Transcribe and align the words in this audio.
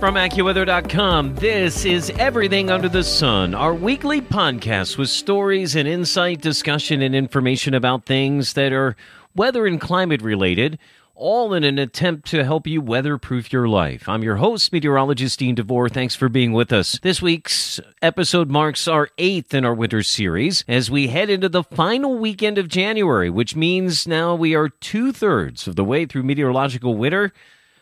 From 0.00 0.14
AccuWeather.com, 0.14 1.34
this 1.34 1.84
is 1.84 2.10
Everything 2.10 2.70
Under 2.70 2.88
the 2.88 3.02
Sun, 3.02 3.52
our 3.52 3.74
weekly 3.74 4.20
podcast 4.20 4.96
with 4.96 5.08
stories 5.08 5.74
and 5.74 5.88
insight, 5.88 6.40
discussion, 6.40 7.02
and 7.02 7.16
information 7.16 7.74
about 7.74 8.04
things 8.04 8.52
that 8.52 8.72
are 8.72 8.94
weather 9.34 9.66
and 9.66 9.80
climate 9.80 10.22
related 10.22 10.78
all 11.16 11.52
in 11.52 11.64
an 11.64 11.80
attempt 11.80 12.28
to 12.28 12.44
help 12.44 12.68
you 12.68 12.80
weatherproof 12.80 13.52
your 13.52 13.66
life. 13.66 14.08
I'm 14.08 14.22
your 14.22 14.36
host, 14.36 14.72
meteorologist 14.72 15.40
Dean 15.40 15.56
DeVore. 15.56 15.88
Thanks 15.88 16.14
for 16.14 16.28
being 16.28 16.52
with 16.52 16.72
us. 16.72 17.00
This 17.02 17.20
week's 17.20 17.80
episode 18.00 18.48
marks 18.50 18.86
our 18.86 19.08
eighth 19.18 19.52
in 19.52 19.64
our 19.64 19.74
winter 19.74 20.04
series 20.04 20.64
as 20.68 20.92
we 20.92 21.08
head 21.08 21.28
into 21.28 21.48
the 21.48 21.64
final 21.64 22.16
weekend 22.18 22.56
of 22.56 22.68
January, 22.68 23.30
which 23.30 23.56
means 23.56 24.06
now 24.06 24.36
we 24.36 24.54
are 24.54 24.68
two 24.68 25.10
thirds 25.10 25.66
of 25.66 25.74
the 25.74 25.84
way 25.84 26.06
through 26.06 26.22
meteorological 26.22 26.94
winter. 26.94 27.32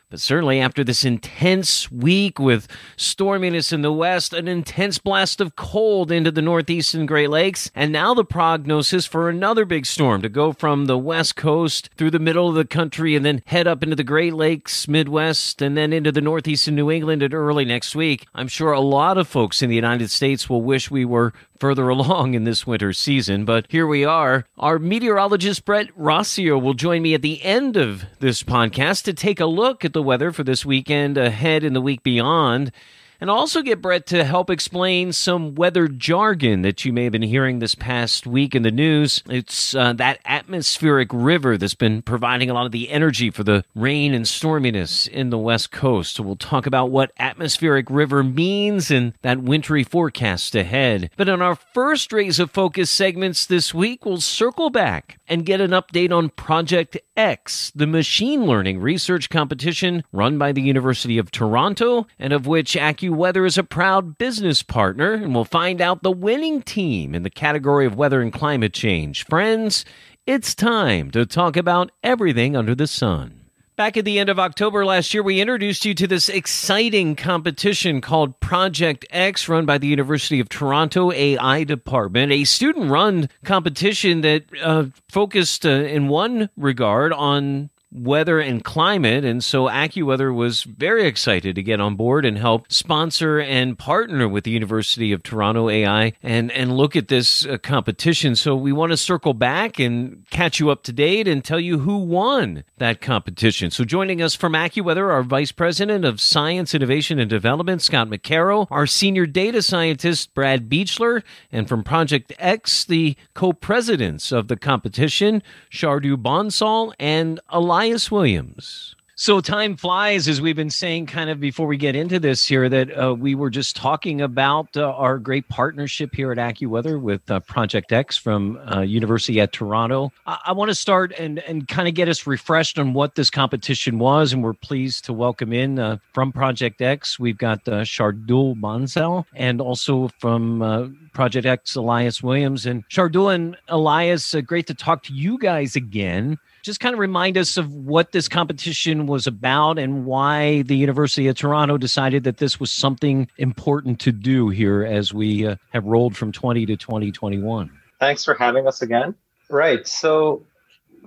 But 0.09 0.20
certainly 0.20 0.60
after 0.60 0.84
this 0.84 1.05
intense 1.05 1.91
week 1.91 2.38
with 2.38 2.69
storminess 2.96 3.73
in 3.73 3.83
the 3.83 3.92
west, 3.92 4.32
an 4.32 4.46
intense 4.46 4.98
blast 4.98 5.41
of 5.41 5.56
cold 5.56 6.12
into 6.12 6.30
the 6.30 6.41
northeast 6.41 6.95
and 6.95 7.09
Great 7.09 7.29
Lakes, 7.29 7.73
and 7.74 7.91
now 7.91 8.15
the 8.15 8.24
prognosis 8.24 9.04
for 9.04 9.29
another 9.29 9.65
big 9.65 9.84
storm 9.84 10.23
to 10.23 10.29
go 10.29 10.52
from 10.52 10.84
the 10.84 10.96
west 10.96 11.34
coast 11.34 11.90
through 11.96 12.12
the 12.12 12.21
middle 12.21 12.49
of 12.49 12.54
the 12.54 12.65
country 12.65 13.16
and 13.16 13.24
then 13.24 13.43
head 13.46 13.66
up 13.66 13.82
into 13.82 13.96
the 13.96 14.04
Great 14.04 14.34
Lakes, 14.34 14.87
Midwest, 14.87 15.60
and 15.60 15.77
then 15.77 15.93
into 15.93 16.12
the 16.12 16.21
northeast 16.21 16.68
and 16.68 16.77
New 16.77 16.88
England 16.88 17.24
at 17.24 17.34
early 17.34 17.65
next 17.65 17.96
week. 17.96 18.29
I'm 18.32 18.46
sure 18.46 18.71
a 18.71 18.79
lot 18.79 19.18
of 19.18 19.27
folks 19.27 19.60
in 19.60 19.68
the 19.68 19.74
United 19.74 20.10
States 20.10 20.49
will 20.49 20.62
wish 20.62 20.88
we 20.88 21.04
were 21.04 21.32
further 21.60 21.88
along 21.96 22.35
in 22.35 22.45
this 22.45 22.66
winter 22.66 22.93
season, 22.93 23.45
but 23.45 23.66
here 23.68 23.87
we 23.87 24.04
are. 24.04 24.45
Our 24.59 24.79
meteorologist 24.79 25.65
Brett 25.65 25.88
Rossio 25.96 26.60
will 26.60 26.74
join 26.74 27.02
me 27.02 27.15
at 27.15 27.23
the 27.23 27.43
end 27.43 27.76
of 27.76 28.04
this 28.21 28.43
podcast 28.43 29.04
to 29.04 29.12
take 29.12 29.40
a 29.40 29.46
look 29.46 29.84
at 29.84 29.93
the 29.93 30.02
weather 30.02 30.32
for 30.32 30.45
this 30.45 30.65
weekend 30.65 31.18
ahead 31.18 31.65
and 31.65 31.74
the 31.74 31.80
week 31.80 32.02
beyond 32.02 32.73
and 33.20 33.30
also 33.30 33.62
get 33.62 33.82
Brett 33.82 34.06
to 34.06 34.24
help 34.24 34.50
explain 34.50 35.12
some 35.12 35.54
weather 35.54 35.88
jargon 35.88 36.62
that 36.62 36.84
you 36.84 36.92
may 36.92 37.04
have 37.04 37.12
been 37.12 37.22
hearing 37.22 37.59
this 37.59 37.74
past 37.74 38.26
week 38.26 38.54
in 38.54 38.62
the 38.62 38.70
news. 38.70 39.22
It's 39.28 39.74
uh, 39.74 39.92
that 39.95 40.20
atmospheric 40.24 41.09
river 41.12 41.56
that's 41.56 41.74
been 41.74 42.02
providing 42.02 42.50
a 42.50 42.54
lot 42.54 42.66
of 42.66 42.72
the 42.72 42.90
energy 42.90 43.30
for 43.30 43.44
the 43.44 43.64
rain 43.74 44.14
and 44.14 44.24
storminess 44.24 45.09
in 45.09 45.30
the 45.30 45.38
West 45.38 45.70
Coast. 45.70 46.16
So 46.16 46.22
we'll 46.22 46.37
talk 46.37 46.66
about 46.66 46.90
what 46.90 47.12
atmospheric 47.18 47.90
river 47.90 48.22
means 48.22 48.90
and 48.90 49.14
that 49.22 49.42
wintry 49.42 49.84
forecast 49.84 50.54
ahead. 50.54 51.10
But 51.16 51.28
in 51.28 51.42
our 51.42 51.54
first 51.54 52.12
Rays 52.12 52.38
of 52.38 52.50
Focus 52.50 52.90
segments 52.90 53.46
this 53.46 53.72
week, 53.72 54.04
we'll 54.04 54.20
circle 54.20 54.70
back 54.70 55.18
and 55.28 55.46
get 55.46 55.60
an 55.60 55.70
update 55.70 56.12
on 56.12 56.30
Project 56.30 56.96
X, 57.16 57.72
the 57.74 57.87
machine 57.87 58.44
learning 58.44 58.78
research 58.78 59.30
competition 59.30 60.04
run 60.12 60.38
by 60.38 60.52
the 60.52 60.62
University 60.62 61.18
of 61.18 61.30
Toronto 61.30 62.06
and 62.18 62.32
of 62.32 62.46
which 62.46 62.76
AccuWeather 63.07 63.46
is 63.46 63.59
a 63.59 63.65
proud 63.65 64.19
business 64.19 64.62
partner. 64.62 65.12
And 65.15 65.34
we'll 65.34 65.44
find 65.44 65.81
out 65.81 66.03
the 66.03 66.10
winning 66.10 66.62
team 66.62 67.15
in 67.15 67.22
the 67.22 67.31
category 67.31 67.87
of 67.87 67.97
weather 67.97 68.21
and 68.21 68.32
climate 68.32 68.72
change. 68.72 69.25
Friends, 69.26 69.84
it's 70.26 70.54
time 70.54 71.10
to 71.12 71.27
talk 71.27 71.56
about 71.56 71.93
everything 72.03 72.56
under 72.56 72.75
the 72.75 72.87
sun. 72.87 73.43
Back 73.77 73.99
at 73.99 74.06
the 74.06 74.19
end 74.19 74.31
of 74.31 74.39
October 74.39 74.87
last 74.87 75.12
year, 75.12 75.22
we 75.22 75.39
introduced 75.39 75.84
you 75.84 75.93
to 75.94 76.06
this 76.06 76.31
exciting 76.31 77.15
competition 77.15 78.00
called 78.00 78.41
Project 78.41 79.05
X, 79.11 79.50
run 79.50 79.67
by 79.67 79.77
the 79.77 79.87
University 79.87 80.41
of 80.41 80.49
Toronto 80.49 81.12
AI 81.12 81.62
Department, 81.65 82.33
a 82.33 82.44
student 82.44 82.91
run 82.91 83.28
competition 83.44 84.23
that 84.23 84.44
uh, 84.62 84.87
focused 85.11 85.67
uh, 85.67 85.69
in 85.69 86.09
one 86.09 86.49
regard 86.56 87.12
on 87.12 87.69
weather 87.93 88.41
and 88.41 88.65
climate. 88.65 89.25
And 89.25 89.43
so 89.43 89.67
AccuWeather 89.67 90.35
was 90.35 90.65
very 90.65 91.07
excited 91.07 91.55
to 91.55 91.63
get 91.63 91.81
on 91.81 91.95
board 91.95 92.25
and 92.25 92.37
help 92.37 92.71
sponsor 92.71 93.39
and 93.39 93.79
partner 93.79 94.29
with 94.29 94.45
the 94.45 94.51
University 94.51 95.13
of 95.13 95.23
Toronto 95.23 95.69
AI 95.69 96.13
and, 96.23 96.51
and 96.53 96.77
look 96.77 96.97
at 96.97 97.09
this 97.09 97.47
uh, 97.47 97.59
competition. 97.59 98.35
So 98.35 98.57
we 98.57 98.73
want 98.73 98.91
to 98.91 98.97
circle 98.97 99.35
back 99.35 99.79
and 99.79 100.29
catch 100.31 100.59
you 100.59 100.71
up 100.71 100.83
to 100.85 100.93
date 100.93 101.29
and 101.29 101.45
tell 101.45 101.61
you 101.61 101.79
who 101.79 101.99
won 101.99 102.65
that 102.79 103.01
competition. 103.01 103.71
So 103.71 103.85
joining 103.85 104.21
us 104.21 104.35
from 104.35 104.53
AccuWeather, 104.53 105.11
our 105.11 105.23
Vice 105.23 105.53
President 105.53 106.05
of 106.05 106.21
Science, 106.21 106.75
Innovation, 106.75 107.19
and 107.19 107.31
Development, 107.31 107.81
Scott 107.81 108.09
McCarroll, 108.09 108.67
our 108.71 108.87
Senior 108.87 109.27
Data 109.27 109.63
Scientist, 109.63 110.35
Brad 110.35 110.69
Beechler, 110.69 111.23
and 111.53 111.69
from 111.69 111.85
Project 111.85 112.33
X, 112.39 112.85
the 112.85 113.17
co-presidents 113.35 114.33
of 114.33 114.49
the 114.49 114.57
competition, 114.57 115.43
Shardul 115.71 116.17
Bonsall 116.17 116.93
and 116.99 117.41
Elias 117.49 117.75
Elias 117.76 118.10
Williams. 118.10 118.97
So 119.16 119.42
time 119.42 119.76
flies, 119.76 120.28
as 120.28 120.41
we've 120.41 120.56
been 120.56 120.70
saying, 120.70 121.06
kind 121.06 121.28
of 121.28 121.41
before 121.41 121.66
we 121.66 121.76
get 121.76 121.94
into 121.94 122.19
this 122.19 122.47
here, 122.47 122.70
that 122.70 122.98
uh, 122.98 123.14
we 123.14 123.34
were 123.34 123.50
just 123.50 123.76
talking 123.76 124.22
about 124.22 124.75
uh, 124.78 124.94
our 124.94 125.19
great 125.19 125.47
partnership 125.50 126.14
here 126.14 126.32
at 126.32 126.38
AccuWeather 126.38 126.98
with 126.98 127.31
uh, 127.31 127.41
Project 127.41 127.92
X 127.92 128.16
from 128.16 128.59
uh, 128.75 128.81
University 128.81 129.42
at 129.42 129.53
Toronto. 129.53 130.10
I, 130.26 130.38
I 130.47 130.53
want 130.53 130.70
to 130.70 130.75
start 130.75 131.12
and 131.19 131.41
and 131.41 131.69
kind 131.69 131.87
of 131.87 131.92
get 131.92 132.09
us 132.09 132.26
refreshed 132.26 132.78
on 132.78 132.94
what 132.94 133.14
this 133.14 133.28
competition 133.28 133.98
was, 133.98 134.32
and 134.32 134.43
we're 134.43 134.54
pleased 134.54 135.04
to 135.04 135.12
welcome 135.12 135.53
in 135.53 135.78
uh, 135.78 135.98
from 136.14 136.32
Project 136.32 136.81
X. 136.81 137.19
We've 137.19 137.37
got 137.37 137.58
uh, 137.69 137.82
Shardul 137.82 138.58
Bonsall, 138.58 139.26
and 139.34 139.60
also 139.60 140.08
from 140.19 140.98
Project 141.12 141.44
X, 141.44 141.76
Elias 141.76 142.22
Williams, 142.22 142.64
and 142.64 142.88
Shardul 142.88 143.34
and 143.34 143.54
Elias. 143.69 144.34
great 144.47 144.66
to 144.66 144.75
talk 144.75 145.03
to 145.03 145.12
you 145.12 145.37
guys 145.37 145.76
again 145.76 146.38
just 146.66 146.81
kind 146.81 146.93
of 146.93 146.99
remind 146.99 147.38
us 147.38 147.56
of 147.56 147.72
what 147.72 148.10
this 148.10 148.28
competition 148.28 149.06
was 149.06 149.28
about 149.28 149.78
and 149.78 150.04
why 150.04 150.62
the 150.62 150.77
University 150.77 151.28
of 151.28 151.37
Toronto 151.37 151.78
decided 151.78 152.25
that 152.25 152.38
this 152.38 152.59
was 152.59 152.72
something 152.72 153.28
important 153.38 154.00
to 154.00 154.10
do 154.10 154.49
here 154.49 154.84
as 154.84 155.15
we 155.15 155.47
uh, 155.47 155.55
have 155.72 155.84
rolled 155.84 156.16
from 156.16 156.32
20 156.32 156.66
to 156.66 156.76
2021. 156.76 157.71
Thanks 158.00 158.25
for 158.25 158.34
having 158.34 158.66
us 158.66 158.82
again. 158.82 159.15
Right. 159.49 159.87
So, 159.87 160.44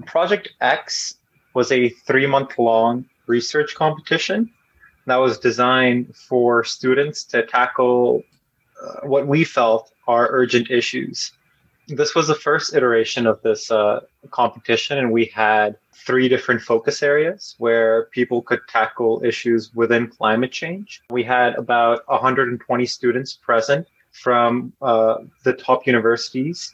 Project 0.06 0.48
X 0.62 1.16
was 1.54 1.74
a 1.74 1.90
three 1.90 2.26
month 2.26 2.58
long 2.58 3.06
research 3.28 3.76
competition 3.76 4.50
that 5.08 5.18
was 5.18 5.38
designed 5.38 6.16
for 6.16 6.64
students 6.64 7.26
to 7.26 7.46
tackle 7.46 8.24
uh, 8.82 9.02
what 9.06 9.28
we 9.28 9.44
felt 9.44 9.92
are 10.08 10.30
urgent 10.32 10.72
issues 10.72 11.34
this 11.96 12.16
was 12.16 12.28
the 12.28 12.36
first 12.36 12.74
iteration 12.74 13.26
of 13.26 13.42
this 13.42 13.72
uh, 13.72 14.02
competition, 14.32 14.98
and 14.98 15.12
we 15.12 15.26
had 15.26 15.76
three 15.94 16.30
different 16.30 16.62
focus 16.62 17.04
areas 17.04 17.56
where 17.58 18.06
people 18.06 18.42
could 18.42 18.60
tackle 18.68 19.22
issues 19.24 19.74
within 19.74 20.08
climate 20.08 20.52
change. 20.52 21.02
We 21.10 21.24
had 21.24 21.56
about 21.56 22.08
120 22.08 22.86
students 22.86 23.34
present 23.34 23.88
from 24.12 24.74
uh, 24.82 25.16
the 25.44 25.54
top 25.54 25.88
universities, 25.88 26.74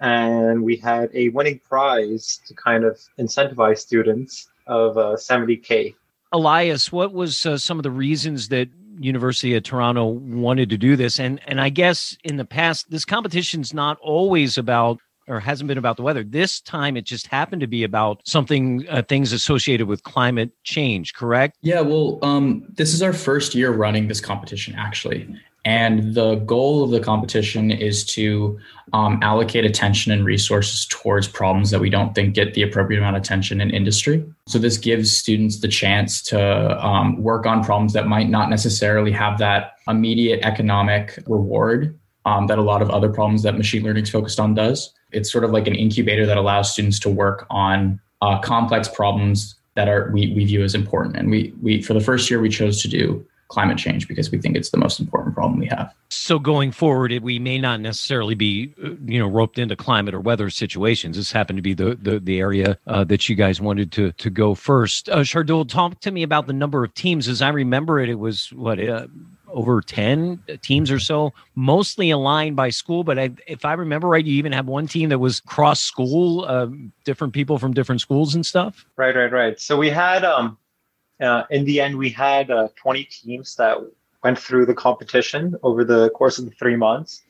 and 0.00 0.62
we 0.62 0.76
had 0.76 1.10
a 1.14 1.28
winning 1.30 1.60
prize 1.68 2.40
to 2.46 2.54
kind 2.54 2.84
of 2.84 3.00
incentivize 3.18 3.78
students 3.78 4.48
of 4.66 4.98
uh, 4.98 5.16
70K. 5.16 5.94
Elias, 6.32 6.90
what 6.90 7.12
was 7.12 7.46
uh, 7.46 7.56
some 7.56 7.78
of 7.78 7.82
the 7.82 7.90
reasons 7.90 8.48
that 8.48 8.68
University 8.98 9.54
of 9.54 9.62
Toronto 9.62 10.06
wanted 10.06 10.70
to 10.70 10.78
do 10.78 10.96
this. 10.96 11.18
And 11.18 11.40
and 11.46 11.60
I 11.60 11.68
guess 11.68 12.16
in 12.24 12.36
the 12.36 12.44
past, 12.44 12.90
this 12.90 13.04
competition's 13.04 13.72
not 13.74 13.98
always 14.00 14.58
about 14.58 15.00
or 15.28 15.40
hasn't 15.40 15.68
been 15.68 15.78
about 15.78 15.96
the 15.96 16.02
weather. 16.02 16.22
This 16.22 16.60
time, 16.60 16.96
it 16.96 17.04
just 17.04 17.26
happened 17.26 17.60
to 17.60 17.66
be 17.66 17.82
about 17.82 18.20
something, 18.24 18.86
uh, 18.88 19.02
things 19.02 19.32
associated 19.32 19.88
with 19.88 20.02
climate 20.04 20.52
change. 20.62 21.14
Correct? 21.14 21.56
Yeah. 21.62 21.80
Well, 21.80 22.18
um, 22.22 22.64
this 22.76 22.94
is 22.94 23.02
our 23.02 23.12
first 23.12 23.54
year 23.54 23.72
running 23.72 24.08
this 24.08 24.20
competition, 24.20 24.74
actually, 24.76 25.28
and 25.66 26.14
the 26.14 26.36
goal 26.36 26.84
of 26.84 26.92
the 26.92 27.00
competition 27.00 27.72
is 27.72 28.04
to 28.04 28.56
um, 28.92 29.18
allocate 29.20 29.64
attention 29.64 30.12
and 30.12 30.24
resources 30.24 30.86
towards 30.88 31.26
problems 31.26 31.72
that 31.72 31.80
we 31.80 31.90
don't 31.90 32.14
think 32.14 32.34
get 32.34 32.54
the 32.54 32.62
appropriate 32.62 33.00
amount 33.00 33.16
of 33.16 33.22
attention 33.22 33.60
in 33.60 33.70
industry. 33.70 34.24
So, 34.46 34.60
this 34.60 34.78
gives 34.78 35.14
students 35.14 35.58
the 35.58 35.66
chance 35.66 36.22
to 36.22 36.86
um, 36.86 37.20
work 37.20 37.46
on 37.46 37.64
problems 37.64 37.92
that 37.94 38.06
might 38.06 38.28
not 38.28 38.48
necessarily 38.48 39.10
have 39.10 39.38
that 39.38 39.72
immediate 39.88 40.40
economic 40.44 41.18
reward 41.26 41.98
um, 42.26 42.46
that 42.46 42.58
a 42.58 42.62
lot 42.62 42.80
of 42.80 42.88
other 42.90 43.08
problems 43.08 43.42
that 43.42 43.58
machine 43.58 43.82
learning 43.82 44.04
is 44.04 44.10
focused 44.10 44.38
on 44.38 44.54
does. 44.54 44.94
It's 45.10 45.32
sort 45.32 45.42
of 45.42 45.50
like 45.50 45.66
an 45.66 45.74
incubator 45.74 46.26
that 46.26 46.36
allows 46.36 46.72
students 46.72 47.00
to 47.00 47.10
work 47.10 47.44
on 47.50 48.00
uh, 48.22 48.38
complex 48.38 48.88
problems 48.88 49.56
that 49.74 49.88
are 49.88 50.10
we, 50.12 50.32
we 50.32 50.44
view 50.44 50.62
as 50.62 50.76
important. 50.76 51.16
And 51.16 51.28
we, 51.28 51.52
we, 51.60 51.82
for 51.82 51.92
the 51.92 52.00
first 52.00 52.30
year, 52.30 52.40
we 52.40 52.48
chose 52.48 52.80
to 52.82 52.88
do 52.88 53.26
climate 53.48 53.78
change 53.78 54.08
because 54.08 54.30
we 54.30 54.38
think 54.38 54.56
it's 54.56 54.70
the 54.70 54.76
most 54.76 54.98
important 55.00 55.34
problem 55.34 55.58
we 55.58 55.66
have. 55.66 55.94
So 56.08 56.38
going 56.38 56.72
forward, 56.72 57.12
we 57.22 57.38
may 57.38 57.58
not 57.58 57.80
necessarily 57.80 58.34
be, 58.34 58.74
uh, 58.82 58.90
you 59.04 59.18
know, 59.18 59.28
roped 59.28 59.58
into 59.58 59.76
climate 59.76 60.14
or 60.14 60.20
weather 60.20 60.50
situations. 60.50 61.16
This 61.16 61.32
happened 61.32 61.58
to 61.58 61.62
be 61.62 61.74
the 61.74 61.96
the, 62.00 62.18
the 62.18 62.40
area 62.40 62.78
uh, 62.86 63.04
that 63.04 63.28
you 63.28 63.36
guys 63.36 63.60
wanted 63.60 63.92
to 63.92 64.12
to 64.12 64.30
go 64.30 64.54
first. 64.54 65.08
Uh, 65.08 65.18
Shardul, 65.18 65.68
talk 65.68 66.00
to 66.00 66.10
me 66.10 66.22
about 66.22 66.46
the 66.46 66.52
number 66.52 66.84
of 66.84 66.94
teams. 66.94 67.28
As 67.28 67.42
I 67.42 67.48
remember 67.48 68.00
it, 68.00 68.08
it 68.08 68.18
was 68.18 68.52
what. 68.52 68.80
Uh, 68.80 69.06
over 69.48 69.80
10 69.80 70.42
teams 70.60 70.90
or 70.90 70.98
so, 70.98 71.32
mostly 71.54 72.10
aligned 72.10 72.56
by 72.56 72.68
school. 72.68 73.04
But 73.04 73.18
I, 73.18 73.30
if 73.46 73.64
I 73.64 73.72
remember 73.72 74.08
right, 74.08 74.24
you 74.24 74.34
even 74.34 74.52
have 74.52 74.66
one 74.66 74.86
team 74.86 75.08
that 75.08 75.18
was 75.18 75.40
cross 75.40 75.80
school, 75.80 76.44
uh, 76.44 76.66
different 77.04 77.32
people 77.32 77.58
from 77.58 77.72
different 77.72 78.00
schools 78.00 78.34
and 78.34 78.44
stuff. 78.44 78.84
Right, 78.96 79.16
right, 79.16 79.32
right. 79.32 79.58
So 79.58 79.76
we 79.76 79.88
had 79.88 80.24
um, 80.24 80.58
uh, 81.20 81.44
in 81.50 81.64
the 81.64 81.80
end, 81.80 81.96
we 81.96 82.10
had 82.10 82.50
uh, 82.50 82.68
20 82.76 83.04
teams 83.04 83.56
that 83.56 83.78
went 84.22 84.38
through 84.38 84.66
the 84.66 84.74
competition 84.74 85.56
over 85.62 85.84
the 85.84 86.10
course 86.10 86.38
of 86.38 86.44
the 86.44 86.50
three 86.52 86.76
months. 86.76 87.22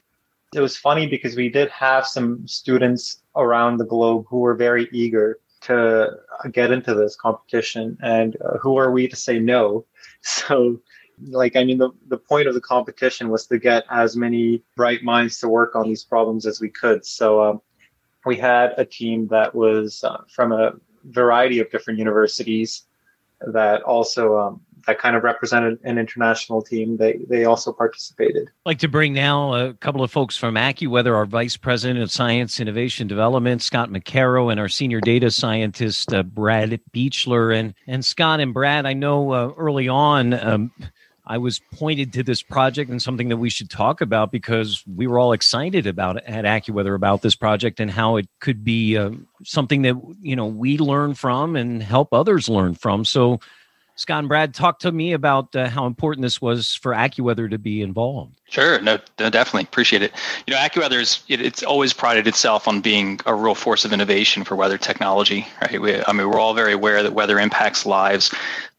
It 0.55 0.61
was 0.61 0.77
funny 0.77 1.07
because 1.07 1.37
we 1.37 1.49
did 1.49 1.69
have 1.71 2.07
some 2.07 2.47
students 2.47 3.23
around 3.35 3.77
the 3.77 3.85
globe 3.85 4.27
who 4.29 4.39
were 4.39 4.55
very 4.55 4.89
eager 4.93 5.39
to 5.63 6.11
get 6.53 6.71
into 6.71 6.95
this 6.95 7.17
competition, 7.17 7.99
and 8.03 8.37
uh, 8.45 8.59
who 8.59 8.79
are 8.79 8.91
we 8.91 9.09
to 9.09 9.17
say 9.17 9.39
no? 9.39 9.85
So, 10.23 10.81
like, 11.29 11.55
I 11.55 11.63
mean, 11.65 11.79
the, 11.79 11.91
the 12.09 12.17
point 12.19 12.49
of 12.49 12.55
the 12.55 12.61
competition 12.61 13.29
was 13.29 13.47
to 13.47 13.59
get 13.59 13.85
as 13.91 14.17
many 14.17 14.63
bright 14.75 15.05
minds 15.05 15.39
to 15.39 15.49
work 15.49 15.77
on 15.77 15.87
these 15.87 16.03
problems 16.03 16.47
as 16.47 16.61
we 16.61 16.69
could. 16.69 17.07
So, 17.07 17.43
um, 17.43 17.61
we 18.25 18.37
had 18.37 18.75
a 18.77 18.85
team 18.85 19.29
that 19.29 19.55
was 19.55 20.03
uh, 20.03 20.23
from 20.29 20.51
a 20.51 20.73
variety 21.05 21.61
of 21.61 21.71
different 21.71 22.01
universities 22.01 22.87
that 23.41 23.83
also 23.83 24.39
um, 24.39 24.61
that 24.87 24.99
kind 24.99 25.17
of 25.17 25.25
represented 25.25 25.79
an 25.85 25.99
international 25.99 26.63
team. 26.63 26.97
They 26.97 27.19
they 27.29 27.45
also 27.45 27.73
participated. 27.73 28.49
I'd 28.49 28.71
like 28.71 28.79
to 28.79 28.89
bring 28.89 29.13
now 29.13 29.55
a 29.55 29.75
couple 29.75 30.03
of 30.03 30.11
folks 30.11 30.37
from 30.37 30.55
AccuWeather, 30.55 31.15
our 31.15 31.27
Vice 31.27 31.57
President 31.57 32.01
of 32.01 32.11
Science 32.11 32.61
Innovation 32.61 33.07
Development, 33.07 33.61
Scott 33.63 33.91
McCarrow, 33.91 34.51
and 34.51 34.61
our 34.61 34.69
Senior 34.69 35.01
Data 35.01 35.31
Scientist, 35.31 36.13
uh, 36.13 36.23
Brad 36.23 36.81
Beechler. 36.95 37.57
And 37.57 37.75
and 37.87 38.05
Scott 38.05 38.41
and 38.41 38.55
Brad, 38.55 38.87
I 38.87 38.93
know 38.93 39.33
uh, 39.33 39.53
early 39.57 39.89
on. 39.89 40.33
Um, 40.35 40.73
I 41.27 41.39
was 41.39 41.61
pointed 41.75 42.13
to 42.15 42.23
this 42.23 42.41
project 42.41 42.89
and 42.89 43.03
something 43.03 43.29
that 43.31 43.37
we 43.39 43.51
should 43.51 43.69
talk 43.69 44.01
about 44.01 44.31
because 44.31 44.85
we 44.87 45.09
were 45.09 45.19
all 45.19 45.33
excited 45.33 45.87
about 45.87 46.19
it 46.19 46.25
at 46.27 46.45
AccuWeather 46.45 46.95
about 46.95 47.23
this 47.23 47.35
project 47.35 47.81
and 47.81 47.91
how 47.91 48.17
it 48.17 48.29
could 48.39 48.63
be 48.63 48.97
uh, 48.97 49.11
something 49.45 49.83
that 49.83 50.01
you 50.21 50.37
know 50.37 50.47
we 50.47 50.79
learn 50.79 51.15
from 51.15 51.57
and 51.57 51.83
help 51.83 52.13
others 52.13 52.49
learn 52.49 52.75
from. 52.75 53.05
So, 53.05 53.41
Scott 53.97 54.21
and 54.21 54.29
Brad, 54.29 54.55
talk 54.55 54.79
to 54.81 54.93
me 54.93 55.15
about 55.15 55.57
uh, 55.57 55.69
how 55.69 55.87
important 55.87 56.23
this 56.23 56.41
was 56.41 56.75
for 56.75 56.93
AccuWeather 56.93 57.51
to 57.51 57.59
be 57.59 57.83
involved. 57.83 58.39
Sure, 58.49 58.79
no, 58.81 58.99
no, 59.19 59.31
definitely 59.31 59.63
appreciate 59.63 60.03
it. 60.03 60.13
You 60.47 60.55
know, 60.55 60.61
AccuWeather 60.61 61.01
is 61.01 61.25
it, 61.27 61.41
it's 61.41 61.65
always 61.65 61.93
prided 61.93 62.29
itself 62.29 62.69
on 62.69 62.83
being 62.83 63.19
a 63.27 63.35
real 63.35 63.57
force 63.57 63.85
of 63.85 63.93
innovation 63.93 64.45
for 64.45 64.55
weather 64.55 64.79
technology. 64.79 65.49
Right? 65.61 65.81
We, 65.81 66.05
I 66.05 66.13
mean, 66.13 66.29
we're 66.31 66.39
all 66.39 66.55
very 66.55 66.73
aware 66.73 67.03
that 67.03 67.15
weather 67.15 67.41
impacts 67.41 67.85
lives 67.85 68.33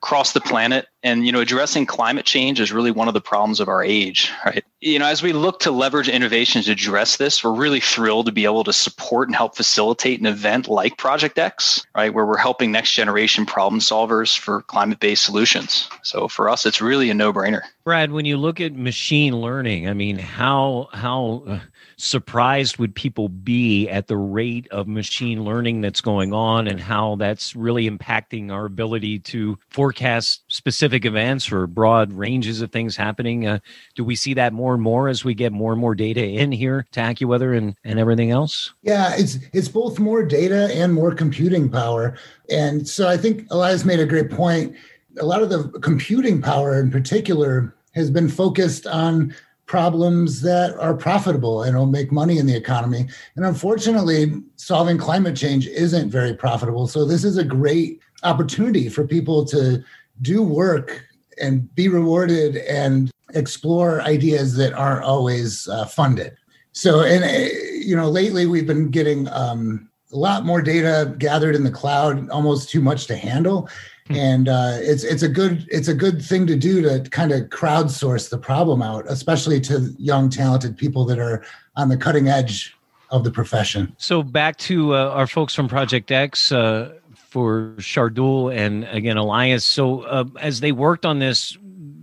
across 0.07 0.31
the 0.31 0.39
planet 0.39 0.88
and 1.04 1.25
you 1.25 1.33
know 1.33 1.42
addressing 1.42 1.86
climate 1.86 2.25
change 2.25 2.62
is 2.62 2.71
really 2.71 2.92
one 2.92 3.09
of 3.09 3.13
the 3.13 3.19
problems 3.19 3.59
of 3.59 3.68
our 3.68 3.83
age 3.83 4.31
right? 4.45 4.63
You 4.80 5.00
know 5.00 5.06
as 5.06 5.21
we 5.21 5.33
look 5.33 5.59
to 5.59 5.69
leverage 5.71 6.07
innovations 6.07 6.68
to 6.68 6.71
address 6.71 7.18
this 7.18 7.44
we're 7.44 7.51
really 7.51 7.81
thrilled 7.81 8.27
to 8.27 8.31
be 8.31 8.45
able 8.45 8.63
to 8.63 8.71
support 8.71 9.27
and 9.27 9.36
help 9.36 9.57
facilitate 9.57 10.21
an 10.21 10.25
event 10.25 10.69
like 10.69 10.98
project 10.98 11.38
x 11.38 11.86
right 11.94 12.13
where 12.13 12.25
we're 12.25 12.38
helping 12.38 12.71
next 12.71 12.94
generation 12.94 13.45
problem 13.45 13.81
solvers 13.81 14.38
for 14.38 14.62
climate 14.62 15.01
based 15.01 15.25
solutions. 15.25 15.89
So 16.04 16.30
for 16.30 16.50
us 16.50 16.65
it's 16.65 16.80
really 16.80 17.09
a 17.09 17.13
no 17.13 17.33
brainer 17.33 17.63
brad 17.83 18.13
when 18.13 18.24
you 18.24 18.38
look 18.38 18.62
at 18.62 18.74
machine 18.74 19.36
learning 19.36 19.89
i 19.89 19.94
mean 19.94 20.18
how 20.18 20.88
how 20.94 21.44
uh, 21.48 21.59
surprised 21.98 22.78
would 22.78 22.94
people 22.94 23.28
be 23.28 23.90
at 23.90 24.08
the 24.08 24.18
rate 24.18 24.68
of 24.70 24.88
machine 24.88 25.44
learning 25.44 25.82
that's 25.82 26.02
going 26.02 26.32
on 26.32 26.68
and 26.68 26.80
how 26.80 27.16
that's 27.16 27.56
really 27.56 27.90
impacting 27.90 28.52
our 28.52 28.66
ability 28.66 29.20
to 29.20 29.58
forecast 29.70 30.44
specific 30.48 31.06
events 31.06 31.52
or 31.52 31.66
broad 31.66 32.14
ranges 32.14 32.62
of 32.62 32.72
things 32.72 32.96
happening? 32.96 33.48
Uh, 33.48 33.60
do 33.96 34.04
we 34.04 34.16
see 34.16 34.34
that 34.36 34.54
more 34.54 34.74
and 34.74 34.84
more 34.84 35.08
as 35.08 35.26
we 35.26 35.34
get 35.34 35.52
more 35.52 35.72
and 35.72 35.82
more 35.82 35.96
data 35.96 36.24
in 36.24 36.52
here 36.52 36.86
to 36.92 37.00
AccuWeather 37.00 37.58
and, 37.58 37.76
and 37.84 38.00
everything 38.00 38.32
else? 38.32 38.74
Yeah, 38.84 39.16
it's 39.16 39.40
it's 39.54 39.68
both 39.68 40.00
more 40.00 40.24
data 40.24 40.70
and 40.74 40.94
more 40.94 41.14
computing 41.14 41.70
power. 41.70 42.18
And 42.50 42.88
so 42.88 43.08
I 43.08 43.18
think 43.18 43.48
Elias 43.50 43.86
made 43.86 44.00
a 44.00 44.06
great 44.06 44.30
point. 44.30 44.76
A 45.20 45.26
lot 45.26 45.42
of 45.42 45.50
the 45.50 45.68
computing 45.80 46.42
power 46.42 46.80
in 46.80 46.92
particular 46.92 47.76
has 47.96 48.12
been 48.12 48.30
focused 48.30 48.86
on 48.86 49.34
problems 49.68 50.42
that 50.42 50.75
are 50.80 50.94
profitable 50.94 51.62
and 51.62 51.78
will 51.78 51.86
make 51.86 52.12
money 52.12 52.40
in 52.40 52.46
the 52.46 52.56
economy. 52.56 53.06
And 53.36 53.46
unfortunately, 53.46 54.42
solving 54.56 54.98
climate 54.98 55.36
change 55.36 55.68
isn't 55.68 56.10
very 56.10 56.34
profitable. 56.34 56.88
So 56.88 57.06
this 57.06 57.24
is 57.24 57.38
a 57.38 57.44
great 57.44 58.02
opportunity 58.24 58.90
for 58.90 59.06
people 59.06 59.46
to 59.46 59.84
do 60.22 60.42
work 60.42 61.06
and 61.40 61.74
be 61.75 61.90
rewarded 61.90 62.58
and 62.58 63.12
explore 63.36 64.02
ideas 64.02 64.56
that 64.56 64.74
aren't 64.74 65.04
always 65.04 65.68
uh, 65.68 65.86
funded. 65.86 66.36
So, 66.72 67.02
and 67.02 67.24
uh, 67.24 67.54
you 67.74 67.96
know, 67.96 68.10
lately 68.10 68.46
we've 68.46 68.68
been 68.68 68.90
getting 68.90 69.28
um, 69.30 69.90
a 70.14 70.16
lot 70.16 70.46
more 70.46 70.62
data 70.62 71.14
gathered 71.18 71.56
in 71.56 71.64
the 71.64 71.72
cloud, 71.72 72.30
almost 72.30 72.69
too 72.69 72.81
much 72.81 73.08
to 73.08 73.18
handle. 73.18 73.69
Hmm. 74.07 74.15
and 74.15 74.50
uh, 74.50 74.77
it's 74.80 75.04
it's 75.04 75.24
a 75.24 75.27
good 75.27 75.68
it's 75.69 75.88
a 75.88 75.94
good 75.94 76.24
thing 76.24 76.48
to 76.48 76.56
do 76.56 76.81
to 76.81 77.09
kind 77.09 77.31
of 77.31 77.44
crowdsource 77.50 78.30
the 78.30 78.38
problem 78.38 78.81
out, 78.81 79.06
especially 79.07 79.59
to 79.62 79.94
young 79.98 80.30
talented 80.30 80.77
people 80.77 81.06
that 81.06 81.19
are 81.19 81.44
on 81.75 81.89
the 81.89 81.98
cutting 81.98 82.27
edge 82.30 82.75
of 83.09 83.24
the 83.24 83.31
profession. 83.31 83.94
So 83.98 84.24
back 84.24 84.57
to 84.59 84.95
uh, 84.95 85.09
our 85.09 85.27
folks 85.27 85.54
from 85.54 85.68
Project 85.68 86.12
X 86.12 86.51
uh, 86.51 86.94
for 87.15 87.74
Shardul 87.77 88.56
and 88.56 88.86
again 88.86 89.18
Elias. 89.18 89.65
So 89.65 90.01
uh, 90.01 90.25
as 90.39 90.62
they 90.62 90.71
worked 90.71 91.06
on 91.06 91.19
this, 91.19 91.57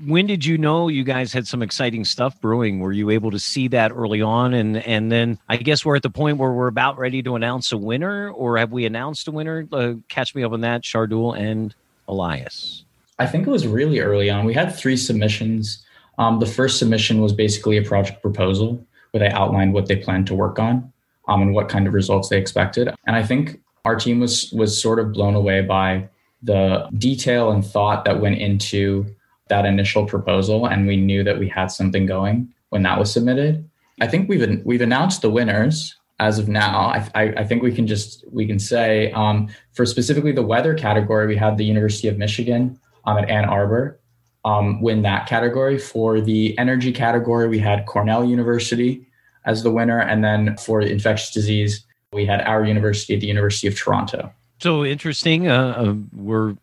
when 0.06 0.26
did 0.26 0.44
you 0.44 0.58
know 0.58 0.88
you 0.88 1.04
guys 1.04 1.32
had 1.32 1.46
some 1.46 1.62
exciting 1.62 2.04
stuff 2.04 2.38
brewing? 2.38 2.80
Were 2.80 2.92
you 2.92 3.08
able 3.10 3.30
to 3.30 3.38
see 3.38 3.68
that 3.68 3.92
early 3.92 4.20
on, 4.20 4.52
and 4.52 4.76
and 4.76 5.10
then 5.10 5.38
I 5.48 5.56
guess 5.56 5.86
we're 5.86 5.96
at 5.96 6.02
the 6.02 6.10
point 6.10 6.36
where 6.36 6.52
we're 6.52 6.68
about 6.68 6.98
ready 6.98 7.22
to 7.22 7.34
announce 7.34 7.72
a 7.72 7.78
winner, 7.78 8.30
or 8.30 8.58
have 8.58 8.72
we 8.72 8.84
announced 8.84 9.26
a 9.28 9.30
winner? 9.30 9.66
Uh, 9.72 9.94
catch 10.08 10.34
me 10.34 10.42
up 10.42 10.52
on 10.52 10.60
that, 10.60 10.82
Shardul 10.82 11.38
and 11.38 11.74
Elias? 12.08 12.84
I 13.18 13.26
think 13.26 13.46
it 13.46 13.50
was 13.50 13.66
really 13.66 14.00
early 14.00 14.30
on. 14.30 14.44
We 14.44 14.54
had 14.54 14.74
three 14.74 14.96
submissions. 14.96 15.84
Um, 16.18 16.40
the 16.40 16.46
first 16.46 16.78
submission 16.78 17.20
was 17.20 17.32
basically 17.32 17.76
a 17.76 17.82
project 17.82 18.22
proposal 18.22 18.84
where 19.10 19.20
they 19.20 19.34
outlined 19.34 19.72
what 19.72 19.86
they 19.86 19.96
planned 19.96 20.26
to 20.26 20.34
work 20.34 20.58
on 20.58 20.92
um, 21.28 21.42
and 21.42 21.54
what 21.54 21.68
kind 21.68 21.86
of 21.86 21.94
results 21.94 22.28
they 22.28 22.38
expected. 22.38 22.88
And 23.06 23.16
I 23.16 23.22
think 23.22 23.60
our 23.84 23.96
team 23.96 24.20
was 24.20 24.50
was 24.52 24.80
sort 24.80 24.98
of 24.98 25.12
blown 25.12 25.34
away 25.34 25.60
by 25.60 26.08
the 26.42 26.88
detail 26.98 27.50
and 27.50 27.64
thought 27.64 28.04
that 28.04 28.20
went 28.20 28.38
into 28.38 29.06
that 29.48 29.66
initial 29.66 30.06
proposal, 30.06 30.66
and 30.66 30.86
we 30.86 30.96
knew 30.96 31.22
that 31.22 31.38
we 31.38 31.48
had 31.48 31.66
something 31.66 32.06
going 32.06 32.52
when 32.70 32.82
that 32.82 32.98
was 32.98 33.12
submitted. 33.12 33.68
I 34.00 34.06
think 34.06 34.28
we've 34.28 34.62
we've 34.64 34.80
announced 34.80 35.22
the 35.22 35.30
winners 35.30 35.94
as 36.20 36.38
of 36.38 36.48
now, 36.48 36.92
I, 37.14 37.34
I, 37.36 37.44
think 37.44 37.62
we 37.62 37.72
can 37.72 37.86
just 37.86 38.24
we 38.30 38.46
can 38.46 38.58
say 38.58 39.10
um, 39.12 39.48
for 39.72 39.84
specifically 39.84 40.30
the 40.30 40.42
weather 40.42 40.74
category, 40.74 41.26
we 41.26 41.36
had 41.36 41.58
the 41.58 41.64
University 41.64 42.06
of 42.06 42.18
Michigan 42.18 42.78
um, 43.04 43.18
at 43.18 43.28
Ann 43.28 43.44
Arbor 43.44 43.98
um, 44.44 44.80
win 44.80 45.02
that 45.02 45.26
category. 45.26 45.78
For 45.78 46.20
the 46.20 46.56
energy 46.58 46.92
category, 46.92 47.48
we 47.48 47.58
had 47.58 47.86
Cornell 47.86 48.24
University 48.24 49.06
as 49.44 49.62
the 49.62 49.70
winner, 49.70 50.00
and 50.00 50.22
then 50.22 50.56
for 50.56 50.80
infectious 50.80 51.32
disease, 51.32 51.84
we 52.12 52.26
had 52.26 52.40
our 52.42 52.64
university 52.64 53.14
at 53.14 53.20
the 53.20 53.26
University 53.26 53.66
of 53.66 53.76
Toronto. 53.76 54.32
So 54.60 54.84
interesting. 54.84 55.48
Uh, 55.48 55.74
uh, 55.76 55.94
we're 56.14 56.56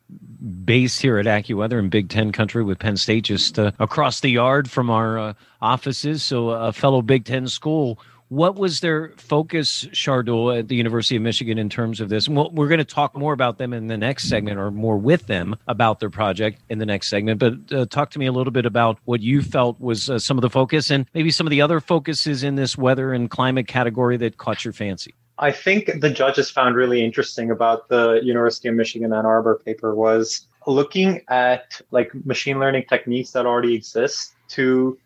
based 0.65 1.01
here 1.01 1.17
at 1.17 1.25
AccuWeather 1.25 1.77
in 1.77 1.89
Big 1.89 2.09
Ten 2.09 2.31
country 2.31 2.63
with 2.63 2.79
Penn 2.79 2.97
State 2.97 3.25
just 3.25 3.59
uh, 3.59 3.71
across 3.79 4.21
the 4.21 4.29
yard 4.29 4.69
from 4.71 4.89
our 4.89 5.19
uh, 5.19 5.33
offices. 5.61 6.23
So 6.23 6.49
a 6.49 6.71
fellow 6.71 7.01
Big 7.01 7.25
Ten 7.25 7.47
school 7.47 7.99
what 8.31 8.55
was 8.55 8.79
their 8.79 9.11
focus, 9.17 9.83
Shardul, 9.87 10.57
at 10.57 10.69
the 10.69 10.75
University 10.75 11.17
of 11.17 11.21
Michigan 11.21 11.57
in 11.57 11.67
terms 11.67 11.99
of 11.99 12.07
this? 12.07 12.27
And 12.27 12.37
we'll, 12.37 12.49
we're 12.51 12.69
going 12.69 12.77
to 12.77 12.85
talk 12.85 13.13
more 13.13 13.33
about 13.33 13.57
them 13.57 13.73
in 13.73 13.87
the 13.87 13.97
next 13.97 14.29
segment 14.29 14.57
or 14.57 14.71
more 14.71 14.97
with 14.97 15.27
them 15.27 15.53
about 15.67 15.99
their 15.99 16.09
project 16.09 16.61
in 16.69 16.79
the 16.79 16.85
next 16.85 17.09
segment. 17.09 17.39
But 17.39 17.77
uh, 17.77 17.85
talk 17.87 18.09
to 18.11 18.19
me 18.19 18.27
a 18.27 18.31
little 18.31 18.51
bit 18.51 18.65
about 18.65 18.99
what 19.03 19.19
you 19.19 19.41
felt 19.41 19.77
was 19.81 20.09
uh, 20.09 20.17
some 20.17 20.37
of 20.37 20.43
the 20.43 20.49
focus 20.49 20.89
and 20.89 21.05
maybe 21.13 21.29
some 21.29 21.45
of 21.45 21.51
the 21.51 21.61
other 21.61 21.81
focuses 21.81 22.41
in 22.41 22.55
this 22.55 22.77
weather 22.77 23.11
and 23.11 23.29
climate 23.29 23.67
category 23.67 24.15
that 24.15 24.37
caught 24.37 24.63
your 24.63 24.71
fancy. 24.71 25.13
I 25.37 25.51
think 25.51 25.99
the 25.99 26.09
judges 26.09 26.49
found 26.49 26.77
really 26.77 27.03
interesting 27.03 27.51
about 27.51 27.89
the 27.89 28.21
University 28.23 28.69
of 28.69 28.75
Michigan 28.75 29.11
Ann 29.11 29.25
Arbor 29.25 29.59
paper 29.65 29.93
was 29.93 30.47
looking 30.65 31.21
at 31.27 31.81
like 31.91 32.11
machine 32.25 32.61
learning 32.61 32.85
techniques 32.87 33.31
that 33.31 33.45
already 33.45 33.75
exist 33.75 34.35
to 34.51 34.97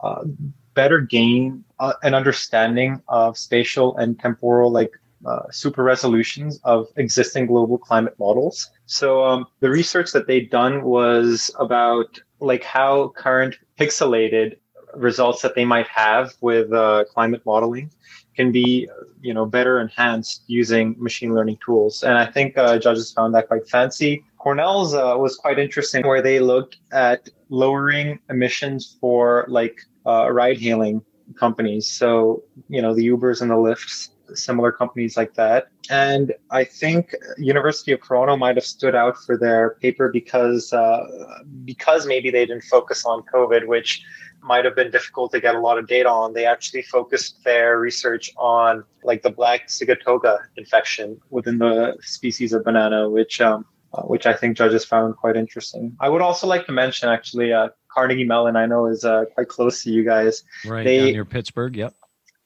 uh, 0.00 0.24
better 0.74 1.00
gain 1.00 1.64
uh, 1.78 1.94
an 2.02 2.14
understanding 2.14 3.00
of 3.08 3.38
spatial 3.38 3.96
and 3.96 4.18
temporal 4.18 4.70
like 4.70 4.92
uh, 5.24 5.50
super 5.50 5.82
resolutions 5.82 6.60
of 6.64 6.86
existing 6.96 7.46
global 7.46 7.78
climate 7.78 8.14
models. 8.18 8.70
So 8.86 9.24
um, 9.24 9.46
the 9.60 9.70
research 9.70 10.12
that 10.12 10.26
they'd 10.26 10.50
done 10.50 10.82
was 10.82 11.50
about 11.58 12.20
like 12.40 12.62
how 12.62 13.08
current 13.16 13.56
pixelated 13.78 14.56
results 14.94 15.42
that 15.42 15.54
they 15.54 15.64
might 15.64 15.88
have 15.88 16.34
with 16.40 16.72
uh, 16.72 17.04
climate 17.12 17.42
modeling 17.46 17.90
can 18.36 18.52
be 18.52 18.88
you 19.20 19.32
know 19.32 19.46
better 19.46 19.80
enhanced 19.80 20.42
using 20.46 20.94
machine 20.98 21.34
learning 21.34 21.58
tools 21.64 22.02
and 22.02 22.18
i 22.18 22.26
think 22.26 22.56
uh, 22.58 22.78
judges 22.78 23.12
found 23.12 23.34
that 23.34 23.48
quite 23.48 23.68
fancy 23.68 24.24
cornell's 24.38 24.94
uh, 24.94 25.14
was 25.16 25.36
quite 25.36 25.58
interesting 25.58 26.06
where 26.06 26.22
they 26.22 26.38
looked 26.40 26.78
at 26.92 27.28
lowering 27.48 28.18
emissions 28.28 28.96
for 29.00 29.46
like 29.48 29.80
uh, 30.06 30.30
ride 30.30 30.58
hailing 30.58 31.02
companies. 31.38 31.90
So 31.90 32.42
you 32.68 32.82
know 32.82 32.94
the 32.94 33.08
ubers 33.08 33.40
and 33.42 33.50
the 33.50 33.54
lyfts 33.54 34.10
similar 34.34 34.72
companies 34.72 35.16
like 35.16 35.34
that. 35.34 35.68
And 35.90 36.32
i 36.50 36.64
think 36.64 37.14
university 37.36 37.92
of 37.92 38.00
toronto 38.02 38.38
might 38.38 38.56
have 38.56 38.64
stood 38.64 38.94
out 38.94 39.18
for 39.18 39.36
their 39.36 39.76
paper 39.82 40.10
because 40.10 40.72
uh, 40.72 41.00
because 41.66 42.06
maybe 42.06 42.30
they 42.30 42.46
didn't 42.46 42.64
focus 42.64 43.04
on 43.04 43.22
covid 43.34 43.66
which 43.66 44.02
might 44.44 44.64
have 44.64 44.76
been 44.76 44.90
difficult 44.90 45.32
to 45.32 45.40
get 45.40 45.54
a 45.54 45.60
lot 45.60 45.78
of 45.78 45.86
data 45.86 46.08
on, 46.08 46.34
they 46.34 46.46
actually 46.46 46.82
focused 46.82 47.42
their 47.44 47.78
research 47.78 48.30
on 48.36 48.84
like 49.02 49.22
the 49.22 49.30
black 49.30 49.68
sigatoka 49.68 50.38
infection 50.56 51.20
within 51.30 51.58
the 51.58 51.96
species 52.00 52.52
of 52.52 52.64
banana, 52.64 53.08
which 53.08 53.40
um, 53.40 53.64
uh, 53.94 54.02
which 54.02 54.26
I 54.26 54.34
think 54.34 54.56
judges 54.56 54.84
found 54.84 55.16
quite 55.16 55.36
interesting. 55.36 55.96
I 56.00 56.08
would 56.08 56.22
also 56.22 56.46
like 56.46 56.66
to 56.66 56.72
mention 56.72 57.08
actually 57.08 57.52
uh, 57.52 57.68
Carnegie 57.94 58.24
Mellon. 58.24 58.56
I 58.56 58.66
know 58.66 58.86
is 58.86 59.04
uh, 59.04 59.24
quite 59.34 59.48
close 59.48 59.82
to 59.84 59.90
you 59.90 60.04
guys. 60.04 60.42
Right 60.66 60.84
they, 60.84 61.12
near 61.12 61.24
Pittsburgh. 61.24 61.76
Yep. 61.76 61.94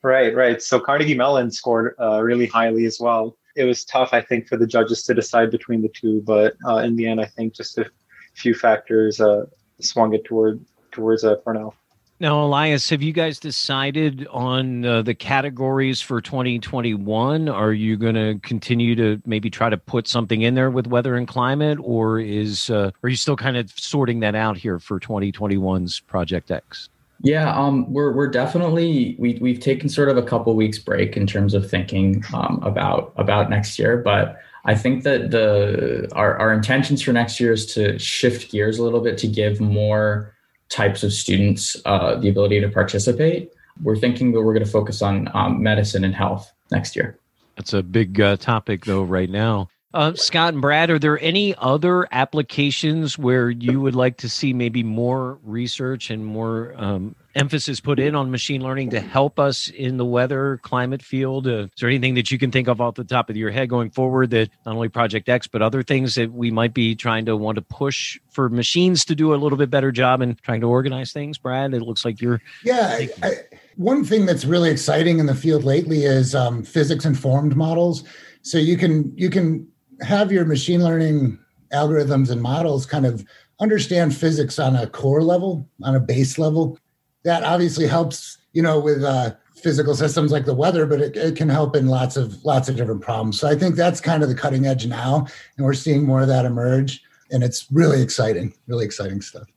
Right, 0.02 0.34
right. 0.34 0.62
So 0.62 0.78
Carnegie 0.78 1.14
Mellon 1.16 1.50
scored 1.50 1.94
uh, 2.00 2.22
really 2.22 2.46
highly 2.46 2.84
as 2.84 2.98
well. 3.00 3.36
It 3.56 3.64
was 3.64 3.84
tough, 3.84 4.10
I 4.12 4.20
think, 4.20 4.46
for 4.46 4.56
the 4.56 4.66
judges 4.66 5.02
to 5.04 5.14
decide 5.14 5.50
between 5.50 5.82
the 5.82 5.88
two, 5.88 6.22
but 6.24 6.54
uh, 6.66 6.76
in 6.76 6.94
the 6.94 7.08
end, 7.08 7.20
I 7.20 7.24
think 7.24 7.54
just 7.54 7.76
a 7.78 7.86
few 8.34 8.54
factors 8.54 9.20
uh, 9.20 9.46
swung 9.80 10.14
it 10.14 10.24
toward 10.24 10.64
towards 10.92 11.24
Cornell. 11.42 11.74
Now, 12.20 12.44
Elias, 12.44 12.90
have 12.90 13.00
you 13.00 13.12
guys 13.12 13.38
decided 13.38 14.26
on 14.32 14.84
uh, 14.84 15.02
the 15.02 15.14
categories 15.14 16.00
for 16.00 16.20
2021? 16.20 17.48
Are 17.48 17.72
you 17.72 17.96
going 17.96 18.16
to 18.16 18.40
continue 18.42 18.96
to 18.96 19.22
maybe 19.24 19.50
try 19.50 19.70
to 19.70 19.76
put 19.76 20.08
something 20.08 20.42
in 20.42 20.56
there 20.56 20.68
with 20.68 20.88
weather 20.88 21.14
and 21.14 21.28
climate, 21.28 21.78
or 21.80 22.18
is 22.18 22.70
uh, 22.70 22.90
are 23.04 23.08
you 23.08 23.14
still 23.14 23.36
kind 23.36 23.56
of 23.56 23.70
sorting 23.70 24.18
that 24.20 24.34
out 24.34 24.56
here 24.56 24.80
for 24.80 24.98
2021's 24.98 26.00
Project 26.00 26.50
X? 26.50 26.88
Yeah, 27.22 27.56
um, 27.56 27.92
we're 27.92 28.12
we're 28.12 28.30
definitely 28.30 29.14
we 29.20 29.38
we've 29.40 29.60
taken 29.60 29.88
sort 29.88 30.08
of 30.08 30.16
a 30.16 30.22
couple 30.22 30.54
weeks 30.56 30.78
break 30.78 31.16
in 31.16 31.24
terms 31.24 31.54
of 31.54 31.70
thinking 31.70 32.24
um, 32.34 32.60
about 32.64 33.12
about 33.16 33.48
next 33.48 33.78
year, 33.78 33.96
but 33.96 34.40
I 34.64 34.74
think 34.74 35.04
that 35.04 35.30
the 35.30 36.08
our 36.16 36.36
our 36.36 36.52
intentions 36.52 37.00
for 37.00 37.12
next 37.12 37.38
year 37.38 37.52
is 37.52 37.72
to 37.74 37.96
shift 37.98 38.50
gears 38.50 38.78
a 38.78 38.82
little 38.82 39.00
bit 39.00 39.18
to 39.18 39.28
give 39.28 39.60
more 39.60 40.34
types 40.68 41.02
of 41.02 41.12
students 41.12 41.76
uh, 41.84 42.16
the 42.16 42.28
ability 42.28 42.60
to 42.60 42.68
participate. 42.68 43.52
We're 43.82 43.96
thinking 43.96 44.32
that 44.32 44.42
we're 44.42 44.54
going 44.54 44.64
to 44.64 44.70
focus 44.70 45.02
on 45.02 45.30
um, 45.34 45.62
medicine 45.62 46.04
and 46.04 46.14
health 46.14 46.52
next 46.70 46.96
year. 46.96 47.18
That's 47.56 47.72
a 47.72 47.82
big 47.82 48.20
uh, 48.20 48.36
topic, 48.36 48.84
though, 48.84 49.02
right 49.02 49.30
now. 49.30 49.68
Uh, 49.94 50.14
Scott 50.14 50.52
and 50.52 50.60
Brad, 50.60 50.90
are 50.90 50.98
there 50.98 51.18
any 51.20 51.54
other 51.56 52.06
applications 52.12 53.18
where 53.18 53.48
you 53.48 53.80
would 53.80 53.94
like 53.94 54.18
to 54.18 54.28
see 54.28 54.52
maybe 54.52 54.82
more 54.82 55.38
research 55.42 56.10
and 56.10 56.26
more 56.26 56.74
um, 56.76 57.14
emphasis 57.38 57.80
put 57.80 57.98
in 57.98 58.14
on 58.14 58.30
machine 58.30 58.62
learning 58.62 58.90
to 58.90 59.00
help 59.00 59.38
us 59.38 59.68
in 59.68 59.96
the 59.96 60.04
weather 60.04 60.58
climate 60.62 61.02
field? 61.02 61.46
Uh, 61.46 61.64
is 61.64 61.70
there 61.80 61.88
anything 61.88 62.14
that 62.14 62.30
you 62.30 62.38
can 62.38 62.50
think 62.50 62.68
of 62.68 62.80
off 62.80 62.96
the 62.96 63.04
top 63.04 63.30
of 63.30 63.36
your 63.36 63.50
head 63.50 63.68
going 63.68 63.90
forward 63.90 64.30
that 64.30 64.50
not 64.66 64.74
only 64.74 64.88
Project 64.88 65.28
X, 65.28 65.46
but 65.46 65.62
other 65.62 65.82
things 65.82 66.16
that 66.16 66.32
we 66.32 66.50
might 66.50 66.74
be 66.74 66.94
trying 66.94 67.24
to 67.26 67.36
want 67.36 67.56
to 67.56 67.62
push 67.62 68.18
for 68.30 68.48
machines 68.48 69.04
to 69.04 69.14
do 69.14 69.32
a 69.32 69.36
little 69.36 69.56
bit 69.56 69.70
better 69.70 69.92
job 69.92 70.20
in 70.20 70.34
trying 70.42 70.60
to 70.60 70.66
organize 70.66 71.12
things? 71.12 71.38
Brad, 71.38 71.72
it 71.72 71.82
looks 71.82 72.04
like 72.04 72.20
you're. 72.20 72.42
Yeah. 72.64 73.06
I, 73.22 73.36
one 73.76 74.04
thing 74.04 74.26
that's 74.26 74.44
really 74.44 74.70
exciting 74.70 75.20
in 75.20 75.26
the 75.26 75.34
field 75.34 75.62
lately 75.62 76.04
is 76.04 76.34
um, 76.34 76.64
physics 76.64 77.04
informed 77.04 77.56
models. 77.56 78.02
So 78.42 78.58
you 78.58 78.76
can 78.76 79.12
you 79.16 79.30
can 79.30 79.68
have 80.00 80.32
your 80.32 80.44
machine 80.44 80.82
learning 80.82 81.38
algorithms 81.72 82.30
and 82.30 82.40
models 82.40 82.86
kind 82.86 83.06
of 83.06 83.24
understand 83.60 84.16
physics 84.16 84.58
on 84.58 84.76
a 84.76 84.86
core 84.86 85.22
level, 85.22 85.68
on 85.82 85.94
a 85.94 86.00
base 86.00 86.38
level. 86.38 86.78
That 87.24 87.42
obviously 87.42 87.86
helps, 87.86 88.38
you 88.52 88.62
know, 88.62 88.78
with 88.78 89.02
uh, 89.02 89.34
physical 89.56 89.94
systems 89.94 90.32
like 90.32 90.44
the 90.44 90.54
weather, 90.54 90.86
but 90.86 91.00
it, 91.00 91.16
it, 91.16 91.36
can 91.36 91.48
help 91.48 91.74
in 91.74 91.88
lots 91.88 92.16
of 92.16 92.44
lots 92.44 92.68
of 92.68 92.76
different 92.76 93.02
problems. 93.02 93.38
So 93.38 93.48
I 93.48 93.54
think 93.54 93.74
that's 93.74 94.00
kind 94.00 94.22
of 94.22 94.28
the 94.28 94.34
cutting 94.34 94.66
edge 94.66 94.86
now, 94.86 95.26
and 95.56 95.66
we're 95.66 95.74
seeing 95.74 96.04
more 96.04 96.22
of 96.22 96.28
that 96.28 96.44
emerge, 96.44 97.02
and 97.30 97.42
it's 97.42 97.66
really 97.70 98.02
exciting, 98.02 98.54
really 98.66 98.84
exciting 98.84 99.20
stuff. 99.20 99.48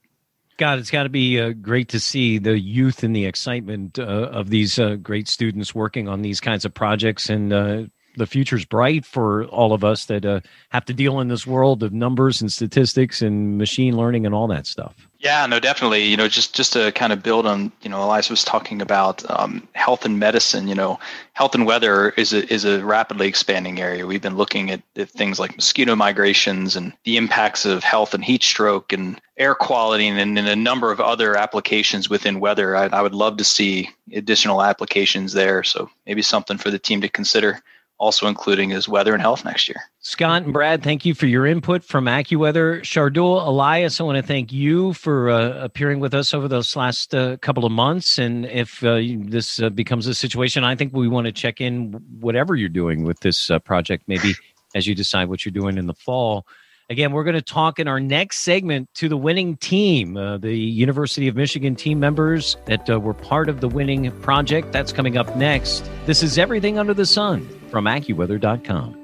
God, 0.58 0.78
it's 0.78 0.92
got 0.92 1.04
to 1.04 1.10
be 1.10 1.40
uh, 1.40 1.54
great 1.54 1.90
to 1.90 2.00
see 2.00 2.38
the 2.38 2.60
youth 2.60 3.04
and 3.04 3.16
the 3.16 3.26
excitement 3.26 3.98
uh, 3.98 4.04
of 4.04 4.50
these 4.50 4.78
uh, 4.78 4.96
great 4.96 5.28
students 5.28 5.74
working 5.74 6.08
on 6.08 6.22
these 6.22 6.40
kinds 6.40 6.66
of 6.66 6.74
projects 6.74 7.30
and 7.30 7.52
uh, 7.52 7.84
the 8.16 8.28
future's 8.28 8.66
bright 8.66 9.06
for 9.06 9.46
all 9.46 9.74
of 9.74 9.84
us 9.84 10.06
that 10.06 10.26
uh, 10.26 10.42
have 10.70 10.86
to 10.86 10.94
deal 10.94 11.20
in 11.20 11.28
this 11.28 11.48
world 11.48 11.84
of 11.84 11.94
numbers 11.94 12.42
and 12.42 12.52
statistics 12.52 13.22
and 13.22 13.58
machine 13.58 13.96
learning 13.96 14.26
and 14.26 14.36
all 14.36 14.48
that 14.48 14.68
stuff. 14.68 15.08
Yeah, 15.22 15.46
no, 15.46 15.60
definitely. 15.60 16.04
You 16.06 16.18
know, 16.18 16.28
just 16.28 16.56
just 16.56 16.74
to 16.74 16.92
kind 16.94 17.14
of 17.14 17.22
build 17.22 17.46
on, 17.46 17.72
you 17.84 17.90
know, 17.90 18.04
Elias 18.04 18.32
was 18.32 18.44
talking 18.44 18.82
about 18.82 19.24
um, 19.30 19.68
health 19.74 20.04
and 20.04 20.18
medicine. 20.18 20.68
You 20.68 20.74
know, 20.74 21.00
health 21.34 21.54
and 21.54 21.68
weather 21.68 22.10
is 22.18 22.34
a 22.34 22.52
is 22.52 22.66
a 22.66 22.84
rapidly 22.84 23.28
expanding 23.28 23.80
area. 23.80 24.08
We've 24.08 24.22
been 24.22 24.36
looking 24.36 24.72
at, 24.72 24.82
at 24.96 25.12
things 25.12 25.40
like 25.40 25.56
mosquito 25.56 25.96
migrations 25.96 26.76
and 26.76 26.92
the 27.04 27.18
impacts 27.18 27.66
of 27.66 27.84
health 27.84 28.16
and 28.16 28.26
heat 28.26 28.42
stroke 28.42 28.94
and 28.94 29.22
air 29.38 29.54
quality 29.54 30.08
and, 30.08 30.20
and 30.20 30.48
a 30.48 30.56
number 30.56 30.92
of 30.92 31.00
other 31.00 31.38
applications 31.38 32.10
within 32.10 32.40
weather. 32.40 32.76
I, 32.76 32.88
I 32.88 33.04
would 33.04 33.16
love 33.16 33.38
to 33.38 33.44
see 33.44 33.92
additional 34.12 34.64
applications 34.64 35.34
there. 35.34 35.62
So 35.62 35.88
maybe 36.08 36.24
something 36.24 36.58
for 36.58 36.72
the 36.72 36.80
team 36.80 37.00
to 37.02 37.10
consider 37.10 37.62
also 38.02 38.26
including 38.26 38.72
is 38.72 38.90
weather 38.90 39.14
and 39.14 39.22
health 39.22 39.46
next 39.46 39.70
year. 39.70 39.80
Scott 40.00 40.42
and 40.42 40.52
Brad, 40.52 40.82
thank 40.82 41.06
you 41.06 41.14
for 41.14 41.28
your 41.28 41.46
input 41.46 41.84
from 41.84 42.06
AccuWeather. 42.06 42.82
Shardul, 42.82 43.46
Elias, 43.46 44.02
I 44.02 44.04
want 44.04 44.18
to 44.18 44.24
thank 44.24 44.52
you 44.52 44.94
for 44.94 45.30
uh, 45.30 45.64
appearing 45.64 46.00
with 46.00 46.16
us 46.16 46.34
over 46.34 46.48
those 46.48 46.76
last 46.76 47.14
uh, 47.14 47.38
couple 47.38 47.64
of 47.64 47.72
months. 47.72 48.18
And 48.18 48.48
if 48.48 48.84
uh, 48.84 49.02
this 49.20 49.62
uh, 49.62 49.70
becomes 49.70 50.08
a 50.08 50.16
situation, 50.16 50.64
I 50.64 50.76
think 50.76 50.94
we 50.94 51.08
want 51.08 51.26
to 51.26 51.32
check 51.32 51.62
in 51.62 51.94
whatever 52.20 52.56
you're 52.56 52.70
doing 52.70 53.04
with 53.04 53.20
this 53.20 53.52
uh, 53.52 53.60
project, 53.60 54.06
maybe 54.08 54.34
as 54.74 54.88
you 54.88 54.96
decide 54.96 55.30
what 55.30 55.46
you're 55.46 55.52
doing 55.52 55.78
in 55.78 55.86
the 55.86 55.94
fall. 55.94 56.48
Again, 56.92 57.14
we're 57.14 57.24
going 57.24 57.36
to 57.36 57.42
talk 57.42 57.80
in 57.80 57.88
our 57.88 58.02
next 58.02 58.42
segment 58.42 58.94
to 58.96 59.08
the 59.08 59.16
winning 59.16 59.56
team, 59.56 60.18
uh, 60.18 60.38
the 60.38 60.54
University 60.54 61.30
of 61.30 61.38
Michigan 61.38 61.74
team 61.74 62.02
members 62.02 62.58
that 62.66 62.90
uh, 62.90 63.00
were 63.00 63.14
part 63.14 63.48
of 63.48 63.62
the 63.62 63.70
winning 63.70 64.12
project. 64.20 64.74
That's 64.74 64.92
coming 64.92 65.16
up 65.16 65.34
next. 65.38 65.90
This 66.06 66.22
is 66.22 66.38
Everything 66.38 66.78
Under 66.78 66.94
the 66.94 67.06
Sun 67.06 67.48
from 67.70 67.86
AccuWeather.com. 67.86 68.98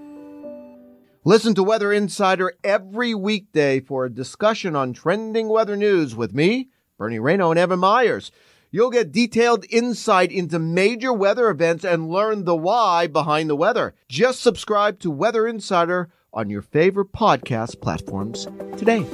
Listen 1.24 1.56
to 1.56 1.64
Weather 1.64 1.94
Insider 1.94 2.52
every 2.62 3.16
weekday 3.16 3.80
for 3.80 4.04
a 4.04 4.14
discussion 4.14 4.76
on 4.76 4.92
trending 4.92 5.48
weather 5.48 5.78
news 5.78 6.14
with 6.14 6.34
me, 6.34 6.68
Bernie 6.98 7.20
Rayno, 7.20 7.52
and 7.52 7.58
Evan 7.58 7.80
Myers. 7.80 8.34
You'll 8.70 8.92
get 8.92 9.14
detailed 9.14 9.64
insight 9.70 10.34
into 10.34 10.60
major 10.60 11.14
weather 11.14 11.50
events 11.50 11.86
and 11.86 12.10
learn 12.10 12.44
the 12.44 12.54
why 12.54 13.08
behind 13.08 13.50
the 13.50 13.56
weather. 13.56 13.96
Just 14.10 14.42
subscribe 14.42 15.00
to 15.00 15.10
Weather 15.10 15.48
Insider 15.48 16.10
on 16.34 16.50
your 16.50 16.62
favorite 16.62 17.12
podcast 17.12 17.82
platforms 17.82 18.48
today. 18.78 19.06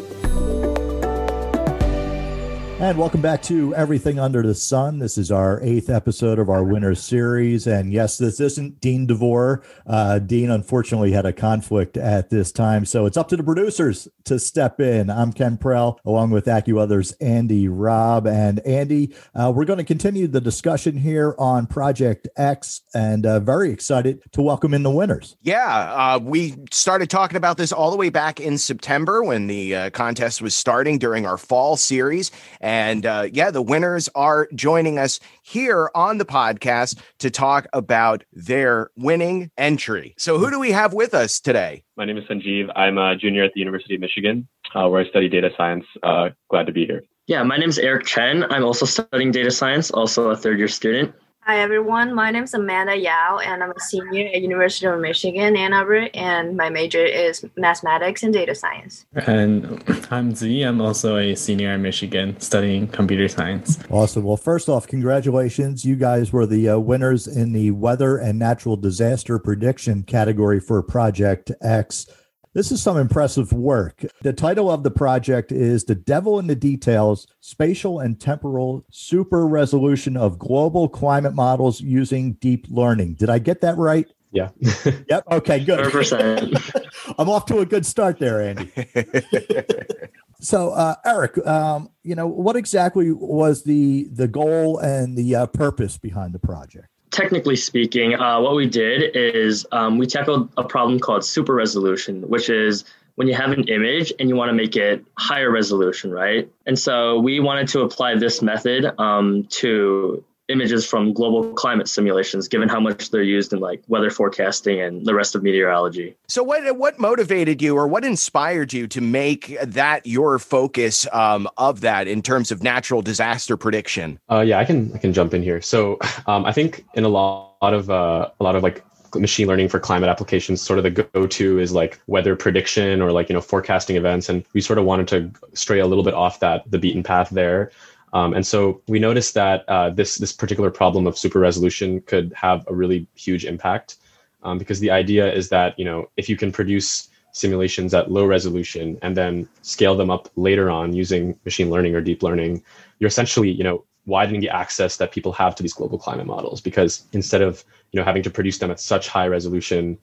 And 2.79 2.97
welcome 2.97 3.21
back 3.21 3.41
to 3.43 3.73
Everything 3.75 4.19
Under 4.19 4.41
the 4.41 4.53
Sun. 4.53 4.99
This 4.99 5.17
is 5.17 5.31
our 5.31 5.61
eighth 5.61 5.89
episode 5.89 6.37
of 6.37 6.49
our 6.49 6.65
winter 6.65 6.95
series. 6.95 7.65
And 7.65 7.93
yes, 7.93 8.17
this 8.17 8.41
isn't 8.41 8.81
Dean 8.81 9.05
DeVore. 9.05 9.63
Uh, 9.87 10.19
Dean 10.19 10.49
unfortunately 10.49 11.13
had 11.13 11.25
a 11.25 11.31
conflict 11.31 11.95
at 11.95 12.29
this 12.29 12.51
time. 12.51 12.83
So 12.85 13.05
it's 13.05 13.15
up 13.15 13.29
to 13.29 13.37
the 13.37 13.43
producers 13.43 14.09
to 14.25 14.37
step 14.37 14.81
in. 14.81 15.09
I'm 15.09 15.31
Ken 15.31 15.55
Prell, 15.57 15.97
along 16.03 16.31
with 16.31 16.45
AccuWeather's 16.45 17.13
Andy 17.13 17.69
Robb. 17.69 18.27
And 18.27 18.59
Andy, 18.61 19.15
uh, 19.33 19.53
we're 19.55 19.65
going 19.65 19.77
to 19.77 19.85
continue 19.85 20.27
the 20.27 20.41
discussion 20.41 20.97
here 20.97 21.35
on 21.39 21.67
Project 21.67 22.27
X 22.35 22.81
and 22.93 23.25
uh, 23.25 23.39
very 23.39 23.71
excited 23.71 24.21
to 24.33 24.41
welcome 24.41 24.73
in 24.73 24.83
the 24.83 24.91
winners. 24.91 25.37
Yeah, 25.41 25.93
uh, 25.93 26.19
we 26.21 26.55
started 26.71 27.09
talking 27.09 27.37
about 27.37 27.55
this 27.55 27.71
all 27.71 27.91
the 27.91 27.97
way 27.97 28.09
back 28.09 28.41
in 28.41 28.57
September 28.57 29.23
when 29.23 29.47
the 29.47 29.75
uh, 29.75 29.89
contest 29.91 30.41
was 30.41 30.53
starting 30.53 30.97
during 30.97 31.25
our 31.25 31.37
fall 31.37 31.77
series. 31.77 32.29
And 32.63 33.05
uh, 33.05 33.27
yeah, 33.31 33.51
the 33.51 33.61
winners 33.61 34.07
are 34.15 34.47
joining 34.55 34.97
us 34.97 35.19
here 35.41 35.91
on 35.93 36.17
the 36.17 36.23
podcast 36.23 36.97
to 37.19 37.29
talk 37.29 37.67
about 37.73 38.23
their 38.31 38.89
winning 38.95 39.51
entry. 39.57 40.15
So, 40.17 40.37
who 40.37 40.49
do 40.49 40.59
we 40.59 40.71
have 40.71 40.93
with 40.93 41.13
us 41.13 41.41
today? 41.41 41.83
My 41.97 42.05
name 42.05 42.17
is 42.17 42.23
Sanjeev. 42.23 42.71
I'm 42.73 42.97
a 42.97 43.17
junior 43.17 43.43
at 43.43 43.51
the 43.53 43.59
University 43.59 43.95
of 43.95 44.01
Michigan, 44.01 44.47
uh, 44.73 44.87
where 44.87 45.01
I 45.01 45.09
study 45.09 45.27
data 45.27 45.49
science. 45.57 45.83
Uh, 46.03 46.29
glad 46.49 46.65
to 46.67 46.71
be 46.71 46.85
here. 46.85 47.03
Yeah, 47.27 47.43
my 47.43 47.57
name 47.57 47.67
is 47.67 47.77
Eric 47.77 48.05
Chen. 48.05 48.45
I'm 48.49 48.63
also 48.63 48.85
studying 48.85 49.31
data 49.31 49.51
science, 49.51 49.91
also 49.91 50.29
a 50.29 50.35
third 50.37 50.57
year 50.57 50.69
student. 50.69 51.13
Hi 51.45 51.59
everyone, 51.59 52.13
my 52.13 52.31
name 52.31 52.45
is 52.45 52.53
Amanda 52.53 52.95
Yao 52.95 53.39
and 53.39 53.61
I'm 53.61 53.71
a 53.71 53.79
senior 53.81 54.27
at 54.27 54.41
University 54.41 54.85
of 54.85 54.97
Michigan, 55.01 55.57
Ann 55.57 55.73
Arbor, 55.73 56.07
and 56.13 56.55
my 56.55 56.69
major 56.69 57.03
is 57.03 57.45
mathematics 57.57 58.23
and 58.23 58.33
data 58.33 58.55
science. 58.55 59.05
And 59.13 59.83
I'm 60.09 60.33
Z, 60.33 60.61
I'm 60.61 60.79
also 60.79 61.17
a 61.17 61.35
senior 61.35 61.71
at 61.71 61.81
Michigan 61.81 62.39
studying 62.39 62.87
computer 62.87 63.27
science. 63.27 63.77
Awesome. 63.89 64.23
Well, 64.23 64.37
first 64.37 64.69
off, 64.69 64.87
congratulations. 64.87 65.83
You 65.83 65.97
guys 65.97 66.31
were 66.31 66.45
the 66.45 66.69
uh, 66.69 66.79
winners 66.79 67.27
in 67.27 67.51
the 67.51 67.71
weather 67.71 68.17
and 68.17 68.39
natural 68.39 68.77
disaster 68.77 69.37
prediction 69.37 70.03
category 70.03 70.61
for 70.61 70.81
Project 70.81 71.51
X. 71.61 72.07
This 72.53 72.71
is 72.71 72.83
some 72.83 72.97
impressive 72.97 73.51
work. 73.51 74.05
The 74.21 74.31
title 74.31 74.69
of 74.69 74.83
the 74.83 74.91
project 74.91 75.51
is 75.51 75.85
The 75.85 75.95
Devil 75.95 76.37
in 76.37 76.45
the 76.45 76.55
Details 76.55 77.25
Spatial 77.39 77.99
and 77.99 78.19
Temporal 78.19 78.85
Super 78.91 79.47
Resolution 79.47 80.15
of 80.15 80.37
Global 80.37 80.87
Climate 80.87 81.33
Models 81.33 81.81
Using 81.81 82.33
Deep 82.33 82.67
Learning. 82.69 83.15
Did 83.15 83.31
I 83.31 83.39
get 83.39 83.61
that 83.61 83.75
right? 83.77 84.07
Yeah. 84.31 84.49
yep. 85.09 85.23
Okay, 85.31 85.63
good. 85.63 85.79
100%. 85.79 87.15
I'm 87.17 87.27
off 87.27 87.47
to 87.47 87.57
a 87.57 87.65
good 87.65 87.87
start 87.87 88.19
there, 88.19 88.39
Andy. 88.39 88.71
so, 90.39 90.73
uh, 90.73 90.95
Eric, 91.05 91.43
um, 91.47 91.89
you 92.03 92.13
know, 92.13 92.27
what 92.27 92.55
exactly 92.55 93.11
was 93.11 93.63
the 93.63 94.07
the 94.11 94.27
goal 94.27 94.77
and 94.77 95.17
the 95.17 95.35
uh, 95.35 95.45
purpose 95.47 95.97
behind 95.97 96.33
the 96.33 96.39
project? 96.39 96.87
Technically 97.13 97.55
speaking, 97.55 98.15
uh, 98.15 98.41
what 98.41 98.55
we 98.55 98.67
did 98.67 99.15
is 99.15 99.65
um, 99.71 99.97
we 99.97 100.05
tackled 100.07 100.49
a 100.57 100.63
problem 100.63 100.99
called 100.99 101.23
super 101.23 101.53
resolution, 101.53 102.27
which 102.27 102.49
is 102.49 102.83
when 103.15 103.27
you 103.27 103.35
have 103.35 103.51
an 103.51 103.63
image 103.65 104.11
and 104.19 104.27
you 104.27 104.35
want 104.35 104.49
to 104.49 104.53
make 104.53 104.75
it 104.75 105.05
higher 105.17 105.51
resolution, 105.51 106.11
right? 106.11 106.51
And 106.65 106.77
so 106.77 107.19
we 107.19 107.39
wanted 107.39 107.67
to 107.69 107.81
apply 107.81 108.15
this 108.15 108.41
method 108.41 108.99
um, 108.99 109.43
to 109.61 110.23
images 110.53 110.85
from 110.85 111.11
global 111.11 111.51
climate 111.53 111.89
simulations 111.89 112.47
given 112.47 112.69
how 112.69 112.79
much 112.79 113.09
they're 113.09 113.23
used 113.23 113.51
in 113.51 113.59
like 113.59 113.83
weather 113.87 114.09
forecasting 114.09 114.79
and 114.79 115.05
the 115.05 115.13
rest 115.13 115.35
of 115.35 115.43
meteorology. 115.43 116.15
So 116.27 116.43
what 116.43 116.77
what 116.77 116.99
motivated 116.99 117.61
you 117.61 117.75
or 117.75 117.87
what 117.87 118.05
inspired 118.05 118.71
you 118.71 118.87
to 118.87 119.01
make 119.01 119.57
that 119.61 120.05
your 120.05 120.39
focus 120.39 121.07
um, 121.11 121.49
of 121.57 121.81
that 121.81 122.07
in 122.07 122.21
terms 122.21 122.51
of 122.51 122.63
natural 122.63 123.01
disaster 123.01 123.57
prediction? 123.57 124.19
Uh, 124.29 124.41
yeah 124.41 124.59
i 124.59 124.65
can 124.65 124.93
i 124.93 124.97
can 124.97 125.11
jump 125.11 125.33
in 125.33 125.41
here. 125.41 125.61
So 125.61 125.97
um, 126.27 126.45
i 126.45 126.53
think 126.53 126.85
in 126.93 127.03
a 127.03 127.09
lot 127.09 127.73
of 127.73 127.89
uh, 127.89 128.29
a 128.39 128.43
lot 128.43 128.55
of 128.55 128.63
like 128.63 128.83
machine 129.15 129.47
learning 129.47 129.69
for 129.69 129.79
climate 129.79 130.09
applications 130.09 130.61
sort 130.61 130.79
of 130.79 130.83
the 130.83 130.89
go-to 130.89 131.59
is 131.59 131.71
like 131.71 131.99
weather 132.07 132.35
prediction 132.35 133.01
or 133.01 133.11
like 133.11 133.29
you 133.29 133.33
know 133.33 133.41
forecasting 133.41 133.95
events. 133.95 134.29
And 134.29 134.43
we 134.53 134.61
sort 134.61 134.79
of 134.79 134.85
wanted 134.85 135.07
to 135.09 135.31
stray 135.53 135.79
a 135.79 135.87
little 135.87 136.03
bit 136.03 136.13
off 136.13 136.39
that 136.39 136.63
the 136.69 136.79
beaten 136.79 137.03
path 137.03 137.29
there 137.29 137.71
um, 138.13 138.33
and 138.35 138.45
so 138.45 138.81
we 138.87 138.99
noticed 138.99 139.33
that 139.33 139.67
uh, 139.67 139.89
this 139.89 140.15
this 140.17 140.31
particular 140.31 140.69
problem 140.69 141.07
of 141.07 141.17
super 141.17 141.39
resolution 141.39 141.99
could 142.01 142.31
have 142.35 142.63
a 142.67 142.73
really 142.73 143.07
huge 143.15 143.43
impact. 143.43 143.97
Um, 144.43 144.57
because 144.57 144.79
the 144.79 144.91
idea 144.91 145.31
is 145.33 145.49
that 145.49 145.77
you 145.79 145.85
know 145.85 146.09
if 146.15 146.29
you 146.29 146.37
can 146.37 146.51
produce 146.51 147.09
simulations 147.31 147.93
at 147.93 148.11
low 148.11 148.25
resolution 148.25 148.99
and 149.01 149.17
then 149.17 149.49
scale 149.63 149.95
them 149.95 150.11
up 150.11 150.29
later 150.35 150.69
on 150.69 150.93
using 150.93 151.37
machine 151.43 151.71
learning 151.71 151.95
or 151.95 152.01
deep 152.01 152.21
learning, 152.21 152.63
you're 152.99 153.07
essentially 153.07 153.49
you 153.49 153.63
know 153.63 153.83
widening 154.05 154.41
the 154.41 154.49
access 154.49 154.97
that 154.97 155.11
people 155.11 155.31
have 155.31 155.55
to 155.55 155.63
these 155.63 155.73
global 155.73 155.97
climate 155.97 156.27
models. 156.27 156.61
Because 156.61 157.05
instead 157.13 157.41
of 157.41 157.65
you 157.91 157.99
know 157.99 158.05
having 158.05 158.23
to 158.23 158.29
produce 158.29 158.59
them 158.59 158.69
at 158.69 158.79
such 158.79 159.07
high 159.07 159.27
resolution 159.27 159.97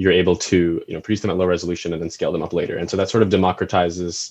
you're 0.00 0.12
able 0.12 0.36
to 0.36 0.80
you 0.86 0.94
know 0.94 1.00
produce 1.00 1.22
them 1.22 1.30
at 1.30 1.36
low 1.36 1.44
resolution 1.44 1.92
and 1.92 2.00
then 2.00 2.08
scale 2.08 2.30
them 2.30 2.42
up 2.42 2.52
later. 2.52 2.76
And 2.76 2.88
so 2.88 2.96
that 2.96 3.10
sort 3.10 3.24
of 3.24 3.30
democratizes 3.30 4.30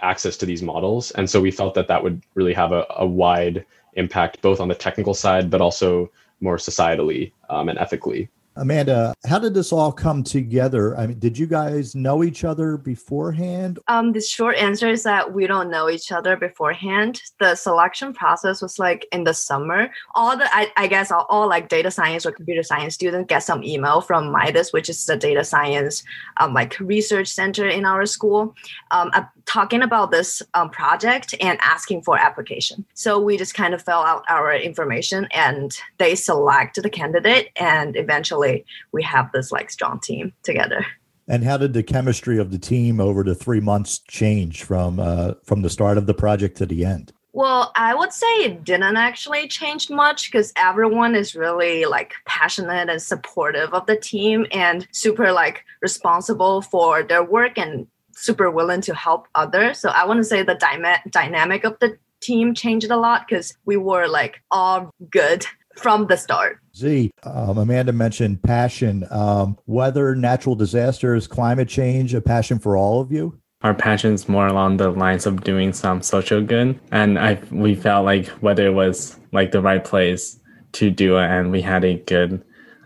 access 0.00 0.36
to 0.38 0.46
these 0.46 0.62
models. 0.62 1.10
And 1.12 1.28
so 1.28 1.40
we 1.40 1.50
felt 1.50 1.74
that 1.74 1.88
that 1.88 2.02
would 2.02 2.22
really 2.34 2.54
have 2.54 2.72
a, 2.72 2.86
a 2.96 3.06
wide 3.06 3.64
impact, 3.94 4.40
both 4.42 4.60
on 4.60 4.68
the 4.68 4.74
technical 4.74 5.14
side, 5.14 5.50
but 5.50 5.60
also 5.60 6.10
more 6.40 6.56
societally 6.56 7.32
um, 7.50 7.68
and 7.68 7.78
ethically. 7.78 8.28
Amanda, 8.56 9.14
how 9.24 9.38
did 9.38 9.54
this 9.54 9.72
all 9.72 9.90
come 9.90 10.22
together? 10.22 10.94
I 10.98 11.06
mean, 11.06 11.18
did 11.18 11.38
you 11.38 11.46
guys 11.46 11.94
know 11.94 12.22
each 12.22 12.44
other 12.44 12.76
beforehand? 12.76 13.78
Um, 13.88 14.12
the 14.12 14.20
short 14.20 14.56
answer 14.56 14.88
is 14.88 15.04
that 15.04 15.32
we 15.32 15.46
don't 15.46 15.70
know 15.70 15.88
each 15.88 16.12
other 16.12 16.36
beforehand. 16.36 17.22
The 17.40 17.54
selection 17.54 18.12
process 18.12 18.60
was 18.60 18.78
like 18.78 19.06
in 19.10 19.24
the 19.24 19.32
summer. 19.32 19.90
All 20.14 20.36
the, 20.36 20.54
I, 20.54 20.70
I 20.76 20.86
guess, 20.86 21.10
all, 21.10 21.24
all, 21.30 21.48
like 21.48 21.70
data 21.70 21.90
science 21.90 22.26
or 22.26 22.32
computer 22.32 22.62
science 22.62 22.94
students 22.94 23.26
get 23.26 23.42
some 23.42 23.64
email 23.64 24.02
from 24.02 24.30
Midas, 24.30 24.70
which 24.70 24.90
is 24.90 25.06
the 25.06 25.16
data 25.16 25.44
science 25.44 26.04
um, 26.36 26.52
like 26.52 26.78
research 26.78 27.28
center 27.28 27.66
in 27.66 27.86
our 27.86 28.04
school, 28.04 28.54
um, 28.90 29.10
talking 29.46 29.82
about 29.82 30.10
this 30.10 30.42
um, 30.54 30.70
project 30.70 31.34
and 31.40 31.58
asking 31.62 32.02
for 32.02 32.18
application. 32.18 32.84
So 32.94 33.18
we 33.18 33.36
just 33.36 33.54
kind 33.54 33.74
of 33.74 33.82
fill 33.82 33.94
out 33.98 34.24
our 34.28 34.54
information 34.54 35.28
and 35.32 35.76
they 35.98 36.14
select 36.14 36.82
the 36.82 36.90
candidate 36.90 37.50
and 37.56 37.96
eventually 37.96 38.64
we 38.92 39.02
have 39.02 39.30
this 39.32 39.52
like 39.52 39.70
strong 39.70 40.00
team 40.00 40.32
together. 40.42 40.86
And 41.28 41.44
how 41.44 41.56
did 41.56 41.72
the 41.72 41.82
chemistry 41.82 42.38
of 42.38 42.50
the 42.50 42.58
team 42.58 43.00
over 43.00 43.22
the 43.22 43.34
three 43.34 43.60
months 43.60 44.00
change 44.08 44.64
from 44.64 44.98
uh, 44.98 45.34
from 45.44 45.62
the 45.62 45.70
start 45.70 45.96
of 45.96 46.06
the 46.06 46.14
project 46.14 46.56
to 46.58 46.66
the 46.66 46.84
end? 46.84 47.12
Well, 47.34 47.72
I 47.74 47.94
would 47.94 48.12
say 48.12 48.26
it 48.44 48.62
didn't 48.62 48.98
actually 48.98 49.48
change 49.48 49.88
much 49.88 50.30
because 50.30 50.52
everyone 50.56 51.14
is 51.14 51.34
really 51.34 51.86
like 51.86 52.12
passionate 52.26 52.90
and 52.90 53.00
supportive 53.00 53.72
of 53.72 53.86
the 53.86 53.96
team 53.96 54.46
and 54.52 54.86
super 54.92 55.32
like 55.32 55.64
responsible 55.80 56.60
for 56.60 57.02
their 57.02 57.24
work 57.24 57.56
and 57.56 57.86
super 58.14 58.50
willing 58.50 58.80
to 58.82 58.94
help 58.94 59.26
others. 59.34 59.78
So 59.78 59.88
I 59.88 60.06
want 60.06 60.18
to 60.18 60.24
say 60.24 60.42
the 60.42 60.54
dyma- 60.54 61.10
dynamic 61.10 61.64
of 61.64 61.78
the 61.80 61.98
team 62.20 62.54
changed 62.54 62.90
a 62.90 62.96
lot 62.96 63.26
because 63.28 63.54
we 63.64 63.76
were 63.76 64.06
like 64.06 64.40
all 64.50 64.90
good 65.10 65.46
from 65.76 66.06
the 66.06 66.16
start. 66.16 66.58
Z, 66.74 67.10
um, 67.24 67.58
Amanda 67.58 67.92
mentioned 67.92 68.42
passion. 68.42 69.06
Um, 69.10 69.58
weather, 69.66 70.14
natural 70.14 70.54
disasters, 70.54 71.26
climate 71.26 71.68
change, 71.68 72.14
a 72.14 72.20
passion 72.20 72.58
for 72.58 72.76
all 72.76 73.00
of 73.00 73.12
you? 73.12 73.38
Our 73.62 73.74
passion's 73.74 74.28
more 74.28 74.46
along 74.46 74.78
the 74.78 74.90
lines 74.90 75.24
of 75.24 75.44
doing 75.44 75.72
some 75.72 76.02
social 76.02 76.42
good. 76.42 76.80
And 76.90 77.18
I 77.18 77.40
we 77.50 77.74
felt 77.74 78.04
like 78.04 78.30
weather 78.42 78.72
was 78.72 79.18
like 79.32 79.52
the 79.52 79.62
right 79.62 79.84
place 79.84 80.38
to 80.72 80.90
do 80.90 81.16
it 81.18 81.26
and 81.26 81.52
we 81.52 81.62
had 81.62 81.84
a 81.84 81.98
good 81.98 82.42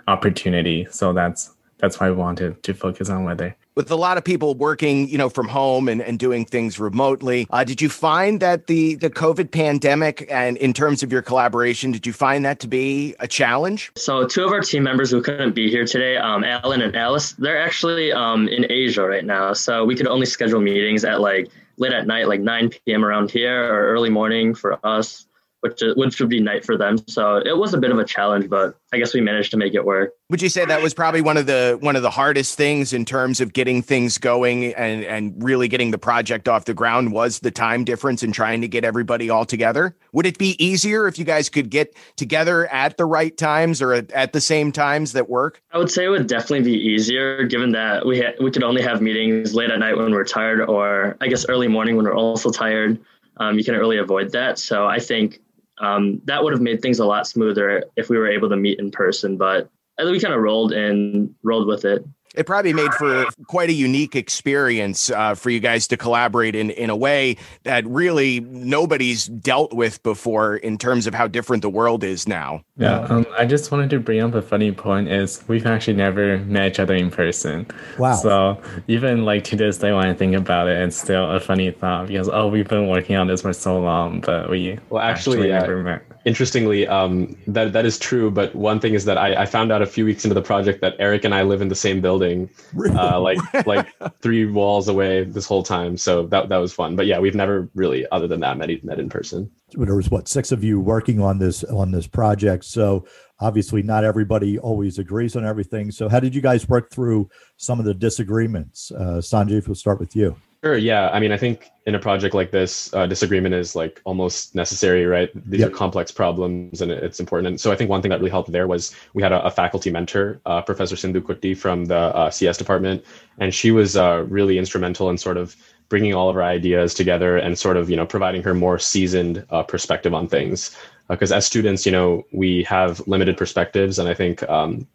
opportunity. 0.07 0.87
So 0.91 1.13
that's 1.13 1.55
that's 1.79 1.99
why 1.99 2.11
we 2.11 2.17
wanted 2.17 2.63
to 2.63 2.75
focus 2.75 3.09
on 3.09 3.25
weather 3.25 3.57
with 3.77 3.91
a 3.91 3.97
lot 3.97 4.17
of 4.17 4.25
people 4.25 4.55
working, 4.55 5.09
you 5.09 5.19
know, 5.19 5.29
from 5.29 5.47
home 5.47 5.89
and, 5.89 6.01
and 6.01 6.19
doing 6.19 6.45
things 6.45 6.81
remotely. 6.81 7.47
Uh, 7.51 7.63
did 7.63 7.81
you 7.81 7.89
find 7.89 8.41
that 8.41 8.67
the 8.67 8.97
the 8.97 9.11
COVID 9.11 9.53
pandemic 9.53 10.27
and 10.31 10.57
in 10.57 10.73
terms 10.73 11.03
of 11.03 11.13
your 11.13 11.23
collaboration, 11.23 11.93
did 11.93 12.07
you 12.07 12.13
find 12.13 12.45
that 12.45 12.59
to 12.61 12.69
be 12.69 13.15
a 13.21 13.29
challenge? 13.29 13.93
So 13.95 14.27
two 14.27 14.45
of 14.45 14.53
our 14.53 14.63
team 14.63 14.83
members 14.83 15.11
who 15.11 15.23
couldn't 15.23 15.55
be 15.55 15.71
here 15.71 15.85
today, 15.85 16.17
um, 16.17 16.43
Alan 16.43 16.81
and 16.81 16.97
Alice, 16.97 17.33
they're 17.33 17.63
actually 17.63 18.13
um, 18.13 18.49
in 18.49 18.67
Asia 18.71 19.07
right 19.07 19.25
now. 19.25 19.53
So 19.53 19.85
we 19.85 19.95
could 19.95 20.07
only 20.07 20.27
schedule 20.27 20.61
meetings 20.61 21.05
at 21.05 21.21
like 21.21 21.49
late 21.77 21.93
at 21.93 22.07
night, 22.07 22.27
like 22.27 22.41
9 22.41 22.71
p.m. 22.71 23.05
around 23.05 23.31
here 23.31 23.63
or 23.73 23.89
early 23.89 24.09
morning 24.09 24.55
for 24.55 24.79
us 24.85 25.27
which 25.61 25.83
which 25.97 26.21
would 26.21 26.29
be 26.29 26.41
night 26.41 26.65
for 26.65 26.77
them. 26.77 26.99
So 27.09 27.37
it 27.37 27.57
was 27.57 27.75
a 27.75 27.79
bit 27.79 27.91
of 27.91 27.99
a 27.99 28.05
challenge, 28.05 28.49
but 28.49 28.77
I 28.93 28.99
guess 28.99 29.15
we 29.15 29.21
managed 29.21 29.51
to 29.53 29.57
make 29.57 29.75
it 29.75 29.85
work. 29.85 30.13
Would 30.31 30.43
you 30.43 30.49
say 30.49 30.65
that 30.65 30.83
was 30.83 30.95
probably 30.95 31.21
one 31.21 31.37
of 31.37 31.47
the 31.47 31.79
one 31.81 31.97
of 31.97 32.03
the 32.03 32.11
hardest 32.11 32.57
things 32.57 32.93
in 32.93 33.05
terms 33.05 33.41
of 33.41 33.53
getting 33.53 33.83
things 33.83 34.19
going 34.19 34.75
and 34.75 35.05
and 35.05 35.43
really 35.43 35.69
getting 35.69 35.91
the 35.91 35.99
project 35.99 36.49
off 36.49 36.65
the 36.65 36.75
ground 36.75 37.13
was 37.13 37.41
the 37.41 37.51
time 37.51 37.85
difference 37.85 38.23
and 38.23 38.35
trying 38.35 38.61
to 38.61 38.69
get 38.69 38.85
everybody 38.85 39.31
all 39.31 39.45
together? 39.45 39.97
Would 40.13 40.27
it 40.27 40.39
be 40.39 40.63
easier 40.65 41.07
if 41.07 41.19
you 41.19 41.25
guys 41.25 41.49
could 41.49 41.71
get 41.71 41.97
together 42.17 42.67
at 42.67 42.97
the 42.97 43.05
right 43.05 43.37
times 43.37 43.81
or 43.81 43.93
at, 43.93 44.11
at 44.13 44.33
the 44.33 44.41
same 44.41 44.73
times 44.73 45.13
that 45.13 45.29
work? 45.29 45.63
I 45.73 45.79
would 45.79 45.91
say 45.91 46.05
it 46.05 46.09
would 46.09 46.27
definitely 46.27 46.63
be 46.63 46.79
easier 46.79 47.45
given 47.45 47.73
that 47.73 48.07
we 48.07 48.21
ha- 48.21 48.35
we 48.41 48.51
could 48.51 48.65
only 48.65 48.83
have 48.83 49.01
meetings 49.01 49.55
late 49.55 49.71
at 49.71 49.79
night 49.79 49.97
when 49.97 50.13
we're 50.13 50.25
tired 50.25 50.61
or 50.61 51.17
I 51.21 51.29
guess 51.29 51.49
early 51.49 51.69
morning 51.69 51.97
when 51.97 52.05
we're 52.05 52.17
also 52.17 52.51
tired. 52.51 52.99
Um, 53.39 53.59
you 53.59 53.65
can 53.65 53.75
really 53.75 53.99
avoid 53.99 54.33
that. 54.33 54.59
So 54.59 54.87
I 54.87 54.99
think 54.99 55.41
um, 55.79 56.21
that 56.25 56.43
would 56.43 56.53
have 56.53 56.63
made 56.63 56.83
things 56.83 56.99
a 56.99 57.05
lot 57.05 57.27
smoother 57.27 57.85
if 57.97 58.09
we 58.09 58.17
were 58.19 58.29
able 58.29 58.49
to 58.49 58.57
meet 58.57 58.79
in 58.79 58.91
person. 58.91 59.37
But 59.37 59.69
we 59.99 60.21
kind 60.21 60.35
of 60.35 60.41
rolled 60.41 60.73
and 60.73 61.35
rolled 61.43 61.67
with 61.67 61.85
it 61.85 62.05
it 62.37 62.47
probably 62.47 62.73
made 62.73 62.93
for 62.95 63.27
quite 63.47 63.71
a 63.71 63.73
unique 63.73 64.15
experience 64.15 65.11
uh, 65.11 65.35
for 65.35 65.51
you 65.51 65.61
guys 65.61 65.89
to 65.89 65.97
collaborate 65.97 66.55
in 66.55 66.71
in 66.71 66.91
a 66.91 66.97
way 66.97 67.37
that 67.65 67.87
really 67.87 68.41
nobody's 68.41 69.27
dealt 69.27 69.73
with 69.73 70.03
before 70.03 70.57
in 70.57 70.79
terms 70.79 71.07
of 71.07 71.15
how 71.15 71.27
different 71.27 71.63
the 71.63 71.71
world 71.71 72.05
is 72.05 72.29
now. 72.29 72.63
Yeah, 72.77 73.01
um, 73.01 73.27
I 73.39 73.47
just 73.47 73.73
wanted 73.73 73.91
to 73.91 74.01
bring 74.01 74.21
up 74.21 74.35
a 74.35 74.43
funny 74.43 74.73
point 74.73 75.09
is 75.09 75.43
we've 75.49 75.67
actually 75.67 75.97
never 75.97 76.39
met 76.41 76.73
each 76.73 76.79
other 76.79 76.95
in 76.95 77.11
person. 77.11 77.67
Wow. 77.99 78.15
So 78.15 78.63
even 78.89 79.25
like 79.25 79.45
to 79.45 79.57
this 79.57 79.79
day 79.79 79.93
when 79.93 80.07
I 80.07 80.15
think 80.15 80.35
about 80.37 80.69
it, 80.69 80.81
it's 80.81 80.97
still 80.97 81.31
a 81.31 81.41
funny 81.41 81.71
thought 81.71 82.09
because 82.09 82.29
oh 82.29 82.49
we've 82.49 82.69
been 82.69 82.89
working 82.89 83.17
on 83.17 83.27
this 83.27 83.43
for 83.43 83.53
so 83.53 83.79
long, 83.81 84.21
but 84.21 84.51
we 84.51 84.79
well 84.91 85.03
actually, 85.03 85.53
actually 85.53 85.53
uh, 85.53 85.61
never 85.61 85.83
met. 85.83 86.03
Interestingly, 86.27 86.89
um, 86.89 87.37
that 87.47 87.73
that 87.73 87.87
is 87.87 88.01
true. 88.01 88.33
But 88.33 88.53
one 88.53 88.81
thing 88.81 88.95
is 88.95 89.05
that 89.05 89.17
I, 89.17 89.43
I 89.43 89.47
found 89.47 89.71
out 89.71 89.81
a 89.81 89.87
few 89.87 90.05
weeks 90.05 90.25
into 90.25 90.35
the 90.35 90.43
project 90.43 90.81
that 90.81 90.97
Eric 90.99 91.25
and 91.25 91.33
I 91.33 91.43
live 91.43 91.63
in 91.63 91.69
the 91.69 91.77
same 91.77 92.01
building 92.01 92.51
really? 92.75 92.97
uh, 92.97 93.21
like 93.21 93.39
like 93.67 93.87
three 94.23 94.45
walls 94.45 94.89
away 94.89 95.23
this 95.23 95.47
whole 95.47 95.63
time. 95.63 95.97
So 95.97 96.27
that 96.27 96.49
that 96.49 96.57
was 96.57 96.73
fun. 96.73 96.97
But 96.97 97.07
yeah, 97.07 97.21
we've 97.21 97.37
never 97.37 97.71
really, 97.77 98.07
other 98.11 98.27
than 98.27 98.41
that, 98.41 98.59
met 98.59 98.71
met 98.83 98.99
in 98.99 99.09
person. 99.09 99.49
there 99.73 99.95
was 99.95 100.11
what 100.11 100.27
six 100.27 100.51
of 100.51 100.65
you 100.65 100.81
working 100.81 101.21
on 101.21 101.39
this 101.39 101.63
on 101.63 101.93
this 101.93 102.09
project. 102.09 102.65
So 102.65 103.07
obviously, 103.39 103.85
not 103.85 104.03
everybody 104.03 104.59
always 104.59 104.99
agrees 104.99 105.37
on 105.37 105.47
everything. 105.47 105.93
So 105.93 106.09
how 106.09 106.19
did 106.19 106.35
you 106.35 106.41
guys 106.41 106.69
work 106.69 106.91
through 106.91 107.31
some 107.57 107.79
of 107.79 107.85
the 107.87 107.95
disagreements? 107.95 108.91
Uh, 108.91 109.21
Sanjay, 109.23 109.59
if 109.59 109.69
we'll 109.69 109.77
start 109.77 110.01
with 110.01 110.17
you. 110.17 110.35
Sure. 110.65 110.77
Yeah. 110.77 111.11
I 111.11 111.21
mean, 111.21 111.33
I 111.33 111.37
think 111.37 111.71
in 111.87 111.95
a 111.95 111.99
project 111.99 112.35
like 112.35 112.51
this, 112.51 112.93
uh, 112.95 113.07
disagreement 113.07 113.55
is 113.55 113.77
like 113.77 114.01
almost 114.05 114.55
necessary, 114.55 115.07
right? 115.07 115.31
These 115.49 115.61
yep. 115.61 115.71
are 115.71 115.75
complex 115.75 116.11
problems 116.11 116.81
and 116.81 116.91
it's 116.91 117.21
important. 117.21 117.49
And 117.49 117.61
so 117.61 117.71
I 117.71 117.77
think 117.77 117.91
one 117.91 118.03
thing 118.03 118.11
that 118.11 118.19
really 118.19 118.31
helped 118.31 118.51
there 118.51 118.67
was 118.67 118.95
we 119.15 119.23
had 119.23 119.33
a, 119.33 119.43
a 119.45 119.51
faculty 119.51 119.91
mentor, 119.91 120.41
uh, 120.47 120.63
Professor 120.63 120.97
Sindhu 120.97 121.21
Kutty 121.21 121.57
from 121.57 121.85
the 121.85 121.97
uh, 121.97 122.31
CS 122.31 122.57
department. 122.57 123.05
And 123.39 123.55
she 123.55 123.71
was 123.71 123.97
uh, 123.97 124.25
really 124.29 124.59
instrumental 124.59 125.11
in 125.11 125.19
sort 125.19 125.37
of 125.37 125.55
bringing 125.89 126.15
all 126.15 126.29
of 126.29 126.37
our 126.37 126.43
ideas 126.43 126.95
together 126.95 127.37
and 127.37 127.59
sort 127.59 127.77
of, 127.77 127.89
you 127.89 127.97
know, 127.97 128.07
providing 128.07 128.43
her 128.43 128.55
more 128.55 128.79
seasoned 128.79 129.45
uh, 129.51 129.63
perspective 129.63 130.15
on 130.15 130.27
things. 130.27 130.77
Because 131.09 131.31
uh, 131.31 131.37
as 131.37 131.47
students, 131.47 131.87
you 131.87 131.93
know, 131.93 132.25
we 132.33 132.65
have 132.65 133.07
limited 133.07 133.37
perspectives. 133.37 133.99
And 133.99 134.09
I 134.09 134.15
think 134.15 134.43
um, 134.49 134.87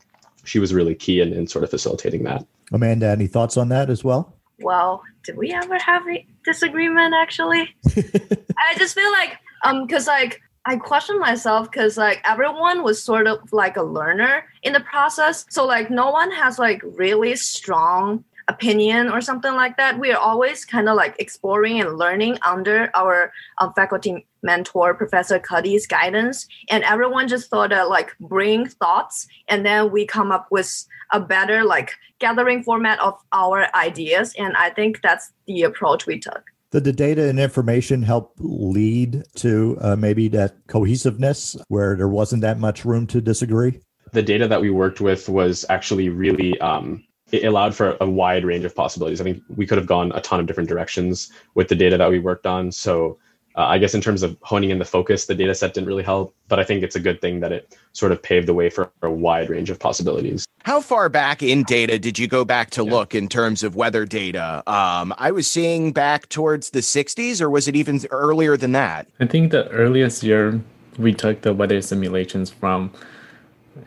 she 0.43 0.59
was 0.59 0.73
really 0.73 0.95
key 0.95 1.21
in, 1.21 1.31
in 1.31 1.47
sort 1.47 1.63
of 1.63 1.69
facilitating 1.69 2.23
that. 2.23 2.45
Amanda, 2.73 3.07
any 3.07 3.27
thoughts 3.27 3.55
on 3.57 3.69
that 3.69 3.89
as 3.89 4.03
well? 4.03 4.33
Well, 4.61 5.03
did 5.23 5.37
we 5.37 5.53
ever 5.53 5.77
have 5.77 6.07
a 6.07 6.25
disagreement 6.43 7.13
actually? 7.13 7.75
I 7.87 8.75
just 8.77 8.95
feel 8.95 9.11
like 9.11 9.37
um 9.63 9.85
because 9.85 10.07
like 10.07 10.41
I 10.65 10.75
question 10.75 11.19
myself 11.19 11.71
because 11.71 11.97
like 11.97 12.21
everyone 12.23 12.83
was 12.83 13.01
sort 13.01 13.27
of 13.27 13.51
like 13.51 13.77
a 13.77 13.83
learner 13.83 14.45
in 14.63 14.73
the 14.73 14.79
process. 14.81 15.45
So 15.49 15.65
like 15.65 15.89
no 15.89 16.11
one 16.11 16.31
has 16.31 16.59
like 16.59 16.81
really 16.83 17.35
strong 17.35 18.23
opinion 18.47 19.09
or 19.09 19.21
something 19.21 19.55
like 19.55 19.77
that. 19.77 19.99
We 19.99 20.11
are 20.11 20.19
always 20.19 20.65
kind 20.65 20.87
of 20.87 20.95
like 20.95 21.15
exploring 21.19 21.81
and 21.81 21.97
learning 21.97 22.37
under 22.45 22.91
our 22.93 23.31
uh, 23.57 23.71
faculty 23.71 24.27
mentor, 24.43 24.93
Professor 24.93 25.39
Kutty's 25.39 25.87
guidance. 25.87 26.47
And 26.69 26.83
everyone 26.83 27.27
just 27.27 27.49
thought 27.49 27.69
that 27.69 27.89
like 27.89 28.15
bring 28.19 28.67
thoughts 28.67 29.27
and 29.47 29.65
then 29.65 29.91
we 29.91 30.05
come 30.05 30.31
up 30.31 30.47
with 30.51 30.85
a 31.11 31.19
better 31.19 31.63
like 31.63 31.91
gathering 32.19 32.63
format 32.63 32.99
of 32.99 33.15
our 33.31 33.67
ideas. 33.75 34.33
And 34.37 34.55
I 34.55 34.69
think 34.69 35.01
that's 35.01 35.31
the 35.47 35.63
approach 35.63 36.05
we 36.05 36.19
took. 36.19 36.43
Did 36.71 36.85
the 36.85 36.93
data 36.93 37.27
and 37.27 37.37
information 37.37 38.01
help 38.01 38.33
lead 38.39 39.23
to 39.35 39.77
uh, 39.81 39.95
maybe 39.97 40.29
that 40.29 40.55
cohesiveness 40.67 41.57
where 41.67 41.97
there 41.97 42.07
wasn't 42.07 42.43
that 42.43 42.59
much 42.59 42.85
room 42.85 43.05
to 43.07 43.19
disagree? 43.19 43.81
The 44.13 44.23
data 44.23 44.47
that 44.47 44.61
we 44.61 44.69
worked 44.69 45.01
with 45.01 45.27
was 45.27 45.65
actually 45.69 46.07
really 46.07 46.59
um, 46.61 47.03
it 47.31 47.45
allowed 47.45 47.75
for 47.75 47.97
a 48.01 48.09
wide 48.09 48.45
range 48.45 48.65
of 48.65 48.75
possibilities. 48.75 49.21
I 49.21 49.23
think 49.23 49.43
we 49.55 49.65
could 49.65 49.77
have 49.77 49.87
gone 49.87 50.11
a 50.13 50.21
ton 50.21 50.39
of 50.39 50.45
different 50.45 50.69
directions 50.69 51.31
with 51.55 51.67
the 51.67 51.75
data 51.75 51.97
that 51.97 52.09
we 52.09 52.19
worked 52.19 52.45
on. 52.45 52.71
So 52.71 53.17
uh, 53.55 53.65
I 53.65 53.77
guess 53.77 53.93
in 53.93 54.01
terms 54.01 54.23
of 54.23 54.35
honing 54.41 54.69
in 54.69 54.79
the 54.79 54.85
focus, 54.85 55.25
the 55.25 55.35
data 55.35 55.53
set 55.53 55.73
didn't 55.73 55.87
really 55.87 56.03
help, 56.03 56.33
but 56.47 56.59
I 56.59 56.63
think 56.63 56.83
it's 56.83 56.95
a 56.95 56.99
good 56.99 57.19
thing 57.19 57.41
that 57.41 57.51
it 57.51 57.75
sort 57.93 58.11
of 58.11 58.23
paved 58.23 58.47
the 58.47 58.53
way 58.53 58.69
for 58.69 58.91
a 59.01 59.11
wide 59.11 59.49
range 59.49 59.69
of 59.69 59.77
possibilities. 59.79 60.47
How 60.63 60.79
far 60.79 61.09
back 61.09 61.43
in 61.43 61.63
data 61.63 61.99
did 61.99 62.19
you 62.19 62.27
go 62.27 62.45
back 62.45 62.69
to 62.71 62.85
yeah. 62.85 62.91
look 62.91 63.13
in 63.15 63.27
terms 63.27 63.63
of 63.63 63.75
weather 63.75 64.05
data? 64.05 64.63
Um, 64.67 65.13
I 65.17 65.31
was 65.31 65.49
seeing 65.49 65.91
back 65.91 66.29
towards 66.29 66.69
the 66.69 66.79
60s, 66.79 67.41
or 67.41 67.49
was 67.49 67.67
it 67.67 67.75
even 67.75 67.99
earlier 68.11 68.55
than 68.55 68.71
that? 68.73 69.07
I 69.19 69.25
think 69.25 69.51
the 69.51 69.67
earliest 69.69 70.21
year 70.23 70.61
we 70.97 71.13
took 71.13 71.41
the 71.41 71.53
weather 71.53 71.81
simulations 71.81 72.49
from 72.49 72.91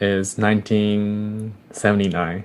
is 0.00 0.38
1979 0.38 2.44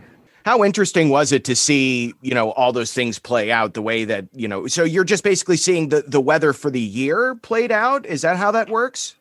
how 0.49 0.63
interesting 0.63 1.09
was 1.09 1.31
it 1.31 1.43
to 1.43 1.55
see 1.55 2.11
you 2.21 2.33
know 2.33 2.49
all 2.53 2.73
those 2.73 2.91
things 2.91 3.19
play 3.19 3.51
out 3.51 3.75
the 3.75 3.83
way 3.83 4.03
that 4.03 4.25
you 4.33 4.47
know 4.47 4.65
so 4.65 4.83
you're 4.83 5.03
just 5.03 5.23
basically 5.23 5.55
seeing 5.55 5.89
the 5.89 6.01
the 6.07 6.19
weather 6.19 6.53
for 6.53 6.71
the 6.71 6.81
year 6.81 7.35
played 7.35 7.71
out? 7.71 8.03
Is 8.07 8.23
that 8.23 8.35
how 8.35 8.49
that 8.49 8.67
works? 8.67 9.15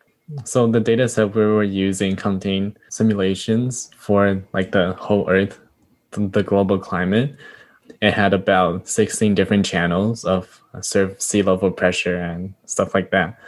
So 0.44 0.66
the 0.66 0.80
data 0.80 1.06
set 1.06 1.34
we 1.34 1.44
were 1.44 1.62
using 1.62 2.16
contain 2.16 2.74
simulations 2.88 3.90
for 3.98 4.42
like 4.54 4.72
the 4.72 4.94
whole 4.94 5.28
earth 5.28 5.60
the 6.12 6.42
global 6.42 6.78
climate. 6.78 7.36
It 8.00 8.14
had 8.14 8.32
about 8.32 8.88
16 8.88 9.34
different 9.34 9.66
channels 9.66 10.24
of 10.24 10.62
surf 10.80 11.20
sea 11.20 11.42
level 11.42 11.70
pressure 11.70 12.16
and 12.16 12.54
stuff 12.64 12.94
like 12.94 13.10
that. 13.10 13.38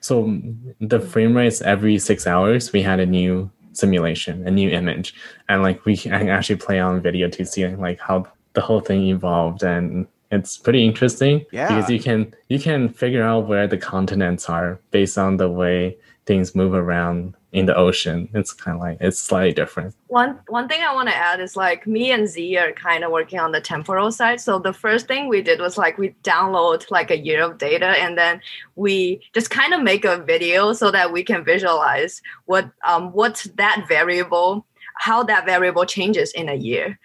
So 0.00 0.38
the 0.80 1.00
frame 1.00 1.36
rates 1.36 1.62
every 1.62 1.98
six 1.98 2.28
hours 2.28 2.72
we 2.72 2.82
had 2.82 3.00
a 3.00 3.06
new 3.06 3.50
simulation, 3.76 4.46
a 4.46 4.50
new 4.50 4.70
image, 4.70 5.14
and 5.48 5.62
like 5.62 5.84
we 5.84 5.96
can 5.96 6.28
actually 6.28 6.56
play 6.56 6.80
on 6.80 7.00
video 7.00 7.28
to 7.28 7.44
see 7.44 7.66
like 7.66 8.00
how 8.00 8.26
the 8.54 8.60
whole 8.60 8.80
thing 8.80 9.08
evolved, 9.08 9.62
and 9.62 10.06
it's 10.30 10.56
pretty 10.56 10.84
interesting 10.84 11.44
yeah. 11.52 11.68
because 11.68 11.90
you 11.90 12.00
can 12.00 12.34
you 12.48 12.58
can 12.58 12.88
figure 12.88 13.22
out 13.22 13.46
where 13.46 13.66
the 13.66 13.78
continents 13.78 14.48
are 14.48 14.78
based 14.90 15.18
on 15.18 15.36
the 15.36 15.48
way 15.48 15.96
things 16.26 16.54
move 16.54 16.74
around 16.74 17.34
in 17.54 17.66
the 17.66 17.76
ocean. 17.76 18.28
It's 18.34 18.52
kind 18.52 18.74
of 18.74 18.80
like 18.80 18.98
it's 19.00 19.18
slightly 19.18 19.52
different. 19.52 19.94
One 20.08 20.40
one 20.48 20.66
thing 20.68 20.82
I 20.82 20.92
want 20.92 21.08
to 21.08 21.14
add 21.14 21.40
is 21.40 21.56
like 21.56 21.86
me 21.86 22.10
and 22.10 22.28
Z 22.28 22.56
are 22.56 22.72
kind 22.72 23.04
of 23.04 23.12
working 23.12 23.38
on 23.38 23.52
the 23.52 23.60
temporal 23.60 24.10
side. 24.10 24.40
So 24.40 24.58
the 24.58 24.72
first 24.72 25.06
thing 25.06 25.28
we 25.28 25.40
did 25.40 25.60
was 25.60 25.78
like 25.78 25.96
we 25.96 26.16
download 26.24 26.90
like 26.90 27.12
a 27.12 27.16
year 27.16 27.42
of 27.44 27.58
data 27.58 27.86
and 27.86 28.18
then 28.18 28.40
we 28.74 29.20
just 29.34 29.50
kind 29.50 29.72
of 29.72 29.82
make 29.82 30.04
a 30.04 30.18
video 30.18 30.72
so 30.72 30.90
that 30.90 31.12
we 31.12 31.22
can 31.22 31.44
visualize 31.44 32.20
what 32.46 32.68
um 32.84 33.12
what's 33.12 33.44
that 33.54 33.84
variable, 33.88 34.66
how 34.98 35.22
that 35.22 35.46
variable 35.46 35.84
changes 35.84 36.32
in 36.32 36.48
a 36.48 36.54
year. 36.54 36.98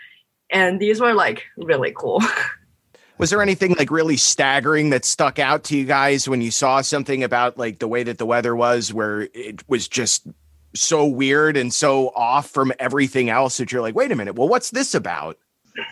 And 0.50 0.80
these 0.80 1.00
were 1.00 1.14
like 1.14 1.44
really 1.58 1.94
cool. 1.96 2.24
was 3.20 3.30
there 3.30 3.42
anything 3.42 3.76
like 3.78 3.92
really 3.92 4.18
staggering 4.18 4.90
that 4.90 5.06
stuck 5.06 5.38
out 5.38 5.66
to 5.66 5.78
you 5.78 5.86
guys 5.86 6.28
when 6.28 6.42
you 6.42 6.50
saw 6.50 6.82
something 6.82 7.24
about 7.24 7.58
like 7.58 7.78
the 7.78 7.88
way 7.88 8.02
that 8.02 8.18
the 8.18 8.26
weather 8.26 8.56
was 8.56 8.92
where 8.92 9.28
it 9.34 9.62
was 9.68 9.88
just 9.88 10.26
so 10.74 11.06
weird 11.06 11.58
and 11.58 11.74
so 11.74 12.10
off 12.16 12.50
from 12.50 12.72
everything 12.80 13.30
else 13.30 13.58
that 13.58 13.72
you're 13.72 13.82
like 13.82 13.96
wait 13.96 14.12
a 14.12 14.16
minute 14.16 14.36
well 14.36 14.48
what's 14.48 14.72
this 14.72 14.96
about 14.96 15.38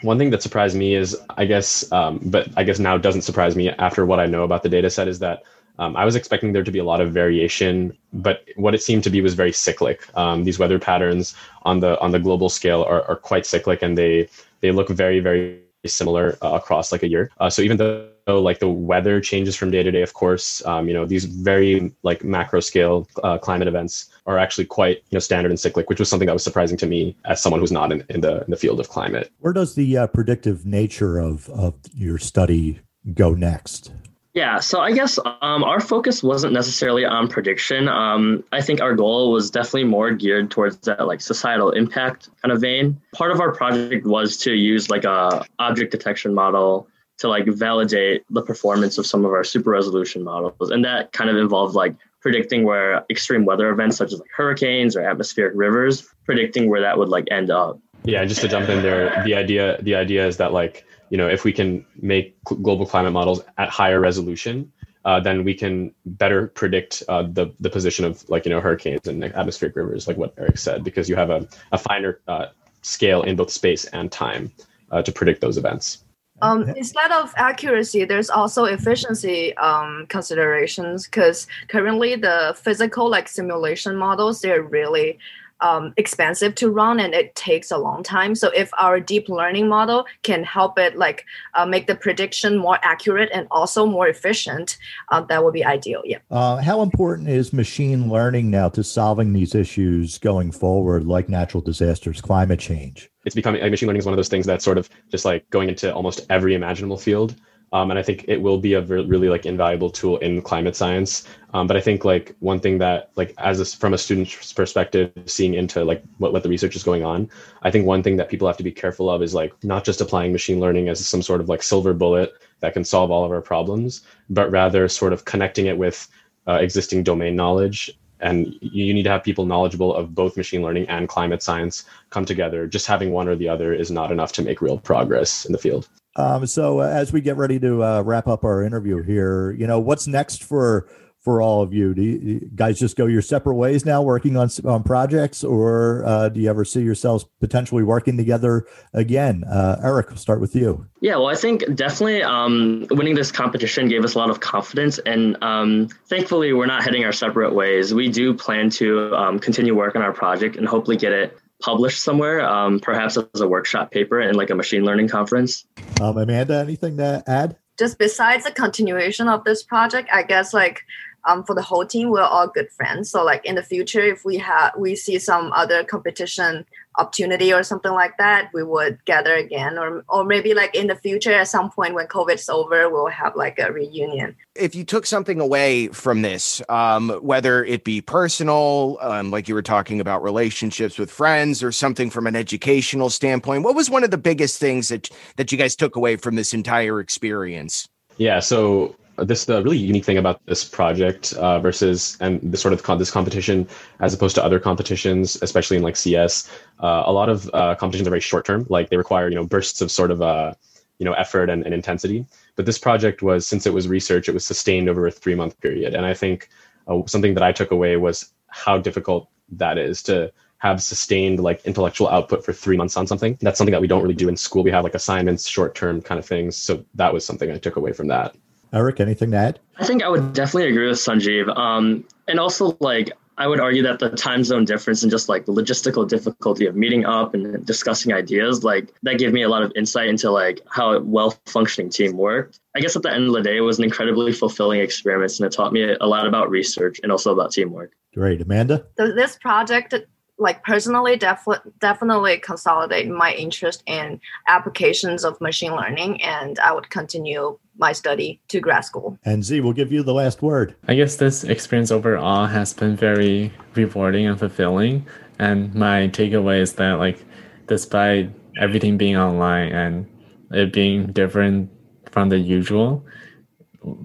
one 0.01 0.17
thing 0.17 0.31
that 0.31 0.41
surprised 0.41 0.75
me 0.75 0.95
is 0.95 1.15
i 1.37 1.45
guess 1.45 1.91
um, 1.91 2.19
but 2.25 2.47
i 2.57 2.63
guess 2.63 2.79
now 2.79 2.97
doesn't 2.97 3.21
surprise 3.21 3.55
me 3.55 3.69
after 3.69 4.05
what 4.05 4.19
i 4.19 4.25
know 4.25 4.43
about 4.43 4.63
the 4.63 4.69
data 4.69 4.89
set 4.89 5.07
is 5.07 5.19
that 5.19 5.43
um, 5.79 5.95
I 5.95 6.05
was 6.05 6.15
expecting 6.15 6.53
there 6.53 6.63
to 6.63 6.71
be 6.71 6.79
a 6.79 6.83
lot 6.83 7.01
of 7.01 7.11
variation, 7.11 7.95
but 8.11 8.43
what 8.55 8.73
it 8.73 8.81
seemed 8.81 9.03
to 9.03 9.11
be 9.11 9.21
was 9.21 9.35
very 9.35 9.53
cyclic. 9.53 10.01
Um, 10.17 10.43
these 10.43 10.57
weather 10.57 10.79
patterns 10.79 11.35
on 11.65 11.81
the 11.81 11.99
on 11.99 12.09
the 12.09 12.17
global 12.17 12.49
scale 12.49 12.81
are, 12.81 13.03
are 13.03 13.15
quite 13.15 13.45
cyclic, 13.45 13.83
and 13.83 13.95
they 13.95 14.27
they 14.61 14.71
look 14.71 14.89
very 14.89 15.19
very 15.19 15.61
similar 15.85 16.37
uh, 16.41 16.51
across 16.51 16.91
like 16.91 17.03
a 17.03 17.07
year. 17.07 17.29
Uh, 17.39 17.49
so 17.49 17.61
even 17.61 17.77
though 17.77 18.09
like 18.27 18.59
the 18.59 18.69
weather 18.69 19.21
changes 19.21 19.55
from 19.55 19.71
day 19.71 19.83
to 19.83 19.91
day, 19.91 20.01
of 20.01 20.13
course, 20.13 20.65
um, 20.65 20.87
you 20.87 20.93
know 20.93 21.05
these 21.05 21.25
very 21.25 21.91
like 22.03 22.23
macro 22.23 22.59
scale 22.59 23.07
uh, 23.23 23.37
climate 23.37 23.67
events 23.67 24.09
are 24.25 24.37
actually 24.37 24.65
quite 24.65 24.97
you 24.97 25.15
know 25.15 25.19
standard 25.19 25.49
and 25.49 25.59
cyclic, 25.59 25.89
which 25.89 25.99
was 25.99 26.09
something 26.09 26.25
that 26.25 26.33
was 26.33 26.43
surprising 26.43 26.77
to 26.77 26.87
me 26.87 27.15
as 27.25 27.41
someone 27.41 27.59
who's 27.59 27.71
not 27.71 27.91
in, 27.91 28.03
in 28.09 28.21
the 28.21 28.43
in 28.43 28.51
the 28.51 28.57
field 28.57 28.79
of 28.79 28.89
climate. 28.89 29.31
Where 29.39 29.53
does 29.53 29.75
the 29.75 29.97
uh, 29.97 30.07
predictive 30.07 30.65
nature 30.65 31.19
of 31.19 31.49
of 31.49 31.75
your 31.93 32.17
study 32.17 32.79
go 33.13 33.33
next? 33.33 33.91
Yeah, 34.37 34.59
so 34.59 34.81
I 34.81 34.91
guess 34.91 35.17
um, 35.41 35.63
our 35.63 35.79
focus 35.79 36.21
wasn't 36.21 36.53
necessarily 36.53 37.03
on 37.03 37.27
prediction. 37.27 37.87
Um, 37.87 38.43
I 38.51 38.61
think 38.61 38.79
our 38.81 38.93
goal 38.93 39.31
was 39.31 39.49
definitely 39.49 39.85
more 39.85 40.11
geared 40.11 40.51
towards 40.51 40.77
that 40.81 41.07
like 41.07 41.21
societal 41.21 41.71
impact 41.71 42.29
kind 42.43 42.51
of 42.51 42.61
vein. 42.61 43.01
Part 43.15 43.31
of 43.31 43.41
our 43.41 43.51
project 43.51 44.05
was 44.05 44.37
to 44.37 44.53
use 44.53 44.91
like 44.91 45.05
a 45.05 45.43
object 45.57 45.91
detection 45.91 46.35
model 46.35 46.87
to 47.17 47.27
like 47.27 47.47
validate 47.47 48.25
the 48.29 48.43
performance 48.43 48.99
of 48.99 49.07
some 49.07 49.25
of 49.25 49.31
our 49.31 49.43
super 49.43 49.71
resolution 49.71 50.23
models, 50.23 50.69
and 50.69 50.85
that 50.85 51.13
kind 51.13 51.31
of 51.31 51.37
involved 51.37 51.73
like 51.73 51.95
predicting 52.21 52.63
where 52.63 53.03
extreme 53.09 53.43
weather 53.43 53.71
events 53.71 53.97
such 53.97 54.13
as 54.13 54.19
like 54.19 54.29
hurricanes 54.29 54.95
or 54.95 55.01
atmospheric 55.01 55.53
rivers, 55.55 56.07
predicting 56.25 56.69
where 56.69 56.81
that 56.81 56.99
would 56.99 57.09
like 57.09 57.25
end 57.31 57.49
up. 57.49 57.79
Yeah, 58.03 58.23
just 58.23 58.41
to 58.41 58.47
jump 58.47 58.69
in 58.69 58.83
there, 58.83 59.23
the 59.23 59.33
idea 59.33 59.81
the 59.81 59.95
idea 59.95 60.27
is 60.27 60.37
that 60.37 60.53
like 60.53 60.85
you 61.09 61.17
know 61.17 61.27
if 61.27 61.43
we 61.43 61.53
can 61.53 61.85
make 62.01 62.41
global 62.43 62.85
climate 62.85 63.13
models 63.13 63.41
at 63.57 63.69
higher 63.69 63.99
resolution 63.99 64.71
uh, 65.05 65.19
then 65.21 65.45
we 65.45 65.53
can 65.53 65.93
better 66.05 66.47
predict 66.47 67.03
uh, 67.07 67.23
the 67.23 67.53
the 67.59 67.69
position 67.69 68.05
of 68.05 68.27
like 68.29 68.45
you 68.45 68.51
know 68.51 68.59
hurricanes 68.59 69.07
and 69.07 69.23
atmospheric 69.23 69.75
rivers 69.75 70.07
like 70.07 70.17
what 70.17 70.33
eric 70.37 70.57
said 70.57 70.83
because 70.83 71.09
you 71.09 71.15
have 71.15 71.29
a, 71.29 71.47
a 71.71 71.77
finer 71.77 72.19
uh, 72.27 72.47
scale 72.81 73.21
in 73.23 73.35
both 73.35 73.51
space 73.51 73.85
and 73.85 74.11
time 74.11 74.51
uh, 74.91 75.01
to 75.01 75.11
predict 75.11 75.41
those 75.41 75.57
events. 75.57 76.03
Um, 76.41 76.69
instead 76.69 77.11
of 77.11 77.33
accuracy, 77.35 78.05
there's 78.05 78.29
also 78.29 78.65
efficiency 78.65 79.57
um, 79.57 80.05
considerations 80.07 81.05
because 81.05 81.47
currently 81.67 82.15
the 82.15 82.55
physical 82.61 83.09
like 83.09 83.27
simulation 83.27 83.95
models 83.95 84.41
they're 84.41 84.61
really 84.61 85.17
um, 85.61 85.93
expensive 85.97 86.55
to 86.55 86.69
run 86.69 86.99
and 86.99 87.13
it 87.13 87.35
takes 87.35 87.71
a 87.71 87.77
long 87.77 88.03
time. 88.03 88.35
So 88.35 88.49
if 88.49 88.69
our 88.79 88.99
deep 88.99 89.29
learning 89.29 89.67
model 89.67 90.05
can 90.23 90.43
help 90.43 90.77
it 90.77 90.97
like 90.97 91.25
uh, 91.55 91.65
make 91.65 91.87
the 91.87 91.95
prediction 91.95 92.57
more 92.57 92.79
accurate 92.83 93.29
and 93.33 93.47
also 93.51 93.85
more 93.85 94.07
efficient, 94.07 94.77
uh, 95.11 95.21
that 95.21 95.43
would 95.43 95.53
be 95.53 95.65
ideal. 95.65 96.01
Yeah. 96.05 96.19
Uh, 96.29 96.57
how 96.57 96.81
important 96.81 97.29
is 97.29 97.53
machine 97.53 98.09
learning 98.09 98.51
now 98.51 98.69
to 98.69 98.83
solving 98.83 99.33
these 99.33 99.55
issues 99.55 100.17
going 100.17 100.51
forward, 100.51 101.05
like 101.05 101.29
natural 101.29 101.61
disasters, 101.61 102.21
climate 102.21 102.59
change? 102.59 103.09
It's 103.25 103.35
becoming 103.35 103.61
like, 103.61 103.71
machine 103.71 103.87
learning 103.87 103.99
is 103.99 104.05
one 104.05 104.13
of 104.13 104.17
those 104.17 104.29
things 104.29 104.45
that's 104.45 104.63
sort 104.63 104.77
of 104.77 104.89
just 105.11 105.25
like 105.25 105.49
going 105.49 105.69
into 105.69 105.93
almost 105.93 106.25
every 106.29 106.53
imaginable 106.53 106.97
field. 106.97 107.35
Um, 107.73 107.91
and 107.91 107.99
I 107.99 108.03
think 108.03 108.25
it 108.27 108.41
will 108.41 108.57
be 108.57 108.73
a 108.73 108.81
really 108.81 109.29
like 109.29 109.45
invaluable 109.45 109.89
tool 109.89 110.17
in 110.17 110.41
climate 110.41 110.75
science. 110.75 111.27
Um, 111.53 111.67
but 111.67 111.75
I 111.75 111.81
think 111.81 112.05
like 112.05 112.35
one 112.39 112.59
thing 112.59 112.77
that 112.77 113.09
like 113.15 113.33
as 113.37 113.59
a, 113.59 113.65
from 113.65 113.93
a 113.93 113.97
student's 113.97 114.53
perspective, 114.53 115.11
seeing 115.25 115.53
into 115.53 115.83
like 115.83 116.01
what, 116.17 116.31
what 116.31 116.43
the 116.43 116.49
research 116.49 116.75
is 116.75 116.83
going 116.83 117.03
on, 117.03 117.29
I 117.63 117.71
think 117.71 117.85
one 117.85 118.03
thing 118.03 118.15
that 118.17 118.29
people 118.29 118.47
have 118.47 118.57
to 118.57 118.63
be 118.63 118.71
careful 118.71 119.09
of 119.09 119.21
is 119.21 119.33
like 119.33 119.53
not 119.63 119.83
just 119.83 119.99
applying 119.99 120.31
machine 120.31 120.59
learning 120.59 120.87
as 120.87 121.05
some 121.05 121.21
sort 121.21 121.41
of 121.41 121.49
like 121.49 121.61
silver 121.61 121.93
bullet 121.93 122.33
that 122.61 122.73
can 122.73 122.83
solve 122.83 123.11
all 123.11 123.25
of 123.25 123.31
our 123.31 123.41
problems, 123.41 124.01
but 124.29 124.49
rather 124.49 124.87
sort 124.87 125.13
of 125.13 125.25
connecting 125.25 125.65
it 125.65 125.77
with 125.77 126.07
uh, 126.47 126.53
existing 126.53 127.03
domain 127.03 127.35
knowledge. 127.35 127.91
And 128.19 128.55
you 128.61 128.93
need 128.93 129.03
to 129.03 129.11
have 129.11 129.23
people 129.23 129.45
knowledgeable 129.45 129.93
of 129.93 130.15
both 130.15 130.37
machine 130.37 130.63
learning 130.63 130.87
and 130.89 131.07
climate 131.07 131.43
science 131.43 131.85
come 132.09 132.25
together. 132.25 132.65
Just 132.65 132.87
having 132.87 133.11
one 133.11 133.27
or 133.27 133.35
the 133.35 133.49
other 133.49 133.73
is 133.73 133.91
not 133.91 134.11
enough 134.11 134.31
to 134.33 134.41
make 134.41 134.61
real 134.61 134.79
progress 134.79 135.45
in 135.45 135.51
the 135.51 135.59
field 135.59 135.87
um, 136.17 136.45
so 136.45 136.81
uh, 136.81 136.85
as 136.85 137.13
we 137.13 137.21
get 137.21 137.37
ready 137.37 137.59
to 137.59 137.83
uh, 137.83 138.01
wrap 138.01 138.27
up 138.27 138.43
our 138.43 138.63
interview 138.63 139.01
here 139.01 139.51
you 139.51 139.65
know 139.65 139.79
what's 139.79 140.07
next 140.07 140.43
for 140.43 140.87
for 141.27 141.41
all 141.41 141.61
of 141.61 141.73
you? 141.73 141.93
Do 141.93 142.01
you, 142.01 142.49
guys 142.55 142.79
just 142.79 142.95
go 142.95 143.05
your 143.05 143.21
separate 143.21 143.55
ways 143.55 143.85
now, 143.85 144.01
working 144.01 144.37
on 144.37 144.47
on 144.63 144.81
projects, 144.83 145.43
or 145.43 146.05
uh, 146.05 146.29
do 146.29 146.39
you 146.39 146.49
ever 146.49 146.63
see 146.63 146.79
yourselves 146.81 147.25
potentially 147.41 147.83
working 147.83 148.15
together 148.15 148.65
again? 148.93 149.43
Uh, 149.43 149.75
Eric, 149.83 150.07
we'll 150.07 150.15
start 150.15 150.39
with 150.39 150.55
you. 150.55 150.87
Yeah, 151.01 151.17
well, 151.17 151.27
I 151.27 151.35
think 151.35 151.65
definitely 151.75 152.23
um, 152.23 152.87
winning 152.91 153.13
this 153.13 153.29
competition 153.29 153.89
gave 153.89 154.05
us 154.05 154.15
a 154.15 154.17
lot 154.17 154.29
of 154.29 154.39
confidence, 154.39 154.99
and 154.99 155.35
um, 155.43 155.89
thankfully, 156.05 156.53
we're 156.53 156.65
not 156.65 156.81
heading 156.81 157.03
our 157.03 157.11
separate 157.11 157.53
ways. 157.53 157.93
We 157.93 158.07
do 158.09 158.33
plan 158.33 158.69
to 158.79 159.13
um, 159.13 159.37
continue 159.37 159.75
work 159.75 159.97
on 159.97 160.03
our 160.03 160.13
project 160.13 160.55
and 160.55 160.65
hopefully 160.65 160.95
get 160.95 161.11
it 161.11 161.37
published 161.61 162.01
somewhere, 162.01 162.47
um, 162.47 162.79
perhaps 162.79 163.17
as 163.17 163.41
a 163.41 163.47
workshop 163.47 163.91
paper 163.91 164.21
in 164.21 164.35
like 164.35 164.49
a 164.49 164.55
machine 164.55 164.83
learning 164.83 165.07
conference. 165.07 165.65
Um, 166.01 166.17
Amanda, 166.17 166.59
anything 166.59 166.97
to 166.97 167.23
add? 167.27 167.57
Just 167.77 167.97
besides 167.97 168.43
the 168.43 168.51
continuation 168.51 169.27
of 169.27 169.43
this 169.43 169.63
project, 169.63 170.09
I 170.11 170.23
guess 170.23 170.53
like 170.53 170.83
um, 171.25 171.43
for 171.43 171.55
the 171.55 171.61
whole 171.61 171.85
team, 171.85 172.09
we're 172.09 172.21
all 172.21 172.47
good 172.47 172.71
friends. 172.71 173.11
So 173.11 173.23
like 173.23 173.45
in 173.45 173.55
the 173.55 173.63
future, 173.63 174.01
if 174.01 174.23
we 174.25 174.37
have 174.37 174.73
we 174.77 174.95
see 174.95 175.19
some 175.19 175.51
other 175.53 175.83
competition 175.83 176.65
opportunity 176.97 177.53
or 177.53 177.63
something 177.63 177.91
like 177.91 178.17
that, 178.17 178.49
we 178.53 178.63
would 178.63 179.03
gather 179.05 179.35
again, 179.35 179.77
or 179.77 180.03
or 180.09 180.23
maybe 180.23 180.53
like 180.53 180.75
in 180.75 180.87
the 180.87 180.95
future 180.95 181.31
at 181.31 181.47
some 181.47 181.69
point 181.69 181.93
when 181.93 182.07
COVID's 182.07 182.49
over, 182.49 182.89
we'll 182.89 183.07
have 183.07 183.35
like 183.35 183.59
a 183.59 183.71
reunion. 183.71 184.35
If 184.55 184.75
you 184.75 184.83
took 184.83 185.05
something 185.05 185.39
away 185.39 185.87
from 185.89 186.21
this, 186.21 186.61
um, 186.69 187.09
whether 187.21 187.63
it 187.63 187.83
be 187.83 188.01
personal, 188.01 188.97
um, 189.01 189.29
like 189.31 189.47
you 189.47 189.55
were 189.55 189.61
talking 189.61 190.01
about 190.01 190.23
relationships 190.23 190.97
with 190.97 191.11
friends, 191.11 191.63
or 191.63 191.71
something 191.71 192.09
from 192.09 192.27
an 192.27 192.35
educational 192.35 193.09
standpoint, 193.09 193.63
what 193.63 193.75
was 193.75 193.89
one 193.89 194.03
of 194.03 194.11
the 194.11 194.17
biggest 194.17 194.59
things 194.59 194.89
that 194.89 195.09
that 195.35 195.51
you 195.51 195.57
guys 195.57 195.75
took 195.75 195.95
away 195.95 196.15
from 196.15 196.35
this 196.35 196.53
entire 196.53 196.99
experience? 196.99 197.87
Yeah, 198.17 198.39
so 198.39 198.95
this 199.25 199.45
the 199.45 199.63
really 199.63 199.77
unique 199.77 200.05
thing 200.05 200.17
about 200.17 200.45
this 200.45 200.63
project 200.63 201.33
uh, 201.33 201.59
versus 201.59 202.17
and 202.19 202.39
the 202.41 202.57
sort 202.57 202.73
of 202.73 202.83
con- 202.83 202.99
this 202.99 203.11
competition 203.11 203.67
as 203.99 204.13
opposed 204.13 204.35
to 204.35 204.43
other 204.43 204.59
competitions, 204.59 205.37
especially 205.41 205.77
in 205.77 205.83
like 205.83 205.95
CS. 205.95 206.49
Uh, 206.81 207.03
a 207.05 207.11
lot 207.11 207.29
of 207.29 207.49
uh, 207.53 207.75
competitions 207.75 208.07
are 208.07 208.11
very 208.11 208.21
short 208.21 208.45
term, 208.45 208.65
like 208.69 208.89
they 208.89 208.97
require 208.97 209.29
you 209.29 209.35
know 209.35 209.45
bursts 209.45 209.81
of 209.81 209.91
sort 209.91 210.11
of 210.11 210.21
uh, 210.21 210.53
you 210.99 211.05
know 211.05 211.13
effort 211.13 211.49
and, 211.49 211.63
and 211.63 211.73
intensity. 211.73 212.25
But 212.55 212.65
this 212.65 212.77
project 212.77 213.21
was 213.21 213.47
since 213.47 213.65
it 213.65 213.73
was 213.73 213.87
research, 213.87 214.29
it 214.29 214.33
was 214.33 214.45
sustained 214.45 214.89
over 214.89 215.07
a 215.07 215.11
three 215.11 215.35
month 215.35 215.59
period, 215.61 215.95
and 215.95 216.05
I 216.05 216.13
think 216.13 216.49
uh, 216.87 217.01
something 217.07 217.33
that 217.33 217.43
I 217.43 217.51
took 217.51 217.71
away 217.71 217.97
was 217.97 218.31
how 218.47 218.77
difficult 218.77 219.29
that 219.51 219.77
is 219.77 220.03
to 220.03 220.31
have 220.59 220.81
sustained 220.81 221.39
like 221.39 221.63
intellectual 221.65 222.09
output 222.09 222.43
for 222.43 222.51
three 222.51 222.77
months 222.77 222.97
on 222.97 223.05
something. 223.05 223.37
That's 223.41 223.57
something 223.57 223.71
that 223.71 223.81
we 223.81 223.87
don't 223.87 224.01
really 224.01 224.15
do 224.15 224.27
in 224.27 224.37
school. 224.37 224.63
We 224.63 224.71
have 224.71 224.83
like 224.83 224.95
assignments, 224.95 225.47
short 225.47 225.75
term 225.75 226.01
kind 226.01 226.19
of 226.19 226.25
things. 226.25 226.57
So 226.57 226.83
that 226.95 227.13
was 227.13 227.25
something 227.25 227.51
I 227.51 227.57
took 227.57 227.75
away 227.75 227.93
from 227.93 228.07
that. 228.07 228.35
Eric, 228.73 228.99
anything 228.99 229.31
to 229.31 229.37
add? 229.37 229.59
I 229.77 229.85
think 229.85 230.03
I 230.03 230.09
would 230.09 230.33
definitely 230.33 230.69
agree 230.69 230.87
with 230.87 230.97
Sanjeev. 230.97 231.55
Um, 231.57 232.05
and 232.27 232.39
also, 232.39 232.77
like, 232.79 233.11
I 233.39 233.47
would 233.47 233.59
argue 233.59 233.83
that 233.83 233.99
the 233.99 234.09
time 234.09 234.43
zone 234.43 234.65
difference 234.65 235.03
and 235.03 235.11
just 235.11 235.29
like 235.29 235.45
the 235.45 235.53
logistical 235.53 236.07
difficulty 236.07 236.65
of 236.65 236.75
meeting 236.75 237.05
up 237.05 237.35
and 237.35 237.63
discussing 237.65 238.11
ideas, 238.11 238.63
like 238.63 238.91
that 239.03 239.19
gave 239.19 239.31
me 239.31 239.43
a 239.43 239.49
lot 239.49 239.61
of 239.61 239.71
insight 239.75 240.07
into 240.07 240.31
like 240.31 240.61
how 240.71 240.93
a 240.93 240.99
well 240.99 241.37
functioning 241.45 241.91
team 241.91 242.17
worked. 242.17 242.59
I 242.75 242.79
guess 242.79 242.95
at 242.95 243.03
the 243.03 243.11
end 243.11 243.27
of 243.27 243.33
the 243.33 243.41
day, 243.41 243.57
it 243.57 243.61
was 243.61 243.77
an 243.77 243.83
incredibly 243.83 244.31
fulfilling 244.31 244.81
experience 244.81 245.39
and 245.39 245.45
it 245.45 245.55
taught 245.55 245.71
me 245.71 245.95
a 246.01 246.07
lot 246.07 246.25
about 246.25 246.49
research 246.49 246.99
and 247.03 247.11
also 247.11 247.31
about 247.31 247.51
teamwork. 247.51 247.91
Great. 248.15 248.41
Amanda? 248.41 248.87
So 248.97 249.13
this 249.13 249.37
project 249.37 249.93
like 250.37 250.63
personally 250.63 251.17
def- 251.17 251.61
definitely 251.79 252.37
consolidate 252.37 253.09
my 253.09 253.33
interest 253.33 253.83
in 253.85 254.19
applications 254.47 255.23
of 255.23 255.39
machine 255.41 255.75
learning 255.75 256.21
and 256.21 256.59
i 256.59 256.71
would 256.71 256.89
continue 256.89 257.57
my 257.79 257.91
study 257.91 258.41
to 258.47 258.59
grad 258.59 258.83
school. 258.83 259.17
And 259.23 259.43
z 259.43 259.61
will 259.61 259.73
give 259.73 259.91
you 259.91 260.03
the 260.03 260.13
last 260.13 260.41
word. 260.41 260.75
I 260.87 260.95
guess 260.95 261.17
this 261.17 261.43
experience 261.43 261.91
overall 261.91 262.47
has 262.47 262.73
been 262.73 262.95
very 262.95 263.53
rewarding 263.75 264.27
and 264.27 264.37
fulfilling 264.39 265.05
and 265.39 265.73
my 265.75 266.07
takeaway 266.07 266.59
is 266.59 266.73
that 266.73 266.93
like 266.93 267.23
despite 267.67 268.31
everything 268.59 268.97
being 268.97 269.15
online 269.15 269.71
and 269.71 270.07
it 270.51 270.73
being 270.73 271.07
different 271.07 271.69
from 272.09 272.29
the 272.29 272.39
usual 272.39 273.05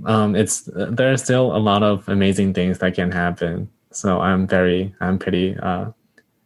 um, 0.04 0.36
it's 0.36 0.68
there's 0.74 1.22
still 1.22 1.56
a 1.56 1.58
lot 1.58 1.82
of 1.82 2.08
amazing 2.08 2.54
things 2.54 2.78
that 2.78 2.94
can 2.94 3.10
happen. 3.10 3.68
So 3.90 4.20
i'm 4.20 4.46
very 4.46 4.94
i'm 5.00 5.18
pretty 5.18 5.56
uh, 5.56 5.90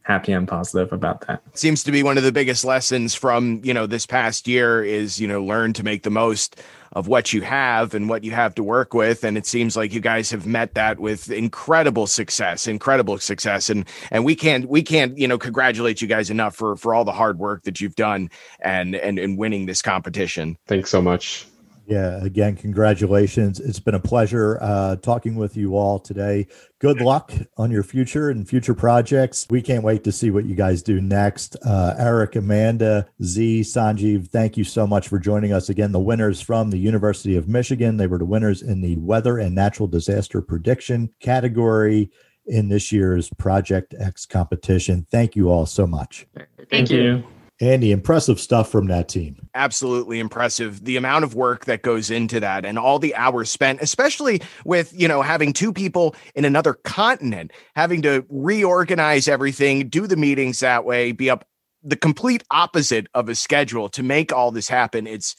happy 0.07 0.31
and 0.31 0.47
positive 0.47 0.93
about 0.93 1.27
that. 1.27 1.43
Seems 1.55 1.83
to 1.83 1.91
be 1.91 2.05
one 2.05 2.17
of 2.17 2.23
the 2.23 2.31
biggest 2.31 2.65
lessons 2.65 3.13
from, 3.17 3.61
you 3.65 3.75
know, 3.75 3.87
this 3.87 4.07
past 4.07 4.47
year 4.47 4.85
is, 4.85 5.21
you 5.21 5.27
know, 5.27 5.43
learn 5.43 5.73
to 5.73 5.83
make 5.83 6.05
the 6.05 6.11
most 6.11 6.63
of 6.93 7.09
what 7.09 7.33
you 7.33 7.43
have 7.43 7.93
and 7.93 8.09
what 8.09 8.23
you 8.23 8.31
have 8.31 8.55
to 8.55 8.63
work 8.63 8.95
with. 8.95 9.25
And 9.25 9.37
it 9.37 9.47
seems 9.47 9.77
like 9.77 9.93
you 9.93 10.01
guys 10.01 10.31
have 10.31 10.47
met 10.47 10.75
that 10.75 11.01
with 11.01 11.29
incredible 11.31 12.07
success 12.07 12.69
incredible 12.69 13.19
success. 13.19 13.69
And 13.69 13.85
and 14.13 14.25
we 14.25 14.37
can't 14.37 14.69
we 14.69 14.81
can't 14.81 15.19
you 15.19 15.27
know 15.27 15.39
congratulate 15.39 16.01
you 16.01 16.07
guys 16.07 16.31
enough 16.31 16.55
for 16.55 16.77
for 16.77 16.95
all 16.95 17.05
the 17.05 17.13
hard 17.13 17.41
work 17.41 17.65
that 17.65 17.81
you've 17.81 17.97
done 17.97 18.31
and 18.61 18.95
and 18.95 19.19
and 19.19 19.37
winning 19.37 19.67
this 19.67 19.83
competition. 19.83 20.57
Thanks 20.69 20.89
so 20.89 21.03
much 21.03 21.47
yeah, 21.87 22.23
again, 22.25 22.57
congratulations. 22.57 23.61
It's 23.61 23.79
been 23.79 23.95
a 23.95 24.01
pleasure 24.01 24.59
uh, 24.61 24.97
talking 24.97 25.37
with 25.37 25.57
you 25.57 25.77
all 25.77 25.99
today. 25.99 26.49
Good 26.81 27.01
luck 27.01 27.33
on 27.57 27.71
your 27.71 27.83
future 27.83 28.29
and 28.31 28.49
future 28.49 28.75
projects. 28.75 29.47
We 29.49 29.63
can't 29.63 29.85
wait 29.85 30.03
to 30.05 30.13
see 30.13 30.31
what 30.31 30.45
you 30.45 30.55
guys 30.55 30.83
do 30.83 31.01
next. 31.01 31.57
Uh, 31.65 31.95
Eric, 31.97 32.35
Amanda, 32.37 33.07
Z, 33.23 33.61
Sanjeev, 33.61 34.29
thank 34.29 34.57
you 34.57 34.65
so 34.65 34.87
much 34.87 35.09
for 35.09 35.19
joining 35.19 35.53
us 35.53 35.69
again. 35.69 35.93
The 35.93 36.01
winners 36.01 36.41
from 36.41 36.71
the 36.71 36.79
University 36.79 37.37
of 37.37 37.49
Michigan, 37.49 37.97
they 37.97 38.09
were 38.09 38.19
the 38.19 38.25
winners 38.25 38.63
in 38.63 38.81
the 38.81 38.97
weather 38.97 39.39
and 39.39 39.55
natural 39.55 39.87
disaster 39.87 40.43
prediction 40.43 41.11
category 41.21 42.11
in 42.47 42.69
this 42.69 42.91
year's 42.91 43.31
Project 43.39 43.95
X 43.99 44.27
competition. 44.27 45.07
Thank 45.11 45.37
you 45.37 45.51
all 45.51 45.67
so 45.67 45.87
much. 45.87 46.27
Thank 46.71 46.91
you. 46.91 47.25
Andy, 47.61 47.91
impressive 47.91 48.39
stuff 48.39 48.71
from 48.71 48.87
that 48.89 49.09
team. 49.09 49.49
Absolutely 49.55 50.19
impressive. 50.19 50.85
The 50.85 50.97
amount 50.97 51.25
of 51.25 51.35
work 51.35 51.65
that 51.65 51.83
goes 51.83 52.11
into 52.11 52.39
that 52.41 52.67
and 52.67 52.79
all 52.79 52.99
the 52.99 53.15
hours 53.15 53.51
spent, 53.51 53.81
especially 53.81 54.43
with, 54.65 54.93
you 54.95 55.09
know, 55.09 55.23
having 55.23 55.53
two 55.55 55.73
people 55.73 56.15
in 56.35 56.45
another 56.45 56.75
continent, 56.75 57.53
having 57.75 58.03
to 58.03 58.27
reorganize 58.29 59.27
everything, 59.27 59.89
do 59.89 60.07
the 60.07 60.17
meetings 60.17 60.61
that 60.61 60.85
way, 60.85 61.13
be 61.13 61.31
up 61.31 61.47
the 61.83 61.97
complete 61.97 62.45
opposite 62.51 63.07
of 63.15 63.29
a 63.29 63.35
schedule 63.35 63.89
to 63.89 64.03
make 64.03 64.33
all 64.33 64.51
this 64.51 64.69
happen. 64.69 65.07
It's 65.07 65.35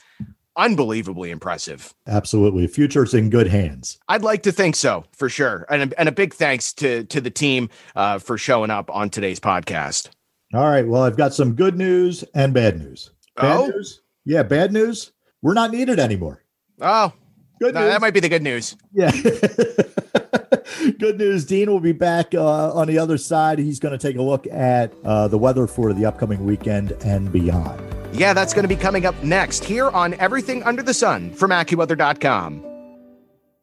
unbelievably 0.56 1.30
impressive. 1.30 1.94
Absolutely. 2.08 2.66
Future's 2.66 3.14
in 3.14 3.30
good 3.30 3.48
hands. 3.48 4.00
I'd 4.08 4.24
like 4.24 4.42
to 4.44 4.52
think 4.52 4.76
so, 4.76 5.06
for 5.12 5.30
sure. 5.30 5.68
And 5.70 5.94
a, 5.94 6.00
and 6.00 6.10
a 6.10 6.12
big 6.12 6.34
thanks 6.34 6.74
to 6.76 7.04
to 7.06 7.22
the 7.22 7.30
team 7.30 7.70
uh, 7.96 8.18
for 8.18 8.40
showing 8.40 8.72
up 8.72 8.90
on 8.90 9.12
today's 9.12 9.40
podcast. 9.40 10.10
All 10.54 10.70
right. 10.70 10.88
Well, 10.88 11.04
I've 11.04 11.18
got 11.18 11.34
some 11.34 11.54
good 11.54 11.78
news 11.78 12.24
and 12.34 12.54
bad 12.54 12.80
news. 12.80 13.12
Bad 13.36 13.58
oh? 13.58 13.68
news? 13.68 14.02
Yeah, 14.26 14.44
bad 14.44 14.72
news. 14.72 15.12
We're 15.42 15.54
not 15.54 15.72
needed 15.72 16.00
anymore. 16.00 16.44
Oh, 16.82 17.14
good 17.60 17.74
no, 17.74 17.82
news. 17.82 17.90
that 17.92 18.02
might 18.02 18.14
be 18.14 18.20
the 18.20 18.30
good 18.30 18.44
news. 18.44 18.76
Yeah. 18.94 19.12
good 21.00 21.18
news. 21.18 21.46
Dean 21.46 21.70
will 21.70 21.80
be 21.80 21.92
back 21.92 22.34
uh, 22.34 22.74
on 22.74 22.88
the 22.88 22.98
other 22.98 23.18
side. 23.18 23.60
He's 23.60 23.80
going 23.80 23.98
to 23.98 23.98
take 23.98 24.18
a 24.18 24.22
look 24.22 24.48
at 24.48 24.94
uh, 25.04 25.28
the 25.28 25.38
weather 25.38 25.68
for 25.68 25.94
the 25.94 26.06
upcoming 26.06 26.46
weekend 26.46 26.92
and 27.04 27.32
beyond. 27.32 27.82
Yeah, 28.14 28.34
that's 28.34 28.54
going 28.54 28.64
to 28.64 28.70
be 28.70 28.76
coming 28.76 29.06
up 29.06 29.22
next 29.24 29.64
here 29.64 29.90
on 29.90 30.14
Everything 30.16 30.64
Under 30.64 30.82
the 30.82 30.94
Sun 30.94 31.34
from 31.34 31.52
AccuWeather.com. 31.52 32.77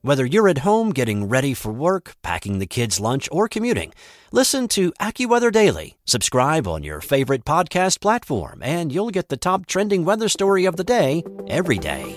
Whether 0.04 0.26
you're 0.26 0.48
at 0.48 0.58
home 0.58 0.92
getting 0.92 1.30
ready 1.30 1.54
for 1.54 1.72
work, 1.72 2.14
packing 2.20 2.58
the 2.58 2.66
kids' 2.66 3.00
lunch, 3.00 3.26
or 3.32 3.48
commuting, 3.48 3.94
listen 4.32 4.68
to 4.68 4.92
AccuWeather 5.00 5.50
Daily. 5.50 5.96
Subscribe 6.04 6.68
on 6.68 6.82
your 6.82 7.00
favorite 7.00 7.46
podcast 7.46 8.02
platform, 8.02 8.60
and 8.62 8.92
you'll 8.92 9.08
get 9.08 9.30
the 9.30 9.38
top 9.38 9.64
trending 9.64 10.04
weather 10.04 10.28
story 10.28 10.66
of 10.66 10.76
the 10.76 10.84
day 10.84 11.24
every 11.48 11.78
day. 11.78 12.14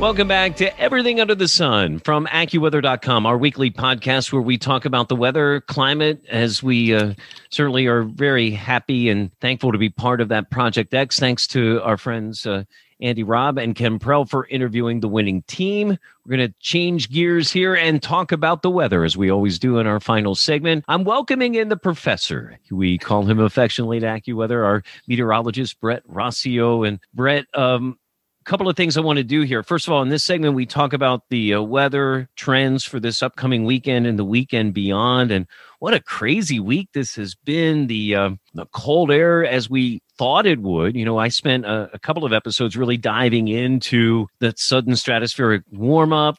Welcome 0.00 0.26
back 0.26 0.56
to 0.56 0.76
Everything 0.80 1.20
Under 1.20 1.36
the 1.36 1.46
Sun 1.46 2.00
from 2.00 2.26
AccuWeather.com, 2.26 3.24
our 3.24 3.38
weekly 3.38 3.70
podcast 3.70 4.32
where 4.32 4.42
we 4.42 4.58
talk 4.58 4.84
about 4.84 5.08
the 5.08 5.14
weather, 5.14 5.60
climate, 5.60 6.20
as 6.28 6.64
we 6.64 6.96
uh, 6.96 7.14
certainly 7.50 7.86
are 7.86 8.02
very 8.02 8.50
happy 8.50 9.08
and 9.08 9.30
thankful 9.38 9.70
to 9.70 9.78
be 9.78 9.88
part 9.88 10.20
of 10.20 10.30
that 10.30 10.50
Project 10.50 10.92
X. 10.92 11.20
Thanks 11.20 11.46
to 11.46 11.80
our 11.84 11.96
friends. 11.96 12.44
Uh, 12.44 12.64
Andy 13.02 13.22
Robb 13.24 13.58
and 13.58 13.74
Ken 13.74 13.98
Prell 13.98 14.24
for 14.24 14.46
interviewing 14.46 15.00
the 15.00 15.08
winning 15.08 15.42
team. 15.42 15.98
We're 16.24 16.36
going 16.36 16.48
to 16.48 16.54
change 16.60 17.10
gears 17.10 17.50
here 17.50 17.74
and 17.74 18.00
talk 18.00 18.30
about 18.30 18.62
the 18.62 18.70
weather 18.70 19.04
as 19.04 19.16
we 19.16 19.30
always 19.30 19.58
do 19.58 19.78
in 19.78 19.86
our 19.86 20.00
final 20.00 20.34
segment. 20.34 20.84
I'm 20.86 21.04
welcoming 21.04 21.56
in 21.56 21.68
the 21.68 21.76
professor. 21.76 22.58
We 22.70 22.98
call 22.98 23.24
him 23.24 23.40
affectionately 23.40 24.00
AccuWeather, 24.00 24.64
our 24.64 24.82
meteorologist, 25.08 25.80
Brett 25.80 26.06
Rossio. 26.06 26.86
And 26.86 27.00
Brett, 27.12 27.46
um, 27.54 27.98
couple 28.42 28.68
of 28.68 28.76
things 28.76 28.96
I 28.96 29.00
want 29.00 29.18
to 29.18 29.24
do 29.24 29.42
here. 29.42 29.62
First 29.62 29.86
of 29.86 29.92
all, 29.92 30.02
in 30.02 30.08
this 30.08 30.24
segment, 30.24 30.54
we 30.54 30.66
talk 30.66 30.92
about 30.92 31.22
the 31.30 31.54
uh, 31.54 31.62
weather 31.62 32.28
trends 32.36 32.84
for 32.84 33.00
this 33.00 33.22
upcoming 33.22 33.64
weekend 33.64 34.06
and 34.06 34.18
the 34.18 34.24
weekend 34.24 34.74
beyond, 34.74 35.30
and 35.30 35.46
what 35.78 35.94
a 35.94 36.00
crazy 36.00 36.60
week 36.60 36.88
this 36.92 37.14
has 37.16 37.34
been. 37.34 37.86
The 37.86 38.14
uh, 38.14 38.30
the 38.54 38.66
cold 38.66 39.10
air, 39.10 39.44
as 39.44 39.70
we 39.70 40.02
thought 40.18 40.46
it 40.46 40.60
would. 40.60 40.96
You 40.96 41.04
know, 41.04 41.18
I 41.18 41.28
spent 41.28 41.64
a, 41.64 41.90
a 41.92 41.98
couple 41.98 42.24
of 42.24 42.32
episodes 42.32 42.76
really 42.76 42.96
diving 42.96 43.48
into 43.48 44.28
the 44.38 44.54
sudden 44.56 44.94
stratospheric 44.94 45.62
warm 45.70 46.12
up 46.12 46.38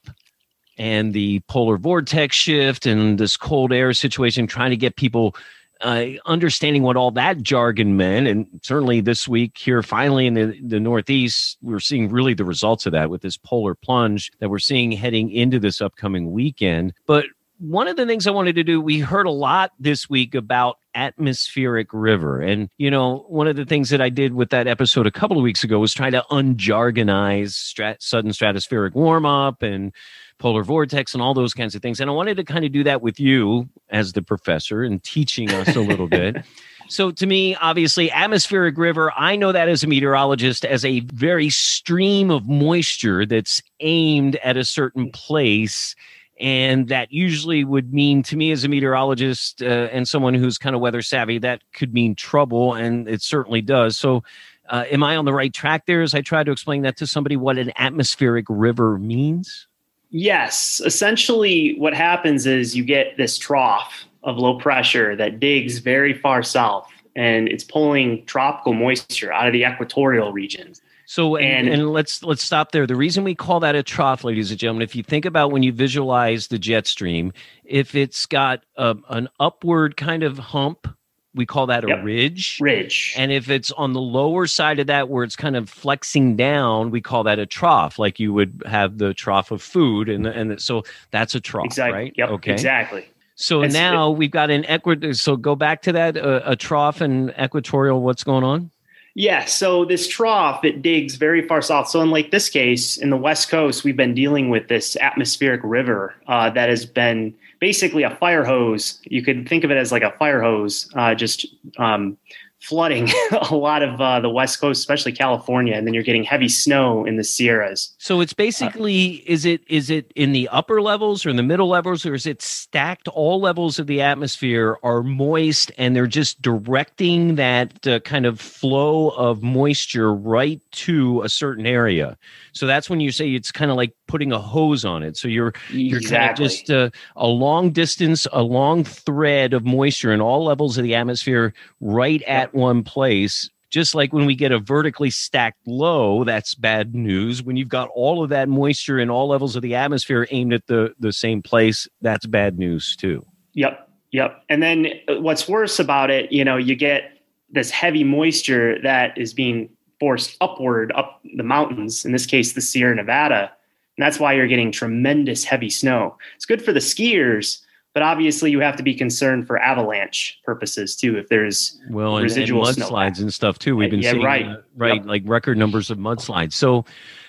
and 0.77 1.13
the 1.13 1.39
polar 1.41 1.77
vortex 1.77 2.35
shift 2.35 2.85
and 2.85 3.19
this 3.19 3.37
cold 3.37 3.71
air 3.71 3.93
situation, 3.93 4.47
trying 4.47 4.71
to 4.71 4.77
get 4.77 4.95
people 4.95 5.35
uh, 5.83 6.05
understanding 6.25 6.81
what 6.81 6.97
all 6.97 7.11
that 7.11 7.41
jargon 7.41 7.97
meant. 7.97 8.27
And 8.27 8.47
certainly 8.63 9.01
this 9.01 9.27
week 9.27 9.57
here, 9.57 9.83
finally 9.83 10.25
in 10.25 10.33
the, 10.33 10.59
the 10.65 10.79
Northeast, 10.79 11.57
we're 11.61 11.79
seeing 11.79 12.09
really 12.09 12.33
the 12.33 12.45
results 12.45 12.85
of 12.85 12.93
that 12.93 13.09
with 13.09 13.21
this 13.21 13.37
polar 13.37 13.75
plunge 13.75 14.31
that 14.39 14.49
we're 14.49 14.59
seeing 14.59 14.91
heading 14.93 15.29
into 15.29 15.59
this 15.59 15.81
upcoming 15.81 16.31
weekend. 16.31 16.93
But 17.05 17.25
one 17.59 17.87
of 17.87 17.95
the 17.95 18.05
things 18.05 18.27
I 18.27 18.31
wanted 18.31 18.55
to 18.55 18.63
do, 18.63 18.81
we 18.81 18.99
heard 18.99 19.25
a 19.25 19.31
lot 19.31 19.71
this 19.79 20.09
week 20.09 20.35
about 20.35 20.79
atmospheric 20.95 21.87
river. 21.93 22.41
And, 22.41 22.69
you 22.77 22.91
know, 22.91 23.25
one 23.27 23.47
of 23.47 23.55
the 23.55 23.65
things 23.65 23.89
that 23.89 24.01
I 24.01 24.09
did 24.09 24.33
with 24.33 24.49
that 24.49 24.67
episode 24.67 25.07
a 25.07 25.11
couple 25.11 25.37
of 25.37 25.43
weeks 25.43 25.63
ago 25.63 25.79
was 25.79 25.93
try 25.93 26.09
to 26.09 26.23
unjargonize 26.31 27.51
strat- 27.51 28.01
sudden 28.01 28.31
stratospheric 28.31 28.93
warm 28.93 29.25
up 29.25 29.61
and 29.61 29.93
polar 30.37 30.63
vortex 30.63 31.13
and 31.13 31.21
all 31.21 31.33
those 31.33 31.53
kinds 31.53 31.75
of 31.75 31.81
things. 31.81 31.99
And 31.99 32.09
I 32.09 32.13
wanted 32.13 32.37
to 32.37 32.43
kind 32.43 32.65
of 32.65 32.71
do 32.71 32.83
that 32.83 33.01
with 33.01 33.19
you 33.19 33.69
as 33.89 34.13
the 34.13 34.21
professor 34.21 34.83
and 34.83 35.03
teaching 35.03 35.51
us 35.51 35.75
a 35.75 35.81
little 35.81 36.07
bit. 36.07 36.43
So 36.89 37.11
to 37.11 37.25
me, 37.25 37.55
obviously, 37.55 38.11
atmospheric 38.11 38.77
river, 38.77 39.11
I 39.15 39.35
know 39.35 39.51
that 39.51 39.69
as 39.69 39.83
a 39.83 39.87
meteorologist 39.87 40.65
as 40.65 40.83
a 40.83 40.99
very 40.99 41.49
stream 41.49 42.29
of 42.29 42.47
moisture 42.47 43.25
that's 43.25 43.61
aimed 43.79 44.35
at 44.37 44.57
a 44.57 44.65
certain 44.65 45.09
place. 45.11 45.95
And 46.39 46.89
that 46.89 47.11
usually 47.11 47.63
would 47.63 47.93
mean 47.93 48.21
to 48.23 48.35
me 48.35 48.51
as 48.51 48.63
a 48.63 48.67
meteorologist 48.67 49.61
uh, 49.61 49.87
and 49.91 50.07
someone 50.07 50.33
who's 50.33 50.57
kind 50.57 50.75
of 50.75 50.81
weather 50.81 51.01
savvy, 51.01 51.37
that 51.39 51.61
could 51.73 51.93
mean 51.93 52.15
trouble. 52.15 52.73
And 52.73 53.07
it 53.07 53.21
certainly 53.21 53.61
does. 53.61 53.97
So 53.97 54.23
uh, 54.69 54.85
am 54.91 55.03
I 55.03 55.15
on 55.15 55.25
the 55.25 55.33
right 55.33 55.53
track 55.53 55.85
there 55.85 56.01
as 56.01 56.13
I 56.13 56.21
try 56.21 56.43
to 56.43 56.51
explain 56.51 56.81
that 56.83 56.97
to 56.97 57.07
somebody 57.07 57.37
what 57.37 57.57
an 57.57 57.71
atmospheric 57.77 58.45
river 58.49 58.97
means? 58.97 59.67
Yes. 60.13 60.79
Essentially, 60.85 61.75
what 61.79 61.95
happens 61.95 62.45
is 62.45 62.77
you 62.77 62.85
get 62.85 63.17
this 63.17 63.37
trough 63.37 64.05
of 64.23 64.37
low 64.37 64.59
pressure 64.59 65.15
that 65.15 65.39
digs 65.39 65.79
very 65.79 66.13
far 66.13 66.43
south 66.43 66.87
and 67.15 67.47
it's 67.47 67.63
pulling 67.63 68.23
tropical 68.25 68.73
moisture 68.73 69.33
out 69.33 69.47
of 69.47 69.53
the 69.53 69.65
equatorial 69.65 70.31
regions. 70.31 70.81
So 71.05 71.35
and, 71.35 71.67
and, 71.67 71.81
and, 71.81 71.91
let's 71.91 72.23
let's 72.23 72.43
stop 72.43 72.71
there. 72.71 72.87
The 72.87 72.95
reason 72.95 73.23
we 73.23 73.35
call 73.35 73.59
that 73.59 73.75
a 73.75 73.83
trough, 73.83 74.23
ladies 74.23 74.51
and 74.51 74.59
gentlemen, 74.59 74.83
if 74.83 74.95
you 74.95 75.03
think 75.03 75.25
about 75.25 75.51
when 75.51 75.61
you 75.61 75.73
visualize 75.73 76.47
the 76.47 76.57
jet 76.57 76.87
stream, 76.87 77.33
if 77.65 77.93
it's 77.93 78.25
got 78.25 78.63
a, 78.77 78.95
an 79.09 79.27
upward 79.39 79.97
kind 79.97 80.23
of 80.23 80.37
hump 80.37 80.87
we 81.35 81.45
call 81.45 81.67
that 81.67 81.83
a 81.83 81.87
yep. 81.87 82.03
ridge. 82.03 82.57
Ridge. 82.61 83.13
And 83.17 83.31
if 83.31 83.49
it's 83.49 83.71
on 83.71 83.93
the 83.93 84.01
lower 84.01 84.47
side 84.47 84.79
of 84.79 84.87
that 84.87 85.09
where 85.09 85.23
it's 85.23 85.35
kind 85.35 85.55
of 85.55 85.69
flexing 85.69 86.35
down, 86.35 86.91
we 86.91 87.01
call 87.01 87.23
that 87.23 87.39
a 87.39 87.45
trough, 87.45 87.97
like 87.97 88.19
you 88.19 88.33
would 88.33 88.63
have 88.65 88.97
the 88.97 89.13
trough 89.13 89.51
of 89.51 89.61
food. 89.61 90.09
And, 90.09 90.27
and 90.27 90.61
so 90.61 90.83
that's 91.11 91.35
a 91.35 91.39
trough, 91.39 91.65
exactly. 91.65 91.97
right? 91.97 92.13
Yep. 92.15 92.29
Okay. 92.29 92.53
Exactly. 92.53 93.07
So 93.35 93.63
it's, 93.63 93.73
now 93.73 94.11
it, 94.11 94.17
we've 94.17 94.31
got 94.31 94.51
an 94.51 94.63
equator. 94.65 95.13
So 95.15 95.35
go 95.35 95.55
back 95.55 95.81
to 95.83 95.91
that, 95.93 96.17
uh, 96.17 96.41
a 96.45 96.55
trough 96.55 97.01
and 97.01 97.33
equatorial. 97.39 98.01
What's 98.01 98.23
going 98.23 98.43
on? 98.43 98.69
Yeah, 99.15 99.45
so 99.45 99.85
this 99.85 100.07
trough 100.07 100.63
it 100.65 100.81
digs 100.81 101.15
very 101.15 101.47
far 101.47 101.61
south. 101.61 101.87
So 101.87 102.01
in 102.01 102.09
like 102.09 102.31
this 102.31 102.49
case, 102.49 102.97
in 102.97 103.11
the 103.11 103.17
west 103.17 103.49
coast, 103.49 103.83
we've 103.83 103.95
been 103.95 104.15
dealing 104.15 104.49
with 104.49 104.69
this 104.69 104.95
atmospheric 104.95 105.61
river 105.63 106.15
uh, 106.27 106.49
that 106.51 106.69
has 106.69 106.85
been 106.85 107.35
basically 107.63 108.03
a 108.03 108.13
fire 108.17 108.43
hose. 108.43 108.99
You 109.05 109.23
could 109.23 109.47
think 109.47 109.63
of 109.63 109.71
it 109.71 109.77
as 109.77 109.89
like 109.89 110.03
a 110.03 110.11
fire 110.19 110.41
hose, 110.41 110.89
uh, 110.95 111.15
just 111.15 111.45
um, 111.77 112.17
flooding 112.59 113.09
a 113.49 113.55
lot 113.55 113.81
of 113.81 114.01
uh, 114.01 114.19
the 114.19 114.29
West 114.29 114.59
Coast, 114.59 114.79
especially 114.79 115.13
California, 115.13 115.73
and 115.73 115.87
then 115.87 115.93
you're 115.93 116.03
getting 116.03 116.25
heavy 116.25 116.49
snow 116.49 117.05
in 117.05 117.15
the 117.15 117.23
Sierras. 117.23 117.95
So 117.99 118.19
it's 118.19 118.33
basically 118.33 119.21
uh, 119.21 119.31
is 119.31 119.45
it 119.45 119.61
is 119.67 119.89
it 119.89 120.11
in 120.13 120.33
the 120.33 120.49
upper 120.49 120.81
levels 120.81 121.25
or 121.25 121.29
in 121.29 121.37
the 121.37 121.43
middle 121.43 121.69
levels, 121.69 122.05
or 122.05 122.13
is 122.13 122.25
it 122.25 122.41
stacked? 122.41 123.07
All 123.07 123.39
levels 123.39 123.79
of 123.79 123.87
the 123.87 124.01
atmosphere 124.01 124.77
are 124.83 125.01
moist, 125.01 125.71
and 125.77 125.95
they're 125.95 126.05
just 126.05 126.41
directing 126.41 127.35
that 127.35 127.87
uh, 127.87 128.01
kind 128.01 128.25
of 128.25 128.41
flow 128.41 129.11
of 129.11 129.41
moisture 129.41 130.13
right 130.13 130.59
to 130.71 131.21
a 131.21 131.29
certain 131.29 131.65
area. 131.65 132.17
So 132.51 132.67
that's 132.67 132.89
when 132.89 132.99
you 132.99 133.13
say 133.13 133.29
it's 133.31 133.53
kind 133.53 133.71
of 133.71 133.77
like 133.77 133.93
putting 134.13 134.31
a 134.31 134.37
hose 134.37 134.85
on 134.85 135.01
it. 135.01 135.17
So 135.17 135.27
you're 135.27 135.53
you're 135.71 135.99
kind 135.99 136.29
of 136.29 136.37
just 136.37 136.69
uh, 136.69 136.91
a 137.15 137.25
long 137.25 137.71
distance, 137.71 138.27
a 138.31 138.43
long 138.43 138.83
thread 138.83 139.55
of 139.55 139.65
moisture 139.65 140.13
in 140.13 140.21
all 140.21 140.45
levels 140.45 140.77
of 140.77 140.83
the 140.83 140.93
atmosphere, 140.93 141.51
right 141.81 142.21
at 142.27 142.53
one 142.53 142.83
place. 142.83 143.49
Just 143.71 143.95
like 143.95 144.13
when 144.13 144.27
we 144.27 144.35
get 144.35 144.51
a 144.51 144.59
vertically 144.59 145.09
stacked 145.09 145.65
low, 145.65 146.23
that's 146.23 146.53
bad 146.53 146.93
news. 146.93 147.41
When 147.41 147.55
you've 147.55 147.69
got 147.69 147.89
all 147.95 148.23
of 148.23 148.29
that 148.29 148.47
moisture 148.49 148.99
in 148.99 149.09
all 149.09 149.29
levels 149.29 149.55
of 149.55 149.63
the 149.63 149.73
atmosphere 149.73 150.27
aimed 150.29 150.53
at 150.53 150.67
the 150.67 150.93
the 150.99 151.11
same 151.11 151.41
place, 151.41 151.87
that's 152.01 152.27
bad 152.27 152.59
news 152.59 152.95
too. 152.95 153.25
Yep, 153.53 153.89
yep. 154.11 154.43
And 154.47 154.61
then 154.61 154.89
uh, 155.07 155.21
what's 155.21 155.49
worse 155.49 155.79
about 155.79 156.11
it, 156.11 156.31
you 156.31 156.45
know, 156.45 156.57
you 156.57 156.75
get 156.75 157.17
this 157.49 157.71
heavy 157.71 158.03
moisture 158.03 158.79
that 158.83 159.17
is 159.17 159.33
being 159.33 159.69
forced 159.99 160.37
upward 160.39 160.91
up 160.93 161.19
the 161.35 161.43
mountains, 161.43 162.05
in 162.05 162.11
this 162.11 162.27
case, 162.27 162.53
the 162.53 162.61
Sierra 162.61 162.93
Nevada. 162.93 163.51
And 163.97 164.05
that's 164.05 164.19
why 164.19 164.33
you're 164.33 164.47
getting 164.47 164.71
tremendous 164.71 165.43
heavy 165.43 165.69
snow. 165.69 166.17
It's 166.35 166.45
good 166.45 166.63
for 166.63 166.73
the 166.73 166.79
skiers, 166.79 167.61
but 167.93 168.01
obviously 168.01 168.49
you 168.49 168.59
have 168.59 168.75
to 168.77 168.83
be 168.83 168.95
concerned 168.95 169.45
for 169.45 169.59
avalanche 169.59 170.39
purposes 170.43 170.95
too. 170.95 171.17
If 171.17 171.29
there's 171.29 171.79
well, 171.89 172.19
residual 172.19 172.67
and 172.67 172.77
mudslides 172.77 173.19
and 173.19 173.31
stuff 173.31 173.59
too. 173.59 173.75
We've 173.75 173.91
been 173.91 174.01
yeah, 174.01 174.11
seeing 174.11 174.23
right, 174.23 174.47
uh, 174.47 174.57
right, 174.75 174.95
yep. 174.95 175.05
like 175.05 175.21
record 175.25 175.57
numbers 175.57 175.91
of 175.91 175.99
mudslides. 175.99 176.53
So 176.53 176.85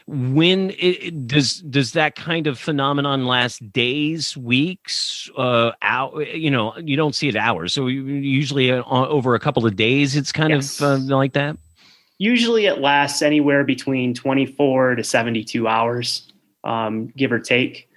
when 0.07 0.71
it, 0.79 1.27
does 1.27 1.61
does 1.61 1.93
that 1.93 2.15
kind 2.15 2.47
of 2.47 2.59
phenomenon 2.59 3.27
last 3.27 3.73
days, 3.73 4.37
weeks, 4.37 5.31
uh, 5.37 5.73
out? 5.83 6.15
You 6.35 6.51
know, 6.51 6.77
you 6.79 6.97
don't 6.97 7.15
see 7.15 7.29
it 7.29 7.37
hours. 7.37 7.73
So 7.73 7.87
usually 7.87 8.71
uh, 8.71 8.83
over 8.85 9.35
a 9.35 9.41
couple 9.41 9.67
of 9.67 9.77
days, 9.77 10.17
it's 10.17 10.33
kind 10.33 10.51
yes. 10.51 10.81
of 10.81 11.11
uh, 11.11 11.17
like 11.17 11.33
that. 11.35 11.57
Usually 12.19 12.67
it 12.67 12.81
lasts 12.81 13.23
anywhere 13.23 13.65
between 13.65 14.15
24 14.15 14.97
to 14.97 15.05
72 15.05 15.67
hours, 15.67 16.33
um, 16.65 17.09
give 17.17 17.33
or 17.33 17.39
take. 17.39 17.89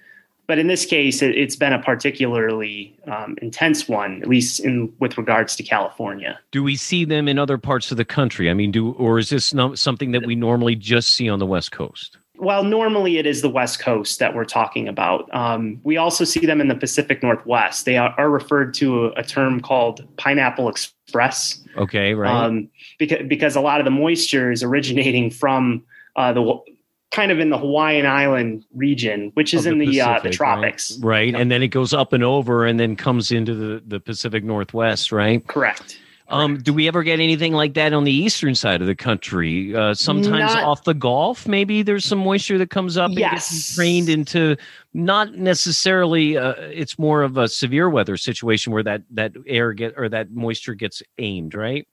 But 0.48 0.58
in 0.58 0.66
this 0.66 0.86
case, 0.86 1.20
it, 1.20 1.36
has 1.36 1.56
been 1.56 1.74
a 1.74 1.78
particularly 1.78 2.96
um, 3.06 3.36
intense 3.42 3.86
one, 3.86 4.22
at 4.22 4.28
least 4.28 4.60
in 4.60 4.90
with 4.98 5.18
regards 5.18 5.54
to 5.56 5.62
California. 5.62 6.40
Do 6.52 6.62
we 6.62 6.74
see 6.74 7.04
them 7.04 7.28
in 7.28 7.38
other 7.38 7.58
parts 7.58 7.90
of 7.90 7.98
the 7.98 8.04
country? 8.04 8.48
I 8.48 8.54
mean, 8.54 8.72
do 8.72 8.92
or 8.92 9.18
is 9.18 9.28
this 9.28 9.52
not 9.52 9.78
something 9.78 10.12
that 10.12 10.26
we 10.26 10.34
normally 10.34 10.74
just 10.74 11.12
see 11.12 11.28
on 11.28 11.38
the 11.38 11.44
West 11.44 11.70
Coast? 11.70 12.16
Well, 12.38 12.64
normally 12.64 13.18
it 13.18 13.26
is 13.26 13.42
the 13.42 13.50
West 13.50 13.80
Coast 13.80 14.20
that 14.20 14.34
we're 14.34 14.44
talking 14.44 14.88
about. 14.88 15.28
Um, 15.34 15.80
we 15.82 15.96
also 15.96 16.24
see 16.24 16.46
them 16.46 16.60
in 16.60 16.68
the 16.68 16.76
Pacific 16.76 17.22
Northwest. 17.22 17.84
They 17.84 17.98
are, 17.98 18.14
are 18.16 18.30
referred 18.30 18.74
to 18.74 19.06
a, 19.06 19.08
a, 19.16 19.22
term 19.24 19.60
called 19.60 20.06
pineapple 20.16 20.68
express. 20.68 21.60
Okay, 21.76 22.14
right. 22.14 22.30
Um, 22.30 22.70
because 22.98 23.26
because 23.26 23.56
a 23.56 23.60
lot 23.60 23.80
of 23.80 23.84
the 23.84 23.90
moisture 23.90 24.52
is 24.52 24.62
originating 24.62 25.30
from 25.30 25.82
uh, 26.16 26.32
the 26.32 26.62
kind 27.10 27.32
of 27.32 27.40
in 27.40 27.50
the 27.50 27.58
Hawaiian 27.58 28.06
Island 28.06 28.64
region, 28.74 29.30
which 29.34 29.54
is 29.54 29.66
in 29.66 29.78
the 29.78 29.86
Pacific, 29.86 30.08
uh, 30.08 30.20
the 30.20 30.30
tropics. 30.30 30.98
Right, 30.98 31.08
right. 31.08 31.32
Yep. 31.32 31.40
and 31.40 31.50
then 31.50 31.62
it 31.62 31.68
goes 31.68 31.92
up 31.92 32.12
and 32.12 32.22
over, 32.22 32.66
and 32.66 32.78
then 32.78 32.96
comes 32.96 33.30
into 33.30 33.54
the 33.54 33.82
the 33.86 34.00
Pacific 34.00 34.44
Northwest. 34.44 35.12
Right. 35.12 35.46
Correct. 35.46 35.98
Um, 36.30 36.58
do 36.58 36.74
we 36.74 36.86
ever 36.88 37.02
get 37.02 37.20
anything 37.20 37.54
like 37.54 37.72
that 37.74 37.94
on 37.94 38.04
the 38.04 38.12
eastern 38.12 38.54
side 38.54 38.82
of 38.82 38.86
the 38.86 38.94
country? 38.94 39.74
Uh, 39.74 39.94
sometimes 39.94 40.54
not, 40.54 40.62
off 40.62 40.84
the 40.84 40.92
Gulf, 40.92 41.48
maybe 41.48 41.82
there's 41.82 42.04
some 42.04 42.18
moisture 42.18 42.58
that 42.58 42.68
comes 42.68 42.98
up 42.98 43.10
yes. 43.12 43.20
and 43.22 43.30
gets 43.30 43.74
trained 43.74 44.08
into 44.10 44.56
not 44.92 45.34
necessarily. 45.36 46.36
Uh, 46.36 46.52
it's 46.58 46.98
more 46.98 47.22
of 47.22 47.38
a 47.38 47.48
severe 47.48 47.88
weather 47.88 48.18
situation 48.18 48.74
where 48.74 48.82
that 48.82 49.02
that 49.10 49.32
air 49.46 49.72
get 49.72 49.94
or 49.96 50.08
that 50.10 50.30
moisture 50.30 50.74
gets 50.74 51.02
aimed, 51.16 51.54
right? 51.54 51.88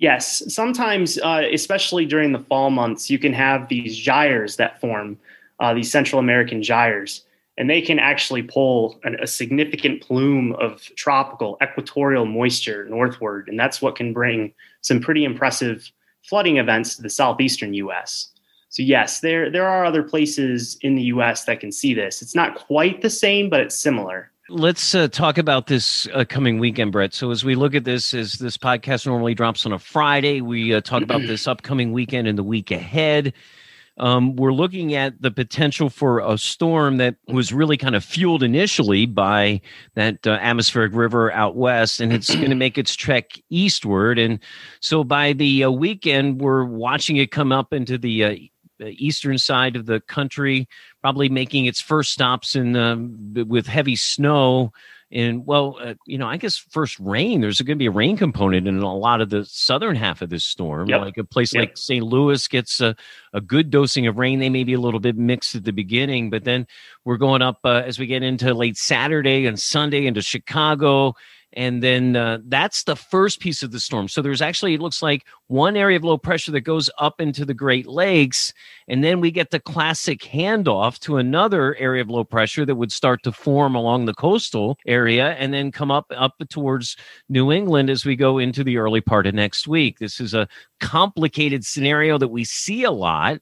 Yes, 0.00 0.42
sometimes, 0.48 1.18
uh, 1.18 1.42
especially 1.52 2.06
during 2.06 2.32
the 2.32 2.38
fall 2.38 2.70
months, 2.70 3.10
you 3.10 3.18
can 3.18 3.34
have 3.34 3.68
these 3.68 3.94
gyres 3.98 4.56
that 4.56 4.80
form, 4.80 5.18
uh, 5.60 5.74
these 5.74 5.92
Central 5.92 6.18
American 6.18 6.62
gyres, 6.62 7.26
and 7.58 7.68
they 7.68 7.82
can 7.82 7.98
actually 7.98 8.42
pull 8.42 8.98
an, 9.04 9.18
a 9.20 9.26
significant 9.26 10.00
plume 10.00 10.54
of 10.54 10.80
tropical 10.96 11.58
equatorial 11.62 12.24
moisture 12.24 12.86
northward, 12.86 13.46
and 13.48 13.60
that's 13.60 13.82
what 13.82 13.94
can 13.94 14.14
bring 14.14 14.54
some 14.80 15.00
pretty 15.00 15.22
impressive 15.22 15.92
flooding 16.22 16.56
events 16.56 16.96
to 16.96 17.02
the 17.02 17.10
southeastern 17.10 17.74
U.S. 17.74 18.32
So 18.70 18.82
yes, 18.82 19.20
there 19.20 19.50
there 19.50 19.68
are 19.68 19.84
other 19.84 20.02
places 20.02 20.78
in 20.80 20.94
the 20.94 21.02
U.S. 21.14 21.44
that 21.44 21.60
can 21.60 21.70
see 21.70 21.92
this. 21.92 22.22
It's 22.22 22.34
not 22.34 22.54
quite 22.54 23.02
the 23.02 23.10
same, 23.10 23.50
but 23.50 23.60
it's 23.60 23.78
similar. 23.78 24.30
Let's 24.52 24.96
uh, 24.96 25.06
talk 25.06 25.38
about 25.38 25.68
this 25.68 26.08
uh, 26.12 26.24
coming 26.28 26.58
weekend, 26.58 26.90
Brett. 26.90 27.14
So, 27.14 27.30
as 27.30 27.44
we 27.44 27.54
look 27.54 27.72
at 27.76 27.84
this, 27.84 28.12
as 28.12 28.32
this 28.32 28.56
podcast 28.56 29.06
normally 29.06 29.32
drops 29.32 29.64
on 29.64 29.72
a 29.72 29.78
Friday, 29.78 30.40
we 30.40 30.74
uh, 30.74 30.80
talk 30.80 31.02
about 31.02 31.20
this 31.20 31.46
upcoming 31.48 31.92
weekend 31.92 32.26
and 32.26 32.36
the 32.36 32.42
week 32.42 32.72
ahead. 32.72 33.32
Um, 33.96 34.34
we're 34.34 34.52
looking 34.52 34.92
at 34.94 35.22
the 35.22 35.30
potential 35.30 35.88
for 35.88 36.18
a 36.18 36.36
storm 36.36 36.96
that 36.96 37.14
was 37.28 37.52
really 37.52 37.76
kind 37.76 37.94
of 37.94 38.04
fueled 38.04 38.42
initially 38.42 39.06
by 39.06 39.60
that 39.94 40.26
uh, 40.26 40.30
atmospheric 40.30 40.94
river 40.94 41.30
out 41.30 41.54
west, 41.54 42.00
and 42.00 42.12
it's 42.12 42.34
going 42.34 42.50
to 42.50 42.56
make 42.56 42.76
its 42.76 42.96
trek 42.96 43.40
eastward. 43.50 44.18
And 44.18 44.40
so, 44.80 45.04
by 45.04 45.32
the 45.32 45.62
uh, 45.62 45.70
weekend, 45.70 46.40
we're 46.40 46.64
watching 46.64 47.18
it 47.18 47.30
come 47.30 47.52
up 47.52 47.72
into 47.72 47.98
the 47.98 48.24
uh, 48.24 48.34
eastern 48.88 49.38
side 49.38 49.76
of 49.76 49.86
the 49.86 50.00
country, 50.00 50.68
probably 51.00 51.28
making 51.28 51.66
its 51.66 51.80
first 51.80 52.12
stops 52.12 52.54
in 52.56 52.76
um, 52.76 53.34
with 53.48 53.66
heavy 53.66 53.96
snow. 53.96 54.72
And 55.12 55.44
well, 55.44 55.76
uh, 55.82 55.94
you 56.06 56.18
know, 56.18 56.28
I 56.28 56.36
guess 56.36 56.56
first 56.56 56.98
rain. 57.00 57.40
There's 57.40 57.60
going 57.60 57.76
to 57.76 57.82
be 57.82 57.86
a 57.86 57.90
rain 57.90 58.16
component 58.16 58.68
in 58.68 58.78
a 58.78 58.94
lot 58.94 59.20
of 59.20 59.28
the 59.28 59.44
southern 59.44 59.96
half 59.96 60.22
of 60.22 60.30
this 60.30 60.44
storm. 60.44 60.88
Yep. 60.88 61.00
Like 61.00 61.16
a 61.18 61.24
place 61.24 61.52
Yep. 61.52 61.60
like 61.60 61.76
St. 61.76 62.04
Louis 62.04 62.46
gets 62.46 62.80
a, 62.80 62.94
a 63.32 63.40
good 63.40 63.70
dosing 63.70 64.06
of 64.06 64.18
rain. 64.18 64.38
They 64.38 64.48
may 64.50 64.62
be 64.62 64.74
a 64.74 64.80
little 64.80 65.00
bit 65.00 65.16
mixed 65.16 65.56
at 65.56 65.64
the 65.64 65.72
beginning, 65.72 66.30
but 66.30 66.44
then 66.44 66.64
we're 67.04 67.16
going 67.16 67.42
up 67.42 67.58
uh, 67.64 67.82
as 67.84 67.98
we 67.98 68.06
get 68.06 68.22
into 68.22 68.54
late 68.54 68.76
Saturday 68.76 69.46
and 69.46 69.58
Sunday 69.58 70.06
into 70.06 70.22
Chicago. 70.22 71.14
And 71.54 71.82
then 71.82 72.14
uh, 72.14 72.38
that's 72.46 72.84
the 72.84 72.94
first 72.94 73.40
piece 73.40 73.62
of 73.62 73.72
the 73.72 73.80
storm. 73.80 74.06
So 74.08 74.22
there's 74.22 74.40
actually, 74.40 74.74
it 74.74 74.80
looks 74.80 75.02
like 75.02 75.26
one 75.48 75.76
area 75.76 75.96
of 75.96 76.04
low 76.04 76.16
pressure 76.16 76.52
that 76.52 76.60
goes 76.60 76.88
up 76.98 77.20
into 77.20 77.44
the 77.44 77.54
Great 77.54 77.86
Lakes. 77.86 78.52
And 78.86 79.02
then 79.02 79.20
we 79.20 79.30
get 79.30 79.50
the 79.50 79.58
classic 79.58 80.20
handoff 80.20 80.98
to 81.00 81.16
another 81.16 81.74
area 81.76 82.02
of 82.02 82.08
low 82.08 82.22
pressure 82.22 82.64
that 82.64 82.76
would 82.76 82.92
start 82.92 83.22
to 83.24 83.32
form 83.32 83.74
along 83.74 84.04
the 84.04 84.14
coastal 84.14 84.78
area 84.86 85.32
and 85.32 85.52
then 85.52 85.72
come 85.72 85.90
up 85.90 86.06
up 86.14 86.34
towards 86.48 86.96
New 87.28 87.50
England 87.50 87.90
as 87.90 88.04
we 88.04 88.14
go 88.14 88.38
into 88.38 88.62
the 88.62 88.76
early 88.76 89.00
part 89.00 89.26
of 89.26 89.34
next 89.34 89.66
week. 89.66 89.98
This 89.98 90.20
is 90.20 90.34
a 90.34 90.48
complicated 90.78 91.64
scenario 91.64 92.16
that 92.18 92.28
we 92.28 92.44
see 92.44 92.84
a 92.84 92.90
lot. 92.92 93.40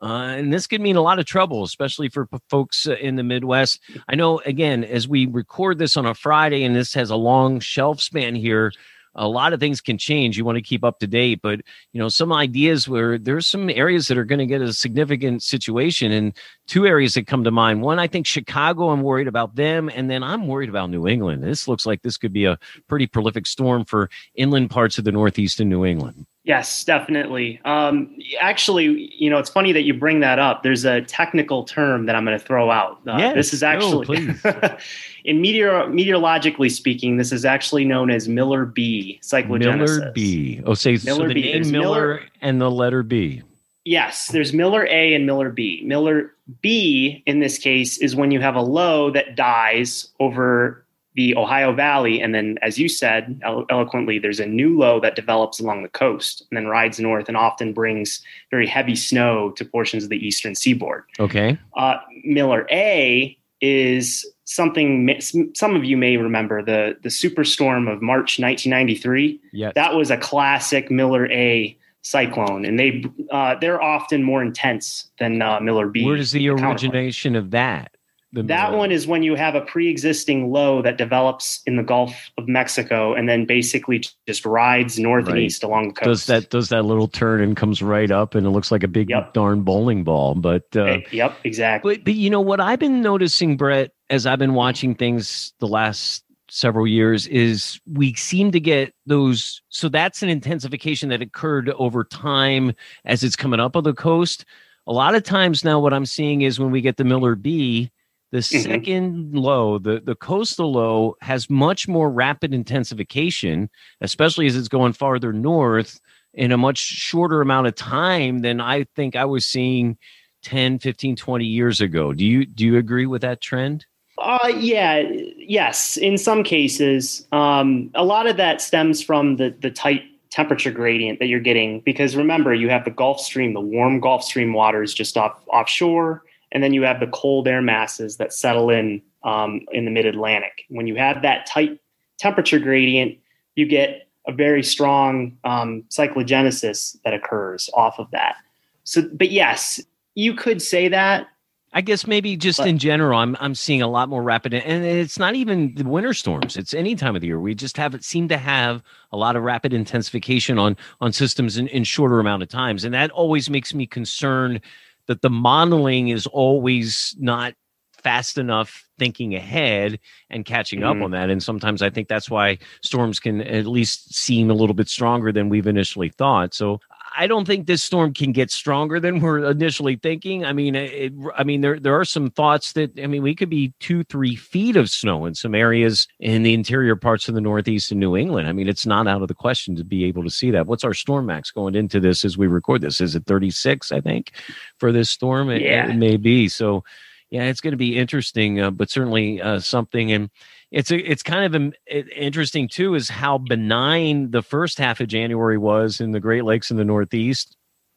Uh, 0.00 0.34
and 0.36 0.52
this 0.52 0.66
could 0.66 0.80
mean 0.80 0.96
a 0.96 1.02
lot 1.02 1.18
of 1.18 1.26
trouble, 1.26 1.64
especially 1.64 2.08
for 2.08 2.26
p- 2.26 2.38
folks 2.48 2.86
uh, 2.86 2.94
in 2.94 3.16
the 3.16 3.22
Midwest. 3.24 3.80
I 4.08 4.14
know, 4.14 4.40
again, 4.46 4.84
as 4.84 5.08
we 5.08 5.26
record 5.26 5.78
this 5.78 5.96
on 5.96 6.06
a 6.06 6.14
Friday 6.14 6.62
and 6.64 6.74
this 6.74 6.94
has 6.94 7.10
a 7.10 7.16
long 7.16 7.58
shelf 7.58 8.00
span 8.00 8.36
here, 8.36 8.72
a 9.18 9.26
lot 9.26 9.52
of 9.52 9.58
things 9.58 9.80
can 9.80 9.98
change. 9.98 10.38
You 10.38 10.44
want 10.44 10.56
to 10.56 10.62
keep 10.62 10.84
up 10.84 11.00
to 11.00 11.06
date, 11.06 11.40
but 11.42 11.60
you 11.92 11.98
know, 11.98 12.08
some 12.08 12.32
ideas 12.32 12.88
where 12.88 13.18
there's 13.18 13.46
some 13.46 13.68
areas 13.68 14.06
that 14.06 14.16
are 14.16 14.24
going 14.24 14.38
to 14.38 14.46
get 14.46 14.62
a 14.62 14.72
significant 14.72 15.42
situation, 15.42 16.12
and 16.12 16.36
two 16.68 16.86
areas 16.86 17.14
that 17.14 17.26
come 17.26 17.42
to 17.44 17.50
mind. 17.50 17.82
One, 17.82 17.98
I 17.98 18.06
think 18.06 18.26
Chicago. 18.26 18.90
I'm 18.90 19.02
worried 19.02 19.28
about 19.28 19.56
them, 19.56 19.90
and 19.92 20.08
then 20.08 20.22
I'm 20.22 20.46
worried 20.46 20.68
about 20.68 20.90
New 20.90 21.08
England. 21.08 21.42
This 21.42 21.66
looks 21.66 21.84
like 21.84 22.02
this 22.02 22.16
could 22.16 22.32
be 22.32 22.44
a 22.44 22.58
pretty 22.88 23.06
prolific 23.06 23.46
storm 23.46 23.84
for 23.84 24.08
inland 24.36 24.70
parts 24.70 24.98
of 24.98 25.04
the 25.04 25.12
Northeast 25.12 25.58
and 25.58 25.68
New 25.68 25.84
England. 25.84 26.26
Yes, 26.48 26.82
definitely. 26.82 27.60
Um, 27.66 28.16
actually, 28.40 29.12
you 29.14 29.28
know, 29.28 29.36
it's 29.36 29.50
funny 29.50 29.70
that 29.72 29.82
you 29.82 29.92
bring 29.92 30.20
that 30.20 30.38
up. 30.38 30.62
There's 30.62 30.86
a 30.86 31.02
technical 31.02 31.62
term 31.64 32.06
that 32.06 32.16
I'm 32.16 32.24
going 32.24 32.38
to 32.38 32.44
throw 32.44 32.70
out. 32.70 33.00
Uh, 33.06 33.18
Yes, 33.18 33.34
this 33.34 33.52
is 33.52 33.62
actually, 33.62 34.06
please. 34.06 34.42
in 35.26 35.42
meteor 35.42 35.86
meteorologically 35.88 36.70
speaking, 36.70 37.18
this 37.18 37.32
is 37.32 37.44
actually 37.44 37.84
known 37.84 38.10
as 38.10 38.30
Miller 38.30 38.64
B 38.64 39.20
cyclogenesis. 39.22 39.98
Miller 39.98 40.12
B. 40.12 40.62
Oh, 40.64 40.72
say 40.72 40.96
so 40.96 41.04
Miller 41.04 41.28
the 41.28 41.34
B. 41.34 41.52
name 41.52 41.70
Miller, 41.70 42.14
Miller- 42.14 42.22
and 42.40 42.58
the 42.62 42.70
letter 42.70 43.02
B. 43.02 43.42
Yes, 43.84 44.28
there's 44.28 44.54
Miller 44.54 44.86
A 44.86 45.12
and 45.12 45.26
Miller 45.26 45.50
B. 45.50 45.82
Miller 45.84 46.32
B 46.62 47.22
in 47.26 47.40
this 47.40 47.58
case 47.58 47.98
is 47.98 48.16
when 48.16 48.30
you 48.30 48.40
have 48.40 48.54
a 48.56 48.62
low 48.62 49.10
that 49.10 49.36
dies 49.36 50.08
over 50.18 50.82
the 51.18 51.36
Ohio 51.36 51.72
Valley. 51.72 52.20
And 52.20 52.32
then, 52.32 52.58
as 52.62 52.78
you 52.78 52.88
said 52.88 53.40
elo- 53.42 53.66
eloquently, 53.68 54.20
there's 54.20 54.38
a 54.38 54.46
new 54.46 54.78
low 54.78 55.00
that 55.00 55.16
develops 55.16 55.58
along 55.58 55.82
the 55.82 55.88
coast 55.88 56.46
and 56.48 56.56
then 56.56 56.68
rides 56.68 57.00
north 57.00 57.26
and 57.26 57.36
often 57.36 57.72
brings 57.72 58.22
very 58.52 58.68
heavy 58.68 58.94
snow 58.94 59.50
to 59.56 59.64
portions 59.64 60.04
of 60.04 60.10
the 60.10 60.24
eastern 60.24 60.54
seaboard. 60.54 61.02
Okay. 61.18 61.58
Uh, 61.76 61.96
Miller 62.22 62.68
A 62.70 63.36
is 63.60 64.24
something 64.44 65.20
some 65.56 65.74
of 65.74 65.84
you 65.84 65.96
may 65.96 66.16
remember 66.16 66.62
the 66.62 66.96
the 67.02 67.08
superstorm 67.08 67.92
of 67.92 68.00
March 68.00 68.38
1993. 68.38 69.40
Yes. 69.52 69.72
That 69.74 69.96
was 69.96 70.12
a 70.12 70.16
classic 70.16 70.88
Miller 70.88 71.28
A 71.32 71.76
cyclone, 72.02 72.64
and 72.64 72.78
they 72.78 73.04
uh, 73.32 73.56
they're 73.60 73.82
often 73.82 74.22
more 74.22 74.40
intense 74.40 75.10
than 75.18 75.42
uh, 75.42 75.58
Miller 75.58 75.88
B. 75.88 76.04
Where 76.04 76.16
does 76.16 76.30
the 76.30 76.48
origination 76.48 77.34
of 77.34 77.50
that? 77.50 77.96
The 78.32 78.42
That 78.42 78.70
Miller- 78.70 78.78
one 78.78 78.92
is 78.92 79.06
when 79.06 79.22
you 79.22 79.34
have 79.36 79.54
a 79.54 79.62
pre-existing 79.62 80.50
low 80.50 80.82
that 80.82 80.98
develops 80.98 81.62
in 81.66 81.76
the 81.76 81.82
Gulf 81.82 82.30
of 82.36 82.46
Mexico, 82.46 83.14
and 83.14 83.26
then 83.26 83.46
basically 83.46 84.04
just 84.26 84.44
rides 84.44 84.98
north 84.98 85.28
and 85.28 85.38
east 85.38 85.64
along 85.64 85.88
the 85.88 85.94
coast. 85.94 86.04
does 86.04 86.26
that 86.26 86.50
does 86.50 86.68
that 86.68 86.84
little 86.84 87.08
turn 87.08 87.40
and 87.40 87.56
comes 87.56 87.80
right 87.82 88.10
up 88.10 88.34
and 88.34 88.46
it 88.46 88.50
looks 88.50 88.70
like 88.70 88.82
a 88.82 88.88
big 88.88 89.10
darn 89.32 89.62
bowling 89.62 90.04
ball. 90.04 90.34
But 90.34 90.64
uh, 90.76 90.98
yep, 91.10 91.38
exactly. 91.44 91.96
But, 91.96 92.04
but 92.04 92.14
you 92.14 92.28
know 92.28 92.42
what 92.42 92.60
I've 92.60 92.78
been 92.78 93.00
noticing, 93.00 93.56
Brett, 93.56 93.92
as 94.10 94.26
I've 94.26 94.38
been 94.38 94.54
watching 94.54 94.94
things 94.94 95.54
the 95.60 95.68
last 95.68 96.22
several 96.50 96.86
years, 96.86 97.26
is 97.28 97.80
we 97.86 98.14
seem 98.14 98.50
to 98.52 98.60
get 98.60 98.92
those. 99.06 99.62
So 99.70 99.88
that's 99.88 100.22
an 100.22 100.28
intensification 100.28 101.08
that 101.08 101.22
occurred 101.22 101.70
over 101.70 102.04
time 102.04 102.74
as 103.06 103.22
it's 103.22 103.36
coming 103.36 103.60
up 103.60 103.74
on 103.74 103.84
the 103.84 103.94
coast. 103.94 104.44
A 104.86 104.92
lot 104.92 105.14
of 105.14 105.22
times 105.22 105.64
now, 105.64 105.80
what 105.80 105.94
I'm 105.94 106.06
seeing 106.06 106.42
is 106.42 106.58
when 106.60 106.70
we 106.70 106.80
get 106.82 106.96
the 106.98 107.04
Miller 107.04 107.34
B, 107.34 107.90
the 108.30 108.38
Mhm. 108.38 108.62
second 108.62 109.34
low, 109.34 109.78
the, 109.78 110.00
the 110.00 110.14
coastal 110.14 110.72
low, 110.72 111.16
has 111.20 111.48
much 111.48 111.88
more 111.88 112.10
rapid 112.10 112.52
intensification, 112.52 113.70
especially 114.00 114.46
as 114.46 114.56
it's 114.56 114.68
going 114.68 114.92
farther 114.92 115.32
north 115.32 116.00
in 116.34 116.52
a 116.52 116.58
much 116.58 116.78
shorter 116.78 117.40
amount 117.40 117.66
of 117.66 117.74
time 117.74 118.40
than 118.40 118.60
I 118.60 118.84
think 118.94 119.16
I 119.16 119.24
was 119.24 119.46
seeing 119.46 119.96
10, 120.42 120.78
15, 120.78 121.16
20 121.16 121.44
years 121.44 121.80
ago. 121.80 122.12
Do 122.12 122.24
you 122.24 122.44
do 122.46 122.64
you 122.64 122.76
agree 122.76 123.06
with 123.06 123.22
that 123.22 123.40
trend? 123.40 123.86
Uh, 124.18 124.52
yeah, 124.58 125.02
yes. 125.36 125.96
In 125.96 126.18
some 126.18 126.42
cases, 126.42 127.26
um, 127.32 127.90
a 127.94 128.04
lot 128.04 128.26
of 128.26 128.36
that 128.36 128.60
stems 128.60 129.02
from 129.02 129.36
the 129.36 129.54
the 129.60 129.70
tight 129.70 130.02
temperature 130.30 130.70
gradient 130.70 131.18
that 131.18 131.26
you're 131.26 131.40
getting 131.40 131.80
because 131.80 132.14
remember 132.14 132.52
you 132.52 132.68
have 132.68 132.84
the 132.84 132.90
Gulf 132.90 133.20
Stream, 133.20 133.54
the 133.54 133.60
warm 133.60 133.98
Gulf 133.98 134.22
Stream 134.22 134.52
waters 134.52 134.92
just 134.92 135.16
off 135.16 135.42
offshore, 135.48 136.22
and 136.52 136.62
then 136.62 136.72
you 136.72 136.82
have 136.82 137.00
the 137.00 137.06
cold 137.08 137.46
air 137.48 137.62
masses 137.62 138.16
that 138.16 138.32
settle 138.32 138.70
in 138.70 139.02
um, 139.24 139.62
in 139.72 139.84
the 139.84 139.90
Mid 139.90 140.06
Atlantic. 140.06 140.64
When 140.68 140.86
you 140.86 140.96
have 140.96 141.22
that 141.22 141.46
tight 141.46 141.80
temperature 142.18 142.58
gradient, 142.58 143.18
you 143.54 143.66
get 143.66 144.08
a 144.26 144.32
very 144.32 144.62
strong 144.62 145.36
um, 145.44 145.84
cyclogenesis 145.88 146.96
that 147.04 147.14
occurs 147.14 147.70
off 147.74 147.98
of 147.98 148.10
that. 148.12 148.36
So, 148.84 149.02
but 149.12 149.30
yes, 149.30 149.80
you 150.14 150.34
could 150.34 150.62
say 150.62 150.88
that. 150.88 151.28
I 151.74 151.82
guess 151.82 152.06
maybe 152.06 152.34
just 152.36 152.60
in 152.60 152.78
general, 152.78 153.18
I'm 153.18 153.36
I'm 153.40 153.54
seeing 153.54 153.82
a 153.82 153.88
lot 153.88 154.08
more 154.08 154.22
rapid, 154.22 154.54
and 154.54 154.84
it's 154.86 155.18
not 155.18 155.34
even 155.34 155.74
the 155.74 155.84
winter 155.84 156.14
storms. 156.14 156.56
It's 156.56 156.72
any 156.72 156.94
time 156.94 157.14
of 157.14 157.20
the 157.20 157.26
year. 157.26 157.38
We 157.38 157.54
just 157.54 157.76
haven't 157.76 158.04
seem 158.04 158.26
to 158.28 158.38
have 158.38 158.82
a 159.12 159.18
lot 159.18 159.36
of 159.36 159.42
rapid 159.42 159.74
intensification 159.74 160.58
on 160.58 160.78
on 161.02 161.12
systems 161.12 161.58
in, 161.58 161.68
in 161.68 161.84
shorter 161.84 162.20
amount 162.20 162.42
of 162.42 162.48
times, 162.48 162.84
and 162.84 162.94
that 162.94 163.10
always 163.10 163.50
makes 163.50 163.74
me 163.74 163.86
concerned 163.86 164.62
that 165.08 165.22
the 165.22 165.30
modeling 165.30 166.08
is 166.08 166.26
always 166.28 167.16
not 167.18 167.54
fast 168.02 168.38
enough 168.38 168.84
thinking 168.98 169.34
ahead 169.34 169.98
and 170.30 170.44
catching 170.44 170.84
up 170.84 170.96
Mhm. 170.96 171.04
on 171.04 171.10
that. 171.10 171.30
And 171.30 171.42
sometimes 171.42 171.82
I 171.82 171.90
think 171.90 172.06
that's 172.06 172.30
why 172.30 172.58
storms 172.82 173.18
can 173.18 173.40
at 173.40 173.66
least 173.66 174.14
seem 174.14 174.50
a 174.50 174.54
little 174.54 174.74
bit 174.74 174.88
stronger 174.88 175.32
than 175.32 175.48
we've 175.48 175.66
initially 175.66 176.08
thought. 176.10 176.54
So 176.54 176.80
I 177.16 177.26
don't 177.26 177.46
think 177.46 177.66
this 177.66 177.82
storm 177.82 178.12
can 178.14 178.32
get 178.32 178.50
stronger 178.50 178.98
than 179.00 179.20
we're 179.20 179.50
initially 179.50 179.96
thinking. 179.96 180.44
I 180.44 180.52
mean, 180.52 180.74
it, 180.74 181.12
I 181.36 181.44
mean, 181.44 181.60
there 181.60 181.78
there 181.78 181.98
are 181.98 182.04
some 182.04 182.30
thoughts 182.30 182.72
that 182.72 182.98
I 182.98 183.06
mean, 183.06 183.22
we 183.22 183.34
could 183.34 183.50
be 183.50 183.72
two, 183.80 184.04
three 184.04 184.36
feet 184.36 184.76
of 184.76 184.90
snow 184.90 185.24
in 185.26 185.34
some 185.34 185.54
areas 185.54 186.06
in 186.20 186.42
the 186.42 186.54
interior 186.54 186.96
parts 186.96 187.28
of 187.28 187.34
the 187.34 187.40
Northeast 187.40 187.90
and 187.90 188.00
New 188.00 188.16
England. 188.16 188.48
I 188.48 188.52
mean, 188.52 188.68
it's 188.68 188.86
not 188.86 189.06
out 189.06 189.22
of 189.22 189.28
the 189.28 189.34
question 189.34 189.76
to 189.76 189.84
be 189.84 190.04
able 190.04 190.24
to 190.24 190.30
see 190.30 190.50
that. 190.50 190.66
What's 190.66 190.84
our 190.84 190.94
storm 190.94 191.26
max 191.26 191.50
going 191.50 191.74
into 191.74 192.00
this 192.00 192.24
as 192.24 192.36
we 192.38 192.46
record 192.46 192.80
this? 192.80 193.00
Is 193.00 193.14
it 193.14 193.26
36? 193.26 193.92
I 193.92 194.00
think 194.00 194.32
for 194.78 194.92
this 194.92 195.10
storm, 195.10 195.50
it, 195.50 195.62
Yeah. 195.62 195.90
it 195.90 195.96
may 195.96 196.16
be. 196.16 196.48
So, 196.48 196.84
yeah, 197.30 197.44
it's 197.44 197.60
going 197.60 197.72
to 197.72 197.76
be 197.78 197.96
interesting, 197.98 198.60
uh, 198.60 198.70
but 198.70 198.90
certainly 198.90 199.40
uh, 199.40 199.60
something. 199.60 200.12
And 200.12 200.30
it's 200.70 200.90
a, 200.90 200.98
it's 200.98 201.22
kind 201.22 201.54
of 201.54 201.74
interesting 202.14 202.68
too, 202.68 202.94
is 202.94 203.08
how 203.08 203.38
benign 203.38 204.30
the 204.30 204.42
first 204.42 204.78
half 204.78 205.00
of 205.00 205.08
January 205.08 205.58
was 205.58 206.00
in 206.00 206.12
the 206.12 206.20
Great 206.20 206.44
Lakes 206.44 206.70
in 206.70 206.76
the 206.76 206.84
Northeast, 206.84 207.56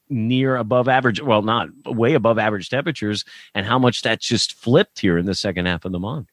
near 0.09 0.55
above 0.55 0.87
average. 0.87 1.21
Well, 1.21 1.41
not 1.41 1.69
way 1.85 2.13
above 2.13 2.39
average 2.39 2.69
temperatures, 2.69 3.25
and 3.53 3.65
how 3.65 3.77
much 3.77 4.03
that 4.03 4.21
just 4.21 4.53
flipped 4.53 4.99
here 4.99 5.17
in 5.17 5.25
the 5.25 5.35
second 5.35 5.65
half 5.65 5.85
of 5.85 5.91
the 5.91 5.99
month. 5.99 6.27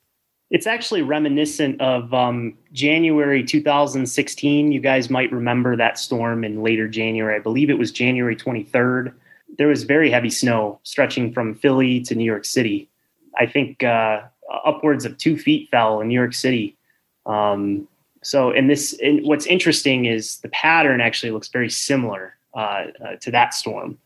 It's 0.51 0.67
actually 0.67 1.03
reminiscent 1.03 1.79
of 1.81 2.15
um, 2.15 2.57
January 2.73 3.45
2016. 3.45 4.73
You 4.73 4.81
guys 4.81 5.11
might 5.11 5.31
remember 5.31 5.77
that 5.77 5.99
storm 5.99 6.43
in 6.43 6.63
later 6.63 6.89
January. 6.89 7.37
I 7.37 7.39
believe 7.39 7.69
it 7.69 7.79
was 7.79 7.93
January 7.93 8.35
23rd. 8.35 9.13
there 9.59 9.69
was 9.69 9.83
very 9.83 10.11
heavy 10.11 10.31
snow 10.31 10.81
stretching 10.85 11.33
from 11.33 11.55
Philly 11.55 12.01
to 12.03 12.15
New 12.15 12.25
York 12.25 12.47
City. 12.47 12.89
I 13.39 13.45
think 13.47 13.85
uh, 13.85 14.23
upwards 14.51 15.05
of 15.05 15.17
two 15.19 15.37
feet 15.37 15.69
fell 15.71 16.01
in 16.01 16.09
New 16.09 16.15
York 16.15 16.35
City. 16.35 16.77
Um, 17.27 17.87
so, 18.23 18.51
and 18.51 18.69
this, 18.69 18.99
and 19.03 19.25
what's 19.25 19.47
interesting 19.47 20.07
is 20.07 20.39
the 20.39 20.49
pattern 20.49 21.01
actually 21.01 21.31
looks 21.31 21.49
very 21.49 21.71
similar 21.71 22.37
uh, 22.55 22.87
uh, 23.05 23.17
to 23.21 23.31
that 23.31 23.55
storm. 23.55 23.99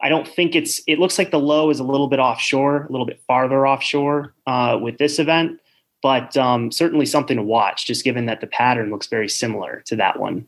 I 0.00 0.08
don't 0.08 0.28
think 0.28 0.54
it's. 0.54 0.82
It 0.86 0.98
looks 0.98 1.18
like 1.18 1.30
the 1.30 1.38
low 1.40 1.70
is 1.70 1.80
a 1.80 1.84
little 1.84 2.06
bit 2.06 2.18
offshore, 2.18 2.84
a 2.84 2.92
little 2.92 3.06
bit 3.06 3.20
farther 3.26 3.66
offshore 3.66 4.34
uh, 4.46 4.78
with 4.80 4.98
this 4.98 5.18
event, 5.18 5.58
but 6.02 6.36
um, 6.36 6.70
certainly 6.70 7.06
something 7.06 7.38
to 7.38 7.42
watch, 7.42 7.86
just 7.86 8.04
given 8.04 8.26
that 8.26 8.42
the 8.42 8.46
pattern 8.46 8.90
looks 8.90 9.06
very 9.06 9.28
similar 9.28 9.82
to 9.86 9.96
that 9.96 10.20
one. 10.20 10.46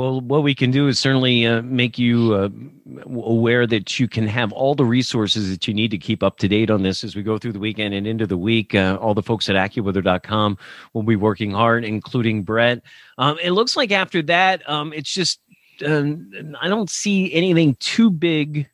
Well, 0.00 0.22
what 0.22 0.42
we 0.42 0.54
can 0.54 0.70
do 0.70 0.88
is 0.88 0.98
certainly 0.98 1.46
uh, 1.46 1.60
make 1.60 1.98
you 1.98 2.32
uh, 2.32 2.48
aware 3.04 3.66
that 3.66 4.00
you 4.00 4.08
can 4.08 4.26
have 4.28 4.50
all 4.50 4.74
the 4.74 4.86
resources 4.86 5.50
that 5.50 5.68
you 5.68 5.74
need 5.74 5.90
to 5.90 5.98
keep 5.98 6.22
up 6.22 6.38
to 6.38 6.48
date 6.48 6.70
on 6.70 6.82
this 6.82 7.04
as 7.04 7.14
we 7.14 7.22
go 7.22 7.36
through 7.36 7.52
the 7.52 7.58
weekend 7.58 7.92
and 7.92 8.06
into 8.06 8.26
the 8.26 8.38
week. 8.38 8.74
Uh, 8.74 8.96
all 8.98 9.12
the 9.12 9.22
folks 9.22 9.50
at 9.50 9.56
AccuWeather.com 9.56 10.56
will 10.94 11.02
be 11.02 11.16
working 11.16 11.50
hard, 11.50 11.84
including 11.84 12.44
Brett. 12.44 12.80
Um, 13.18 13.36
it 13.42 13.50
looks 13.50 13.76
like 13.76 13.92
after 13.92 14.22
that, 14.22 14.66
um, 14.66 14.94
it's 14.94 15.12
just 15.12 15.40
um, 15.84 16.30
I 16.58 16.68
don't 16.68 16.88
see 16.88 17.30
anything 17.34 17.76
too 17.78 18.10
big 18.10 18.70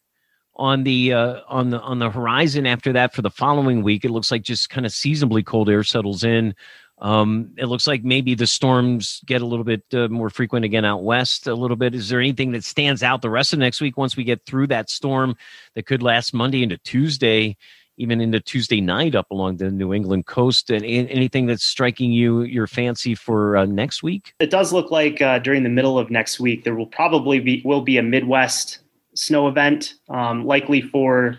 on 0.55 0.85
the 0.85 1.13
uh, 1.13 1.41
on 1.49 1.71
the 1.71 1.81
on 1.81 1.99
the 1.99 2.09
horizon 2.09 2.67
after 2.67 2.93
that 2.93 3.13
for 3.13 3.23
the 3.23 3.31
following 3.31 3.83
week. 3.83 4.05
It 4.05 4.13
looks 4.13 4.31
like 4.31 4.43
just 4.43 4.71
kind 4.71 4.87
of 4.87 4.93
seasonably 4.93 5.43
cold 5.43 5.69
air 5.69 5.83
settles 5.83 6.23
in. 6.23 6.55
Um, 6.99 7.51
it 7.59 7.67
looks 7.67 7.87
like 7.87 8.05
maybe 8.05 8.35
the 8.35 8.47
storms 8.47 9.21
get 9.27 9.43
a 9.43 9.47
little 9.47 9.65
bit 9.65 9.83
uh, 9.93 10.09
more 10.09 10.31
frequent 10.31 10.65
again 10.65 10.85
out 10.85 11.03
west. 11.03 11.47
A 11.47 11.55
little 11.55 11.77
bit. 11.77 11.95
Is 11.95 12.09
there 12.09 12.21
anything 12.21 12.53
that 12.53 12.65
stands 12.65 13.03
out 13.03 13.23
the 13.23 13.31
rest 13.31 13.53
of 13.53 13.59
next 13.59 13.81
week 13.81 13.97
once 13.97 14.17
we 14.17 14.25
get 14.25 14.45
through 14.47 14.69
that 14.69 14.89
storm 14.89 15.37
that 15.75 15.85
could 15.85 16.03
last 16.03 16.33
Monday 16.33 16.63
into 16.63 16.79
Tuesday, 16.79 17.57
even 17.99 18.21
into 18.21 18.41
Tuesday 18.41 18.81
night 18.81 19.15
up 19.15 19.31
along 19.31 19.59
the 19.59 19.71
New 19.71 19.93
England 19.93 20.25
coast? 20.25 20.71
And 20.71 20.85
anything 20.85 21.45
that's 21.45 21.65
striking 21.65 22.13
you 22.13 22.43
your 22.43 22.67
fancy 22.67 23.15
for 23.15 23.59
uh, 23.59 23.67
next 23.67 24.03
week? 24.03 24.33
It 24.41 24.51
does 24.51 24.73
look 24.73 24.91
like 24.91 25.21
uh, 25.21 25.39
during 25.41 25.65
the 25.65 25.69
middle 25.69 25.99
of 25.99 26.11
next 26.11 26.41
week 26.41 26.65
there 26.65 26.75
will 26.75 26.87
probably 26.87 27.41
be 27.41 27.61
will 27.65 27.83
be 27.83 27.99
a 27.99 28.03
Midwest 28.03 28.79
snow 29.13 29.49
event, 29.49 29.95
um, 30.09 30.47
likely 30.47 30.81
for 30.81 31.39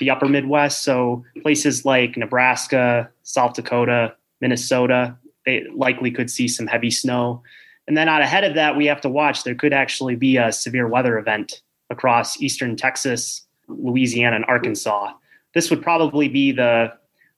the 0.00 0.10
upper 0.10 0.28
Midwest. 0.28 0.84
So 0.84 1.24
places 1.42 1.86
like 1.86 2.16
Nebraska, 2.16 3.10
South 3.22 3.54
Dakota, 3.54 4.14
Minnesota, 4.40 5.16
they 5.44 5.64
likely 5.74 6.10
could 6.10 6.30
see 6.30 6.48
some 6.48 6.66
heavy 6.66 6.90
snow. 6.90 7.42
And 7.86 7.96
then 7.96 8.08
out 8.08 8.20
ahead 8.20 8.44
of 8.44 8.54
that, 8.54 8.76
we 8.76 8.86
have 8.86 9.00
to 9.02 9.08
watch. 9.08 9.44
There 9.44 9.54
could 9.54 9.72
actually 9.72 10.14
be 10.14 10.36
a 10.36 10.52
severe 10.52 10.86
weather 10.86 11.18
event 11.18 11.62
across 11.90 12.40
eastern 12.40 12.76
Texas, 12.76 13.46
Louisiana, 13.66 14.36
and 14.36 14.44
Arkansas. 14.46 15.12
This 15.54 15.70
would 15.70 15.82
probably 15.82 16.28
be 16.28 16.52
the 16.52 16.92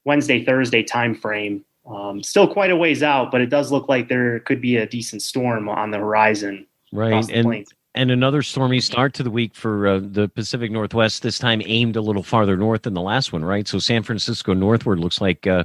Wednesday, 0.05 0.45
Thursday 0.45 0.83
timeframe. 0.83 1.63
Um, 1.87 2.23
still 2.23 2.47
quite 2.47 2.71
a 2.71 2.77
ways 2.77 3.03
out, 3.03 3.31
but 3.31 3.41
it 3.41 3.49
does 3.49 3.73
look 3.73 3.89
like 3.89 4.09
there 4.09 4.41
could 4.41 4.61
be 4.61 4.77
a 4.77 4.87
decent 4.87 5.23
storm 5.23 5.69
on 5.69 5.93
the 5.93 5.99
horizon. 5.99 6.67
Right. 6.93 7.25
The 7.27 7.35
and 7.35 7.45
plains 7.45 7.69
and 7.95 8.11
another 8.11 8.43
stormy 8.43 8.81
start 8.81 9.15
to 9.15 9.23
the 9.23 9.31
week 9.31 9.55
for 9.55 9.87
uh, 9.87 10.01
the 10.03 10.29
Pacific 10.29 10.71
Northwest. 10.71 11.23
This 11.23 11.39
time 11.39 11.61
aimed 11.65 11.97
a 11.97 12.01
little 12.01 12.23
farther 12.23 12.57
north 12.57 12.83
than 12.83 12.95
the 12.95 13.01
last 13.01 13.33
one, 13.33 13.45
right? 13.45 13.67
So 13.67 13.79
San 13.79 14.03
Francisco 14.03 14.55
northward 14.55 15.01
looks 15.01 15.21
like 15.21 15.47
uh, 15.47 15.65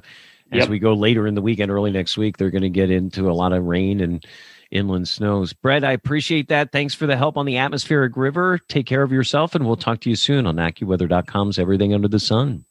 as 0.52 0.60
yep. 0.62 0.70
we 0.70 0.80
go 0.80 0.94
later 0.94 1.28
in 1.28 1.36
the 1.36 1.42
weekend, 1.42 1.72
early 1.72 1.92
next 1.92 2.18
week, 2.18 2.38
they're 2.38 2.52
going 2.52 2.62
to 2.62 2.70
get 2.70 2.92
into 2.92 3.30
a 3.30 3.34
lot 3.34 3.52
of 3.52 3.64
rain 3.64 4.00
and 4.00 4.26
inland 4.72 5.08
snows. 5.08 5.54
Brett, 5.54 5.84
I 5.84 5.92
appreciate 5.92 6.50
that. 6.50 6.72
Thanks 6.72 6.94
for 6.94 7.08
the 7.08 7.18
help 7.18 7.38
on 7.38 7.46
the 7.46 7.58
atmospheric 7.58 8.16
river. 8.16 8.60
Take 8.68 8.86
care 8.86 9.04
of 9.04 9.12
yourself, 9.12 9.56
and 9.56 9.66
we'll 9.66 9.76
talk 9.76 10.02
to 10.02 10.10
you 10.10 10.16
soon 10.16 10.46
on 10.46 10.58
AccuWeather.com's 10.58 11.58
Everything 11.58 11.94
Under 11.94 12.08
the 12.08 12.20
Sun. 12.20 12.66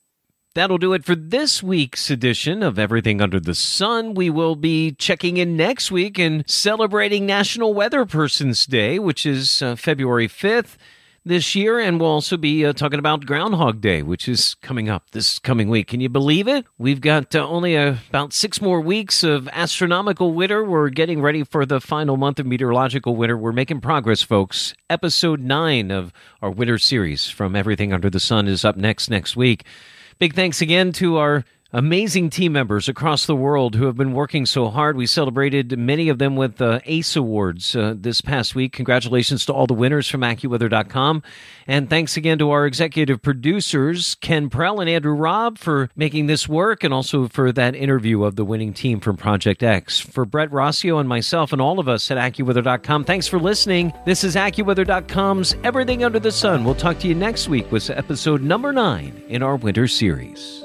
That'll 0.54 0.78
do 0.78 0.92
it 0.92 1.04
for 1.04 1.16
this 1.16 1.64
week's 1.64 2.10
edition 2.10 2.62
of 2.62 2.78
Everything 2.78 3.20
Under 3.20 3.40
the 3.40 3.56
Sun. 3.56 4.14
We 4.14 4.30
will 4.30 4.54
be 4.54 4.92
checking 4.92 5.36
in 5.36 5.56
next 5.56 5.90
week 5.90 6.16
and 6.16 6.48
celebrating 6.48 7.26
National 7.26 7.74
Weather 7.74 8.06
Person's 8.06 8.64
Day, 8.64 9.00
which 9.00 9.26
is 9.26 9.62
uh, 9.62 9.74
February 9.74 10.28
5th 10.28 10.76
this 11.24 11.54
year. 11.54 11.78
And 11.78 12.00
we'll 12.00 12.10
also 12.10 12.36
be 12.36 12.64
uh, 12.64 12.72
talking 12.72 12.98
about 12.98 13.26
Groundhog 13.26 13.80
Day, 13.80 14.02
which 14.02 14.28
is 14.28 14.54
coming 14.56 14.88
up 14.88 15.10
this 15.10 15.38
coming 15.38 15.68
week. 15.68 15.88
Can 15.88 16.00
you 16.00 16.08
believe 16.08 16.46
it? 16.48 16.66
We've 16.78 17.00
got 17.00 17.34
uh, 17.34 17.46
only 17.46 17.76
uh, 17.76 17.96
about 18.08 18.32
six 18.32 18.60
more 18.60 18.80
weeks 18.80 19.24
of 19.24 19.48
astronomical 19.48 20.32
winter. 20.32 20.64
We're 20.64 20.90
getting 20.90 21.22
ready 21.22 21.44
for 21.44 21.64
the 21.64 21.80
final 21.80 22.16
month 22.16 22.38
of 22.38 22.46
meteorological 22.46 23.16
winter. 23.16 23.36
We're 23.36 23.52
making 23.52 23.80
progress, 23.80 24.22
folks. 24.22 24.74
Episode 24.90 25.40
nine 25.40 25.90
of 25.90 26.12
our 26.42 26.50
winter 26.50 26.78
series 26.78 27.28
from 27.28 27.56
Everything 27.56 27.92
Under 27.92 28.10
the 28.10 28.20
Sun 28.20 28.48
is 28.48 28.64
up 28.64 28.76
next 28.76 29.08
next 29.08 29.36
week. 29.36 29.64
Big 30.18 30.34
thanks 30.34 30.60
again 30.60 30.92
to 30.92 31.16
our 31.16 31.44
amazing 31.74 32.30
team 32.30 32.52
members 32.52 32.88
across 32.88 33.26
the 33.26 33.34
world 33.34 33.74
who 33.74 33.86
have 33.86 33.96
been 33.96 34.12
working 34.12 34.46
so 34.46 34.68
hard. 34.68 34.96
We 34.96 35.08
celebrated 35.08 35.76
many 35.76 36.08
of 36.08 36.18
them 36.18 36.36
with 36.36 36.62
uh, 36.62 36.78
ACE 36.84 37.16
Awards 37.16 37.74
uh, 37.74 37.94
this 37.96 38.20
past 38.20 38.54
week. 38.54 38.72
Congratulations 38.72 39.44
to 39.46 39.52
all 39.52 39.66
the 39.66 39.74
winners 39.74 40.08
from 40.08 40.20
AccuWeather.com. 40.20 41.22
And 41.66 41.90
thanks 41.90 42.16
again 42.16 42.38
to 42.38 42.50
our 42.50 42.64
executive 42.64 43.22
producers, 43.22 44.14
Ken 44.16 44.48
Prell 44.50 44.80
and 44.80 44.88
Andrew 44.88 45.14
Robb, 45.14 45.58
for 45.58 45.90
making 45.96 46.26
this 46.26 46.48
work 46.48 46.84
and 46.84 46.94
also 46.94 47.26
for 47.26 47.50
that 47.50 47.74
interview 47.74 48.22
of 48.22 48.36
the 48.36 48.44
winning 48.44 48.72
team 48.72 49.00
from 49.00 49.16
Project 49.16 49.62
X. 49.62 49.98
For 49.98 50.24
Brett 50.24 50.50
Rossio 50.50 51.00
and 51.00 51.08
myself 51.08 51.52
and 51.52 51.60
all 51.60 51.80
of 51.80 51.88
us 51.88 52.08
at 52.10 52.18
AccuWeather.com, 52.18 53.04
thanks 53.04 53.26
for 53.26 53.40
listening. 53.40 53.92
This 54.06 54.22
is 54.22 54.36
AccuWeather.com's 54.36 55.56
Everything 55.64 56.04
Under 56.04 56.20
the 56.20 56.30
Sun. 56.30 56.64
We'll 56.64 56.76
talk 56.76 57.00
to 57.00 57.08
you 57.08 57.16
next 57.16 57.48
week 57.48 57.72
with 57.72 57.90
episode 57.90 58.42
number 58.42 58.72
nine 58.72 59.20
in 59.28 59.42
our 59.42 59.56
winter 59.56 59.88
series. 59.88 60.64